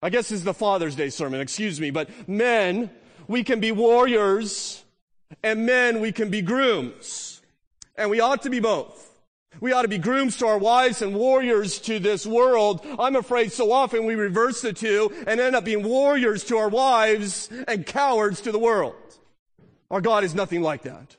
I 0.00 0.10
guess 0.10 0.28
this 0.28 0.38
is 0.38 0.44
the 0.44 0.54
Father's 0.54 0.94
Day 0.94 1.08
sermon, 1.08 1.40
excuse 1.40 1.80
me, 1.80 1.90
but 1.90 2.08
men, 2.28 2.90
we 3.26 3.42
can 3.42 3.58
be 3.58 3.72
warriors, 3.72 4.84
and 5.42 5.66
men, 5.66 6.00
we 6.00 6.12
can 6.12 6.30
be 6.30 6.40
grooms. 6.40 7.42
And 7.96 8.10
we 8.10 8.20
ought 8.20 8.42
to 8.42 8.50
be 8.50 8.60
both. 8.60 9.15
We 9.60 9.72
ought 9.72 9.82
to 9.82 9.88
be 9.88 9.98
grooms 9.98 10.36
to 10.38 10.46
our 10.46 10.58
wives 10.58 11.02
and 11.02 11.14
warriors 11.14 11.78
to 11.80 11.98
this 11.98 12.26
world. 12.26 12.84
I'm 12.98 13.16
afraid 13.16 13.52
so 13.52 13.72
often 13.72 14.04
we 14.04 14.14
reverse 14.14 14.60
the 14.60 14.72
two 14.72 15.12
and 15.26 15.40
end 15.40 15.56
up 15.56 15.64
being 15.64 15.82
warriors 15.82 16.44
to 16.44 16.56
our 16.58 16.68
wives 16.68 17.48
and 17.66 17.86
cowards 17.86 18.40
to 18.42 18.52
the 18.52 18.58
world. 18.58 18.94
Our 19.90 20.00
God 20.00 20.24
is 20.24 20.34
nothing 20.34 20.62
like 20.62 20.82
that. 20.82 21.16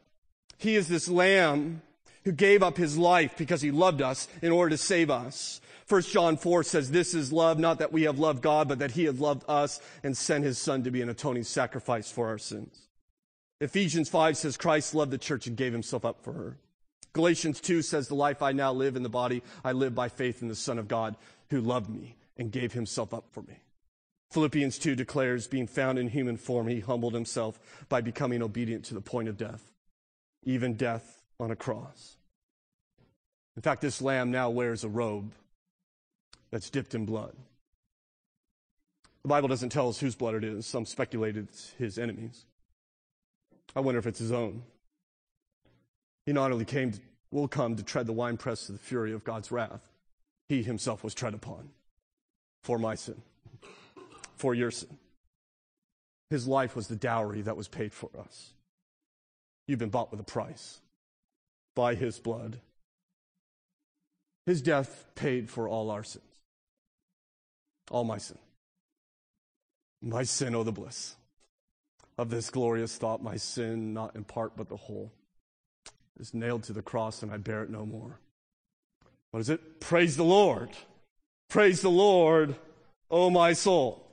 He 0.57 0.75
is 0.75 0.87
this 0.87 1.07
lamb 1.07 1.81
who 2.23 2.31
gave 2.31 2.61
up 2.61 2.77
his 2.77 2.97
life 2.97 3.37
because 3.37 3.61
he 3.61 3.71
loved 3.71 4.01
us 4.01 4.27
in 4.41 4.51
order 4.51 4.71
to 4.71 4.77
save 4.77 5.09
us. 5.09 5.61
1 5.87 6.01
John 6.01 6.35
4 6.35 6.63
says, 6.63 6.91
This 6.91 7.13
is 7.13 7.31
love, 7.31 7.57
not 7.57 7.79
that 7.79 7.93
we 7.93 8.03
have 8.03 8.19
loved 8.19 8.41
God, 8.41 8.67
but 8.67 8.79
that 8.79 8.91
he 8.91 9.05
has 9.05 9.19
loved 9.19 9.45
us 9.47 9.79
and 10.03 10.17
sent 10.17 10.43
his 10.43 10.57
son 10.57 10.83
to 10.83 10.91
be 10.91 11.01
an 11.01 11.09
atoning 11.09 11.43
sacrifice 11.43 12.11
for 12.11 12.27
our 12.27 12.37
sins. 12.37 12.87
Ephesians 13.61 14.09
5 14.09 14.35
says, 14.35 14.57
Christ 14.57 14.93
loved 14.93 15.11
the 15.11 15.17
church 15.17 15.47
and 15.47 15.55
gave 15.55 15.71
himself 15.71 16.03
up 16.03 16.21
for 16.21 16.33
her. 16.33 16.57
Galatians 17.17 17.59
2 17.61 17.81
says, 17.81 18.07
The 18.07 18.13
life 18.13 18.43
I 18.43 18.51
now 18.51 18.71
live 18.71 18.95
in 18.95 19.01
the 19.01 19.09
body, 19.09 19.41
I 19.65 19.71
live 19.71 19.95
by 19.95 20.07
faith 20.07 20.43
in 20.43 20.49
the 20.49 20.55
Son 20.55 20.77
of 20.77 20.87
God 20.87 21.15
who 21.49 21.61
loved 21.61 21.89
me 21.89 22.15
and 22.37 22.51
gave 22.51 22.73
himself 22.73 23.11
up 23.11 23.25
for 23.31 23.41
me. 23.41 23.59
Philippians 24.29 24.77
2 24.77 24.95
declares, 24.95 25.47
being 25.47 25.65
found 25.65 25.97
in 25.97 26.09
human 26.09 26.37
form, 26.37 26.67
he 26.67 26.79
humbled 26.79 27.15
himself 27.15 27.59
by 27.89 28.01
becoming 28.01 28.43
obedient 28.43 28.85
to 28.85 28.93
the 28.93 29.01
point 29.01 29.27
of 29.29 29.35
death, 29.35 29.71
even 30.43 30.75
death 30.75 31.23
on 31.39 31.49
a 31.49 31.55
cross. 31.55 32.17
In 33.55 33.63
fact, 33.63 33.81
this 33.81 33.99
lamb 33.99 34.29
now 34.29 34.51
wears 34.51 34.83
a 34.83 34.89
robe. 34.89 35.33
that's 36.51 36.69
dipped 36.69 36.93
in 36.93 37.07
blood. 37.07 37.35
The 39.23 39.29
Bible 39.29 39.47
doesn't 39.47 39.69
tell 39.69 39.89
us 39.89 39.99
whose 39.99 40.15
blood 40.15 40.35
it 40.35 40.43
is. 40.43 40.67
Some 40.67 40.85
speculate 40.85 41.35
it's 41.35 41.73
his 41.79 41.97
enemies. 41.97 42.45
I 43.75 43.79
wonder 43.79 43.97
if 43.97 44.05
it's 44.05 44.19
his 44.19 44.31
own. 44.31 44.61
He 46.27 46.33
not 46.33 46.51
only 46.51 46.65
came, 46.65 46.91
to, 46.91 46.99
will 47.31 47.47
come 47.47 47.77
to 47.77 47.83
tread 47.83 48.05
the 48.05 48.11
winepress 48.11 48.67
of 48.67 48.75
the 48.75 48.83
fury 48.83 49.13
of 49.13 49.23
God's 49.23 49.49
wrath, 49.49 49.79
he 50.49 50.61
himself 50.61 51.01
was 51.01 51.13
tread 51.13 51.33
upon 51.33 51.69
for 52.63 52.77
my 52.77 52.95
sin, 52.95 53.21
for 54.35 54.53
your 54.53 54.69
sin. 54.69 54.97
His 56.29 56.45
life 56.45 56.75
was 56.75 56.89
the 56.89 56.97
dowry 56.97 57.43
that 57.43 57.55
was 57.55 57.69
paid 57.69 57.93
for 57.93 58.09
us. 58.19 58.51
You've 59.67 59.79
been 59.79 59.89
bought 59.89 60.11
with 60.11 60.19
a 60.19 60.25
price 60.25 60.81
by 61.75 61.95
his 61.95 62.19
blood. 62.19 62.59
His 64.45 64.61
death 64.61 65.05
paid 65.15 65.49
for 65.49 65.69
all 65.69 65.89
our 65.89 66.03
sins, 66.03 66.25
all 67.89 68.03
my 68.03 68.17
sin. 68.17 68.37
My 70.01 70.23
sin, 70.23 70.55
oh, 70.55 70.63
the 70.63 70.73
bliss 70.73 71.15
of 72.17 72.29
this 72.29 72.49
glorious 72.49 72.97
thought, 72.97 73.23
my 73.23 73.37
sin, 73.37 73.93
not 73.93 74.13
in 74.17 74.25
part 74.25 74.57
but 74.57 74.67
the 74.67 74.75
whole, 74.75 75.13
is 76.19 76.33
nailed 76.33 76.63
to 76.63 76.73
the 76.73 76.81
cross 76.81 77.23
and 77.23 77.31
I 77.31 77.37
bear 77.37 77.63
it 77.63 77.69
no 77.69 77.85
more. 77.85 78.19
What 79.31 79.39
is 79.39 79.49
it? 79.49 79.79
Praise 79.79 80.17
the 80.17 80.23
Lord. 80.23 80.69
Praise 81.49 81.81
the 81.81 81.89
Lord, 81.89 82.55
O 83.09 83.29
my 83.29 83.53
soul. 83.53 84.03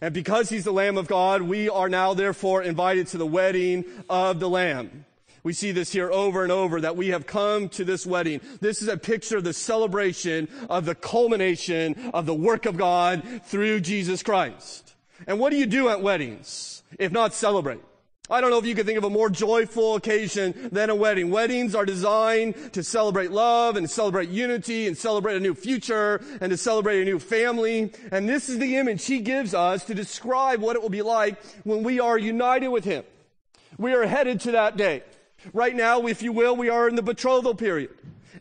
And 0.00 0.12
because 0.12 0.48
he's 0.48 0.64
the 0.64 0.72
Lamb 0.72 0.96
of 0.96 1.06
God, 1.06 1.42
we 1.42 1.68
are 1.68 1.88
now 1.88 2.12
therefore 2.14 2.62
invited 2.62 3.06
to 3.08 3.18
the 3.18 3.26
wedding 3.26 3.84
of 4.08 4.40
the 4.40 4.48
Lamb. 4.48 5.04
We 5.44 5.52
see 5.52 5.72
this 5.72 5.92
here 5.92 6.10
over 6.10 6.42
and 6.42 6.52
over 6.52 6.80
that 6.80 6.96
we 6.96 7.08
have 7.08 7.26
come 7.26 7.68
to 7.70 7.84
this 7.84 8.06
wedding. 8.06 8.40
This 8.60 8.80
is 8.80 8.88
a 8.88 8.96
picture 8.96 9.36
of 9.36 9.44
the 9.44 9.52
celebration 9.52 10.48
of 10.70 10.84
the 10.84 10.94
culmination 10.94 12.10
of 12.14 12.26
the 12.26 12.34
work 12.34 12.66
of 12.66 12.76
God 12.76 13.42
through 13.44 13.80
Jesus 13.80 14.22
Christ. 14.22 14.94
And 15.26 15.38
what 15.38 15.50
do 15.50 15.56
you 15.56 15.66
do 15.66 15.88
at 15.88 16.02
weddings 16.02 16.82
if 16.98 17.10
not 17.10 17.34
celebrate? 17.34 17.80
I 18.32 18.40
don't 18.40 18.48
know 18.48 18.56
if 18.56 18.64
you 18.64 18.74
could 18.74 18.86
think 18.86 18.96
of 18.96 19.04
a 19.04 19.10
more 19.10 19.28
joyful 19.28 19.94
occasion 19.94 20.70
than 20.72 20.88
a 20.88 20.94
wedding. 20.94 21.30
Weddings 21.30 21.74
are 21.74 21.84
designed 21.84 22.72
to 22.72 22.82
celebrate 22.82 23.30
love 23.30 23.76
and 23.76 23.90
celebrate 23.90 24.30
unity 24.30 24.86
and 24.86 24.96
celebrate 24.96 25.36
a 25.36 25.40
new 25.40 25.54
future 25.54 26.24
and 26.40 26.48
to 26.48 26.56
celebrate 26.56 27.02
a 27.02 27.04
new 27.04 27.18
family. 27.18 27.92
And 28.10 28.26
this 28.26 28.48
is 28.48 28.58
the 28.58 28.76
image 28.76 29.04
he 29.04 29.18
gives 29.18 29.52
us 29.52 29.84
to 29.84 29.94
describe 29.94 30.62
what 30.62 30.76
it 30.76 30.82
will 30.82 30.88
be 30.88 31.02
like 31.02 31.44
when 31.64 31.82
we 31.82 32.00
are 32.00 32.16
united 32.16 32.68
with 32.68 32.84
him. 32.84 33.04
We 33.76 33.92
are 33.92 34.06
headed 34.06 34.40
to 34.40 34.52
that 34.52 34.78
day. 34.78 35.02
Right 35.52 35.76
now, 35.76 36.06
if 36.06 36.22
you 36.22 36.32
will, 36.32 36.56
we 36.56 36.70
are 36.70 36.88
in 36.88 36.96
the 36.96 37.02
betrothal 37.02 37.54
period 37.54 37.90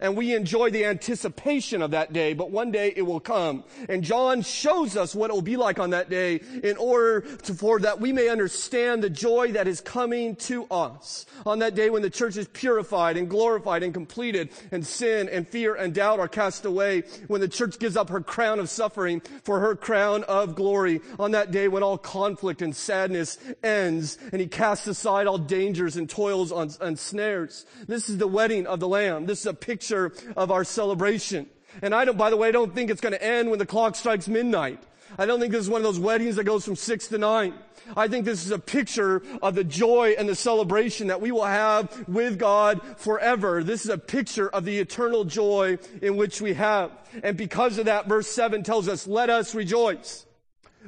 and 0.01 0.17
we 0.17 0.33
enjoy 0.35 0.71
the 0.71 0.85
anticipation 0.85 1.81
of 1.81 1.91
that 1.91 2.11
day, 2.11 2.33
but 2.33 2.49
one 2.49 2.71
day 2.71 2.91
it 2.95 3.03
will 3.03 3.19
come. 3.19 3.63
And 3.87 4.03
John 4.03 4.41
shows 4.41 4.97
us 4.97 5.13
what 5.13 5.29
it 5.29 5.33
will 5.33 5.41
be 5.41 5.57
like 5.57 5.79
on 5.79 5.91
that 5.91 6.09
day 6.09 6.41
in 6.63 6.75
order 6.77 7.21
to, 7.21 7.53
for 7.53 7.79
that 7.79 8.01
we 8.01 8.11
may 8.11 8.27
understand 8.27 9.03
the 9.03 9.09
joy 9.09 9.51
that 9.51 9.67
is 9.67 9.79
coming 9.79 10.35
to 10.37 10.65
us. 10.65 11.27
On 11.45 11.59
that 11.59 11.75
day 11.75 11.91
when 11.91 12.01
the 12.01 12.09
church 12.09 12.35
is 12.35 12.47
purified 12.47 13.15
and 13.15 13.29
glorified 13.29 13.83
and 13.83 13.93
completed 13.93 14.49
and 14.71 14.85
sin 14.85 15.29
and 15.29 15.47
fear 15.47 15.75
and 15.75 15.93
doubt 15.93 16.19
are 16.19 16.27
cast 16.27 16.65
away, 16.65 17.03
when 17.27 17.39
the 17.39 17.47
church 17.47 17.77
gives 17.77 17.95
up 17.95 18.09
her 18.09 18.21
crown 18.21 18.59
of 18.59 18.69
suffering 18.69 19.21
for 19.43 19.59
her 19.59 19.75
crown 19.75 20.23
of 20.23 20.55
glory. 20.55 20.99
On 21.19 21.31
that 21.31 21.51
day 21.51 21.67
when 21.67 21.83
all 21.83 21.97
conflict 21.97 22.63
and 22.63 22.75
sadness 22.75 23.37
ends 23.63 24.17
and 24.31 24.41
he 24.41 24.47
casts 24.47 24.87
aside 24.87 25.27
all 25.27 25.37
dangers 25.37 25.95
and 25.95 26.09
toils 26.09 26.51
and 26.51 26.97
snares. 26.97 27.67
This 27.87 28.09
is 28.09 28.17
the 28.17 28.27
wedding 28.27 28.65
of 28.65 28.79
the 28.79 28.87
Lamb. 28.87 29.27
This 29.27 29.41
is 29.41 29.45
a 29.45 29.53
picture 29.53 29.90
of 29.93 30.51
our 30.51 30.63
celebration. 30.63 31.47
And 31.81 31.95
I 31.95 32.05
don't, 32.05 32.17
by 32.17 32.29
the 32.29 32.37
way, 32.37 32.49
I 32.49 32.51
don't 32.51 32.73
think 32.73 32.89
it's 32.89 33.01
going 33.01 33.13
to 33.13 33.23
end 33.23 33.49
when 33.49 33.59
the 33.59 33.65
clock 33.65 33.95
strikes 33.95 34.27
midnight. 34.27 34.81
I 35.17 35.25
don't 35.25 35.39
think 35.39 35.51
this 35.51 35.61
is 35.61 35.69
one 35.69 35.81
of 35.81 35.83
those 35.83 35.99
weddings 35.99 36.37
that 36.37 36.45
goes 36.45 36.63
from 36.63 36.75
six 36.75 37.07
to 37.07 37.17
nine. 37.17 37.53
I 37.97 38.07
think 38.07 38.25
this 38.25 38.45
is 38.45 38.51
a 38.51 38.59
picture 38.59 39.21
of 39.41 39.55
the 39.55 39.63
joy 39.63 40.15
and 40.17 40.29
the 40.29 40.35
celebration 40.35 41.07
that 41.07 41.19
we 41.19 41.31
will 41.31 41.45
have 41.45 42.07
with 42.07 42.39
God 42.39 42.81
forever. 42.97 43.63
This 43.63 43.83
is 43.83 43.89
a 43.89 43.97
picture 43.97 44.49
of 44.49 44.65
the 44.65 44.77
eternal 44.77 45.25
joy 45.25 45.79
in 46.01 46.15
which 46.15 46.41
we 46.41 46.53
have. 46.53 46.91
And 47.23 47.35
because 47.35 47.77
of 47.77 47.85
that, 47.85 48.07
verse 48.07 48.27
7 48.27 48.63
tells 48.63 48.87
us, 48.87 49.07
let 49.07 49.29
us 49.29 49.53
rejoice. 49.53 50.25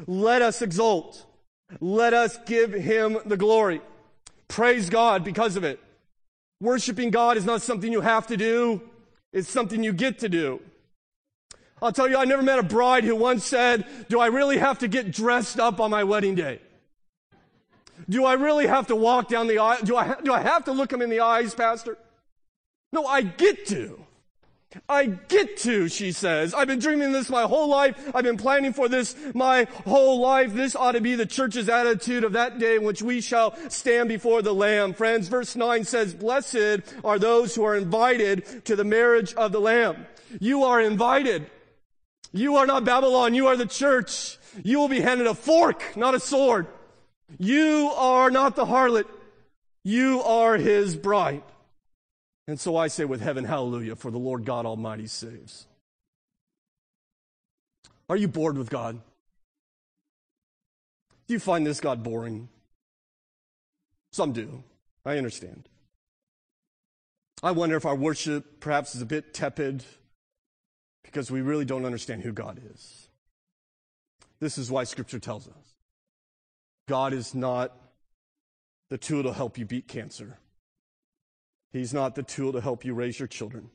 Let 0.08 0.42
us 0.42 0.62
exult. 0.62 1.26
Let 1.82 2.14
us 2.14 2.38
give 2.46 2.72
him 2.72 3.18
the 3.26 3.38
glory. 3.38 3.82
Praise 4.48 4.90
God 4.90 5.24
because 5.24 5.56
of 5.56 5.64
it. 5.64 5.80
Worshiping 6.62 7.10
God 7.10 7.36
is 7.36 7.46
not 7.46 7.62
something 7.62 7.92
you 7.92 8.02
have 8.02 8.28
to 8.28 8.38
do. 8.38 8.82
It's 9.34 9.50
something 9.50 9.84
you 9.84 9.92
get 9.92 10.20
to 10.20 10.30
do. 10.30 10.62
I'll 11.82 11.92
tell 11.92 12.08
you, 12.08 12.18
I 12.18 12.24
never 12.24 12.44
met 12.44 12.60
a 12.60 12.64
bride 12.64 13.04
who 13.04 13.16
once 13.16 13.44
said, 13.44 13.86
do 14.08 14.20
I 14.20 14.28
really 14.28 14.58
have 14.58 14.80
to 14.80 14.88
get 14.88 15.12
dressed 15.12 15.60
up 15.60 15.82
on 15.82 15.92
my 15.92 16.06
wedding 16.06 16.36
day? 16.36 16.62
Do 18.08 18.26
I 18.26 18.34
really 18.34 18.68
have 18.68 18.88
to 18.88 18.96
walk 18.96 19.28
down 19.28 19.48
the 19.48 19.58
aisle? 19.58 19.80
Do 19.84 19.98
I, 19.98 20.16
do 20.22 20.32
I 20.32 20.42
have 20.42 20.66
to 20.66 20.72
look 20.72 20.94
him 20.94 21.02
in 21.02 21.10
the 21.10 21.20
eyes, 21.20 21.54
Pastor? 21.54 21.98
No, 22.94 23.06
I 23.06 23.22
get 23.22 23.66
to. 23.68 24.06
I 24.90 25.06
get 25.06 25.58
to, 25.58 25.88
she 25.88 26.12
says. 26.12 26.54
I've 26.54 26.68
been 26.68 26.80
dreaming 26.80 27.12
this 27.12 27.30
my 27.30 27.44
whole 27.44 27.68
life. 27.68 28.12
I've 28.14 28.24
been 28.24 28.38
planning 28.38 28.74
for 28.74 28.90
this 28.90 29.16
my 29.34 29.68
whole 29.86 30.20
life. 30.20 30.54
This 30.54 30.76
ought 30.76 30.94
to 30.94 31.02
be 31.02 31.16
the 31.16 31.26
church's 31.26 31.70
attitude 31.70 32.24
of 32.24 32.34
that 32.34 32.60
day 32.60 32.78
in 32.78 32.84
which 32.84 33.02
we 33.02 33.22
shall 33.22 33.56
stand 33.70 34.10
before 34.10 34.42
the 34.42 34.54
Lamb. 34.54 34.94
Friends, 34.94 35.28
verse 35.28 35.56
9 35.56 35.84
says, 35.84 36.14
Blessed 36.14 36.82
are 37.04 37.20
those 37.20 37.56
who 37.56 37.64
are 37.64 37.76
invited 37.76 38.66
to 38.66 38.76
the 38.76 38.84
marriage 38.84 39.34
of 39.36 39.52
the 39.52 39.62
Lamb. 39.62 40.06
You 40.40 40.64
are 40.64 40.82
invited. 40.82 41.50
You 42.32 42.56
are 42.58 42.66
not 42.66 42.86
Babylon. 42.86 43.36
You 43.36 43.48
are 43.48 43.58
the 43.58 43.68
church. 43.68 44.38
You 44.64 44.80
will 44.80 44.90
be 44.90 45.02
handed 45.02 45.28
a 45.28 45.34
fork, 45.34 45.96
not 45.96 46.16
a 46.16 46.20
sword. 46.20 46.68
You 47.38 47.92
are 47.96 48.30
not 48.30 48.56
the 48.56 48.66
harlot. 48.66 49.06
You 49.84 50.22
are 50.24 50.58
his 50.58 50.96
bride. 50.96 51.44
And 52.48 52.60
so 52.60 52.76
I 52.76 52.88
say 52.88 53.06
with 53.06 53.22
heaven, 53.22 53.46
hallelujah, 53.46 53.96
for 53.96 54.12
the 54.12 54.18
Lord 54.18 54.46
God 54.46 54.66
Almighty 54.66 55.08
saves. 55.08 55.66
Are 58.10 58.18
you 58.18 58.28
bored 58.28 58.58
with 58.58 58.70
God? 58.70 59.00
Do 61.28 61.34
you 61.34 61.40
find 61.40 61.66
this 61.66 61.80
God 61.80 62.04
boring? 62.04 62.50
Some 64.12 64.34
do. 64.34 64.64
I 65.06 65.18
understand. 65.18 65.70
I 67.42 67.52
wonder 67.52 67.76
if 67.76 67.86
our 67.86 67.96
worship 67.96 68.60
perhaps 68.60 68.94
is 68.96 69.02
a 69.02 69.06
bit 69.06 69.34
tepid 69.34 69.84
because 71.04 71.32
we 71.32 71.42
really 71.42 71.66
don't 71.66 71.86
understand 71.86 72.24
who 72.24 72.32
God 72.32 72.60
is. 72.74 73.08
This 74.40 74.58
is 74.58 74.70
why 74.70 74.84
Scripture 74.84 75.20
tells 75.20 75.48
us 75.48 75.74
God 76.88 77.14
is 77.14 77.34
not 77.34 77.76
the 78.90 78.98
tool 78.98 79.24
to 79.24 79.34
help 79.34 79.58
you 79.58 79.66
beat 79.66 79.88
cancer. 79.88 80.38
He's 81.74 81.94
not 81.94 82.14
the 82.14 82.22
tool 82.22 82.54
to 82.54 82.62
help 82.62 82.86
you 82.86 82.94
raise 82.94 83.20
your 83.20 83.28
children. 83.28 83.72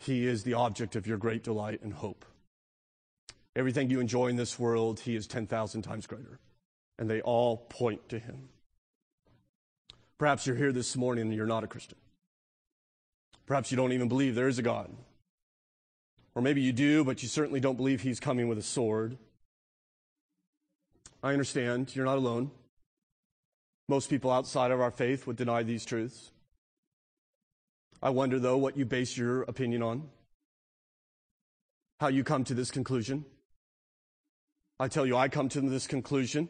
He 0.00 0.26
is 0.26 0.42
the 0.42 0.54
object 0.54 0.96
of 0.96 1.06
your 1.06 1.16
great 1.16 1.44
delight 1.44 1.80
and 1.82 1.92
hope. 1.92 2.24
Everything 3.54 3.88
you 3.88 4.00
enjoy 4.00 4.26
in 4.26 4.34
this 4.34 4.58
world, 4.58 4.98
He 4.98 5.14
is 5.14 5.28
10,000 5.28 5.82
times 5.82 6.08
greater. 6.08 6.40
And 6.98 7.08
they 7.08 7.20
all 7.20 7.58
point 7.68 8.08
to 8.08 8.18
Him. 8.18 8.48
Perhaps 10.18 10.44
you're 10.44 10.56
here 10.56 10.72
this 10.72 10.96
morning 10.96 11.28
and 11.28 11.34
you're 11.34 11.46
not 11.46 11.62
a 11.62 11.68
Christian. 11.68 11.98
Perhaps 13.46 13.70
you 13.70 13.76
don't 13.76 13.92
even 13.92 14.08
believe 14.08 14.34
there 14.34 14.48
is 14.48 14.58
a 14.58 14.62
God. 14.62 14.90
Or 16.34 16.42
maybe 16.42 16.60
you 16.60 16.72
do, 16.72 17.04
but 17.04 17.22
you 17.22 17.28
certainly 17.28 17.60
don't 17.60 17.76
believe 17.76 18.00
He's 18.00 18.18
coming 18.18 18.48
with 18.48 18.58
a 18.58 18.62
sword. 18.62 19.16
I 21.22 21.32
understand. 21.32 21.94
You're 21.94 22.06
not 22.06 22.18
alone. 22.18 22.50
Most 23.88 24.10
people 24.10 24.32
outside 24.32 24.72
of 24.72 24.80
our 24.80 24.90
faith 24.90 25.26
would 25.28 25.36
deny 25.36 25.62
these 25.62 25.84
truths. 25.84 26.31
I 28.02 28.10
wonder, 28.10 28.40
though, 28.40 28.56
what 28.56 28.76
you 28.76 28.84
base 28.84 29.16
your 29.16 29.42
opinion 29.42 29.82
on, 29.82 30.08
how 32.00 32.08
you 32.08 32.24
come 32.24 32.42
to 32.44 32.54
this 32.54 32.70
conclusion. 32.70 33.24
I 34.80 34.88
tell 34.88 35.06
you, 35.06 35.16
I 35.16 35.28
come 35.28 35.48
to 35.50 35.60
this 35.60 35.86
conclusion, 35.86 36.48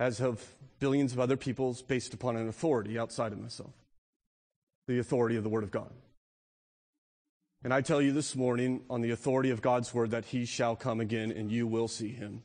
as 0.00 0.18
have 0.18 0.44
billions 0.80 1.12
of 1.12 1.20
other 1.20 1.36
peoples, 1.36 1.82
based 1.82 2.14
upon 2.14 2.36
an 2.36 2.48
authority 2.48 2.98
outside 2.98 3.32
of 3.32 3.40
myself 3.40 3.70
the 4.88 4.98
authority 4.98 5.36
of 5.36 5.44
the 5.44 5.48
Word 5.48 5.62
of 5.62 5.70
God. 5.70 5.92
And 7.62 7.72
I 7.72 7.80
tell 7.80 8.02
you 8.02 8.10
this 8.10 8.34
morning, 8.34 8.82
on 8.90 9.02
the 9.02 9.12
authority 9.12 9.50
of 9.50 9.62
God's 9.62 9.94
Word, 9.94 10.10
that 10.10 10.24
He 10.24 10.44
shall 10.44 10.74
come 10.74 10.98
again 10.98 11.30
and 11.30 11.52
you 11.52 11.68
will 11.68 11.86
see 11.86 12.08
Him. 12.08 12.42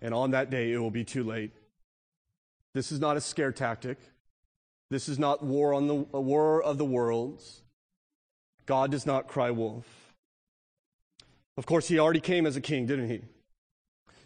And 0.00 0.14
on 0.14 0.30
that 0.30 0.50
day, 0.50 0.72
it 0.72 0.78
will 0.78 0.92
be 0.92 1.02
too 1.02 1.24
late. 1.24 1.50
This 2.74 2.92
is 2.92 3.00
not 3.00 3.16
a 3.16 3.20
scare 3.20 3.50
tactic. 3.50 3.98
This 4.90 5.08
is 5.08 5.18
not 5.18 5.42
war 5.42 5.72
on 5.72 5.86
the 5.86 5.94
war 5.94 6.62
of 6.62 6.78
the 6.78 6.84
worlds. 6.84 7.62
God 8.66 8.90
does 8.90 9.06
not 9.06 9.28
cry 9.28 9.50
wolf. 9.50 9.86
Of 11.56 11.66
course, 11.66 11.88
he 11.88 11.98
already 11.98 12.20
came 12.20 12.46
as 12.46 12.56
a 12.56 12.60
king, 12.60 12.86
didn't 12.86 13.08
he? 13.08 13.22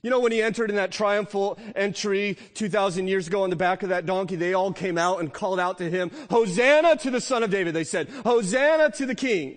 You 0.03 0.11
know, 0.11 0.21
when 0.21 0.33
he 0.33 0.43
entered 0.43 0.69
in 0.69 0.77
that 0.77 0.93
triumphal 0.93 1.59
entry 1.75 2.37
2,000 2.55 3.09
years 3.09 3.27
ago 3.27 3.43
on 3.43 3.51
the 3.51 3.57
back 3.57 3.83
of 3.83 3.89
that 3.89 4.05
donkey, 4.05 4.37
they 4.37 4.53
all 4.53 4.73
came 4.73 4.99
out 4.99 5.21
and 5.21 5.33
called 5.33 5.59
out 5.59 5.79
to 5.79 5.89
him, 5.89 6.11
Hosanna 6.31 6.97
to 6.97 7.11
the 7.11 7.23
son 7.23 7.43
of 7.43 7.51
David. 7.51 7.75
They 7.75 7.85
said, 7.85 8.11
Hosanna 8.25 8.91
to 8.93 9.07
the 9.07 9.15
king. 9.15 9.57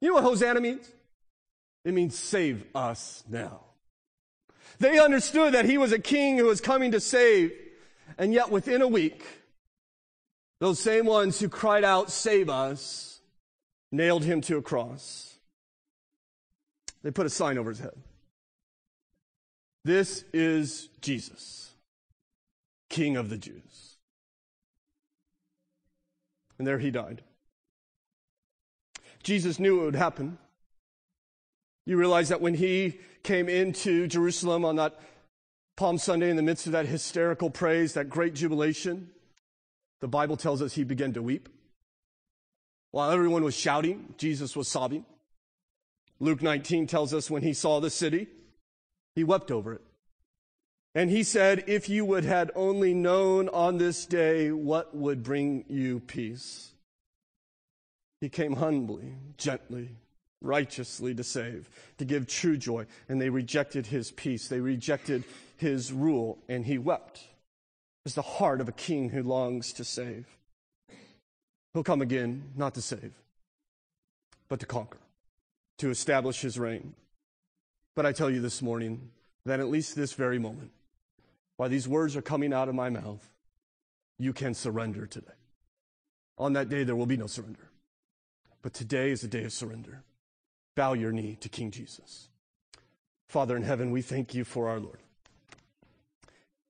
You 0.00 0.08
know 0.08 0.14
what 0.14 0.24
Hosanna 0.24 0.60
means? 0.60 0.88
It 1.84 1.94
means 1.94 2.16
save 2.16 2.64
us 2.74 3.24
now. 3.28 3.60
They 4.78 4.98
understood 4.98 5.54
that 5.54 5.64
he 5.64 5.78
was 5.78 5.92
a 5.92 5.98
king 5.98 6.38
who 6.38 6.44
was 6.44 6.60
coming 6.60 6.92
to 6.92 7.00
save. 7.00 7.52
And 8.18 8.32
yet 8.32 8.50
within 8.50 8.82
a 8.82 8.88
week, 8.88 9.24
those 10.60 10.80
same 10.80 11.06
ones 11.06 11.38
who 11.38 11.48
cried 11.48 11.84
out, 11.84 12.10
save 12.10 12.48
us, 12.48 13.20
nailed 13.92 14.24
him 14.24 14.40
to 14.42 14.56
a 14.56 14.62
cross. 14.62 15.38
They 17.02 17.10
put 17.10 17.26
a 17.26 17.30
sign 17.30 17.58
over 17.58 17.70
his 17.70 17.78
head. 17.78 17.94
This 19.84 20.24
is 20.32 20.88
Jesus, 21.00 21.70
King 22.88 23.16
of 23.16 23.28
the 23.28 23.38
Jews. 23.38 23.96
And 26.58 26.66
there 26.66 26.78
he 26.78 26.90
died. 26.90 27.22
Jesus 29.22 29.58
knew 29.58 29.82
it 29.82 29.84
would 29.84 29.94
happen. 29.94 30.38
You 31.84 31.96
realize 31.96 32.30
that 32.30 32.40
when 32.40 32.54
he 32.54 32.98
came 33.22 33.48
into 33.48 34.06
Jerusalem 34.08 34.64
on 34.64 34.76
that 34.76 34.98
Palm 35.76 35.98
Sunday 35.98 36.30
in 36.30 36.36
the 36.36 36.42
midst 36.42 36.66
of 36.66 36.72
that 36.72 36.86
hysterical 36.86 37.50
praise, 37.50 37.92
that 37.92 38.08
great 38.08 38.34
jubilation, 38.34 39.10
the 40.00 40.08
Bible 40.08 40.36
tells 40.36 40.62
us 40.62 40.74
he 40.74 40.84
began 40.84 41.12
to 41.14 41.22
weep. 41.22 41.48
While 42.90 43.10
everyone 43.10 43.44
was 43.44 43.56
shouting, 43.56 44.14
Jesus 44.18 44.56
was 44.56 44.68
sobbing. 44.68 45.04
Luke 46.18 46.42
19 46.42 46.86
tells 46.86 47.12
us 47.12 47.30
when 47.30 47.42
he 47.42 47.52
saw 47.52 47.80
the 47.80 47.90
city, 47.90 48.26
he 49.14 49.24
wept 49.24 49.50
over 49.50 49.74
it. 49.74 49.82
And 50.94 51.10
he 51.10 51.24
said, 51.24 51.64
If 51.66 51.90
you 51.90 52.06
would 52.06 52.24
had 52.24 52.50
only 52.54 52.94
known 52.94 53.50
on 53.50 53.76
this 53.76 54.06
day 54.06 54.50
what 54.50 54.96
would 54.96 55.22
bring 55.22 55.66
you 55.68 56.00
peace. 56.00 56.72
He 58.22 58.30
came 58.30 58.56
humbly, 58.56 59.12
gently, 59.36 59.90
righteously 60.40 61.14
to 61.14 61.22
save, 61.22 61.68
to 61.98 62.06
give 62.06 62.26
true 62.26 62.56
joy. 62.56 62.86
And 63.10 63.20
they 63.20 63.28
rejected 63.28 63.86
his 63.86 64.10
peace. 64.10 64.48
They 64.48 64.60
rejected 64.60 65.24
his 65.58 65.92
rule, 65.92 66.38
and 66.48 66.64
he 66.64 66.78
wept. 66.78 67.20
It's 68.06 68.14
the 68.14 68.22
heart 68.22 68.60
of 68.60 68.68
a 68.68 68.72
king 68.72 69.08
who 69.08 69.20
longs 69.20 69.72
to 69.72 69.84
save. 69.84 70.26
He'll 71.74 71.82
come 71.82 72.00
again, 72.00 72.52
not 72.54 72.72
to 72.74 72.80
save, 72.80 73.12
but 74.48 74.60
to 74.60 74.66
conquer, 74.66 75.00
to 75.78 75.90
establish 75.90 76.40
his 76.40 76.56
reign. 76.56 76.94
But 77.96 78.06
I 78.06 78.12
tell 78.12 78.30
you 78.30 78.40
this 78.40 78.62
morning 78.62 79.10
that 79.44 79.58
at 79.58 79.66
least 79.66 79.96
this 79.96 80.12
very 80.12 80.38
moment, 80.38 80.70
while 81.56 81.68
these 81.68 81.88
words 81.88 82.14
are 82.14 82.22
coming 82.22 82.52
out 82.52 82.68
of 82.68 82.76
my 82.76 82.90
mouth, 82.90 83.28
you 84.20 84.32
can 84.32 84.54
surrender 84.54 85.06
today. 85.06 85.26
On 86.38 86.52
that 86.52 86.68
day, 86.68 86.84
there 86.84 86.94
will 86.94 87.06
be 87.06 87.16
no 87.16 87.26
surrender. 87.26 87.70
But 88.62 88.72
today 88.72 89.10
is 89.10 89.24
a 89.24 89.28
day 89.28 89.42
of 89.42 89.52
surrender. 89.52 90.04
Bow 90.76 90.92
your 90.92 91.10
knee 91.10 91.38
to 91.40 91.48
King 91.48 91.72
Jesus. 91.72 92.28
Father 93.28 93.56
in 93.56 93.64
heaven, 93.64 93.90
we 93.90 94.00
thank 94.00 94.32
you 94.32 94.44
for 94.44 94.68
our 94.68 94.78
Lord. 94.78 95.00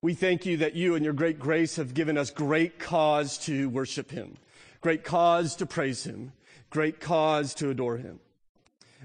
We 0.07 0.15
thank 0.15 0.47
you 0.47 0.59
that 0.59 0.77
you 0.77 0.95
and 0.95 1.05
your 1.05 1.15
great 1.15 1.41
grace 1.41 1.75
have 1.75 1.93
given 1.93 2.17
us 2.17 2.31
great 2.31 2.79
cause 2.79 3.39
to 3.39 3.69
worship 3.69 4.13
him, 4.13 4.37
great 4.81 5.03
cause 5.03 5.57
to 5.57 5.67
praise 5.67 6.05
him, 6.05 6.33
great 6.71 7.01
cause 7.01 7.55
to 7.55 7.71
adore 7.71 7.97
him. 7.97 8.21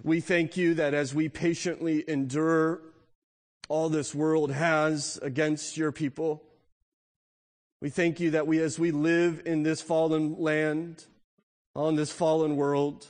We 0.03 0.19
thank 0.21 0.57
you 0.57 0.75
that 0.75 0.93
as 0.93 1.11
we 1.15 1.27
patiently 1.27 2.07
endure 2.07 2.81
all 3.67 3.89
this 3.89 4.13
world 4.13 4.51
has 4.51 5.17
against 5.23 5.75
your 5.75 5.91
people. 5.91 6.43
We 7.81 7.89
thank 7.89 8.19
you 8.19 8.29
that 8.29 8.45
we, 8.45 8.59
as 8.59 8.77
we 8.77 8.91
live 8.91 9.41
in 9.43 9.63
this 9.63 9.81
fallen 9.81 10.35
land, 10.37 11.05
on 11.75 11.95
this 11.95 12.11
fallen 12.11 12.55
world, 12.55 13.07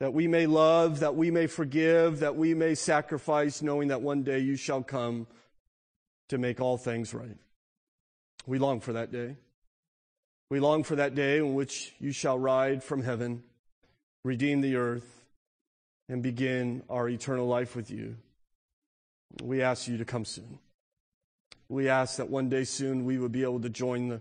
that 0.00 0.12
we 0.12 0.26
may 0.26 0.46
love, 0.46 0.98
that 0.98 1.14
we 1.14 1.30
may 1.30 1.46
forgive, 1.46 2.18
that 2.18 2.34
we 2.34 2.54
may 2.54 2.74
sacrifice, 2.74 3.62
knowing 3.62 3.86
that 3.86 4.02
one 4.02 4.24
day 4.24 4.40
you 4.40 4.56
shall 4.56 4.82
come 4.82 5.28
to 6.28 6.38
make 6.38 6.60
all 6.60 6.76
things 6.76 7.14
right. 7.14 7.36
We 8.46 8.58
long 8.58 8.80
for 8.80 8.92
that 8.92 9.12
day. 9.12 9.36
We 10.50 10.60
long 10.60 10.84
for 10.84 10.96
that 10.96 11.14
day 11.14 11.38
in 11.38 11.54
which 11.54 11.92
you 11.98 12.12
shall 12.12 12.38
ride 12.38 12.84
from 12.84 13.02
heaven, 13.02 13.42
redeem 14.24 14.60
the 14.60 14.76
earth, 14.76 15.24
and 16.08 16.22
begin 16.22 16.82
our 16.88 17.08
eternal 17.08 17.46
life 17.46 17.74
with 17.74 17.90
you. 17.90 18.16
We 19.42 19.62
ask 19.62 19.88
you 19.88 19.98
to 19.98 20.04
come 20.04 20.24
soon. 20.24 20.58
We 21.68 21.88
ask 21.88 22.16
that 22.18 22.30
one 22.30 22.48
day 22.48 22.64
soon 22.64 23.04
we 23.04 23.18
would 23.18 23.32
be 23.32 23.42
able 23.42 23.60
to 23.60 23.68
join 23.68 24.08
the 24.08 24.20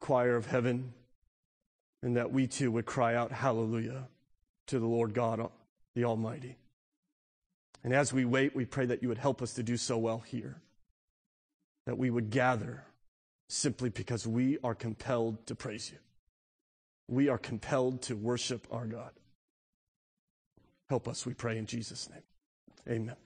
choir 0.00 0.36
of 0.36 0.46
heaven 0.46 0.92
and 2.02 2.16
that 2.16 2.32
we 2.32 2.46
too 2.46 2.70
would 2.70 2.86
cry 2.86 3.16
out 3.16 3.32
hallelujah 3.32 4.06
to 4.68 4.78
the 4.78 4.86
Lord 4.86 5.12
God 5.12 5.50
the 5.94 6.04
Almighty. 6.04 6.56
And 7.82 7.92
as 7.92 8.12
we 8.12 8.24
wait, 8.24 8.54
we 8.54 8.64
pray 8.64 8.86
that 8.86 9.02
you 9.02 9.08
would 9.08 9.18
help 9.18 9.42
us 9.42 9.54
to 9.54 9.62
do 9.62 9.76
so 9.76 9.98
well 9.98 10.20
here, 10.20 10.60
that 11.88 11.96
we 11.96 12.10
would 12.10 12.28
gather 12.28 12.84
simply 13.48 13.88
because 13.88 14.26
we 14.26 14.58
are 14.62 14.74
compelled 14.74 15.46
to 15.46 15.54
praise 15.54 15.90
you. 15.90 15.96
We 17.08 17.30
are 17.30 17.38
compelled 17.38 18.02
to 18.02 18.14
worship 18.14 18.66
our 18.70 18.84
God. 18.84 19.12
Help 20.90 21.08
us, 21.08 21.24
we 21.24 21.32
pray 21.32 21.56
in 21.56 21.64
Jesus' 21.64 22.10
name. 22.10 22.20
Amen. 22.86 23.16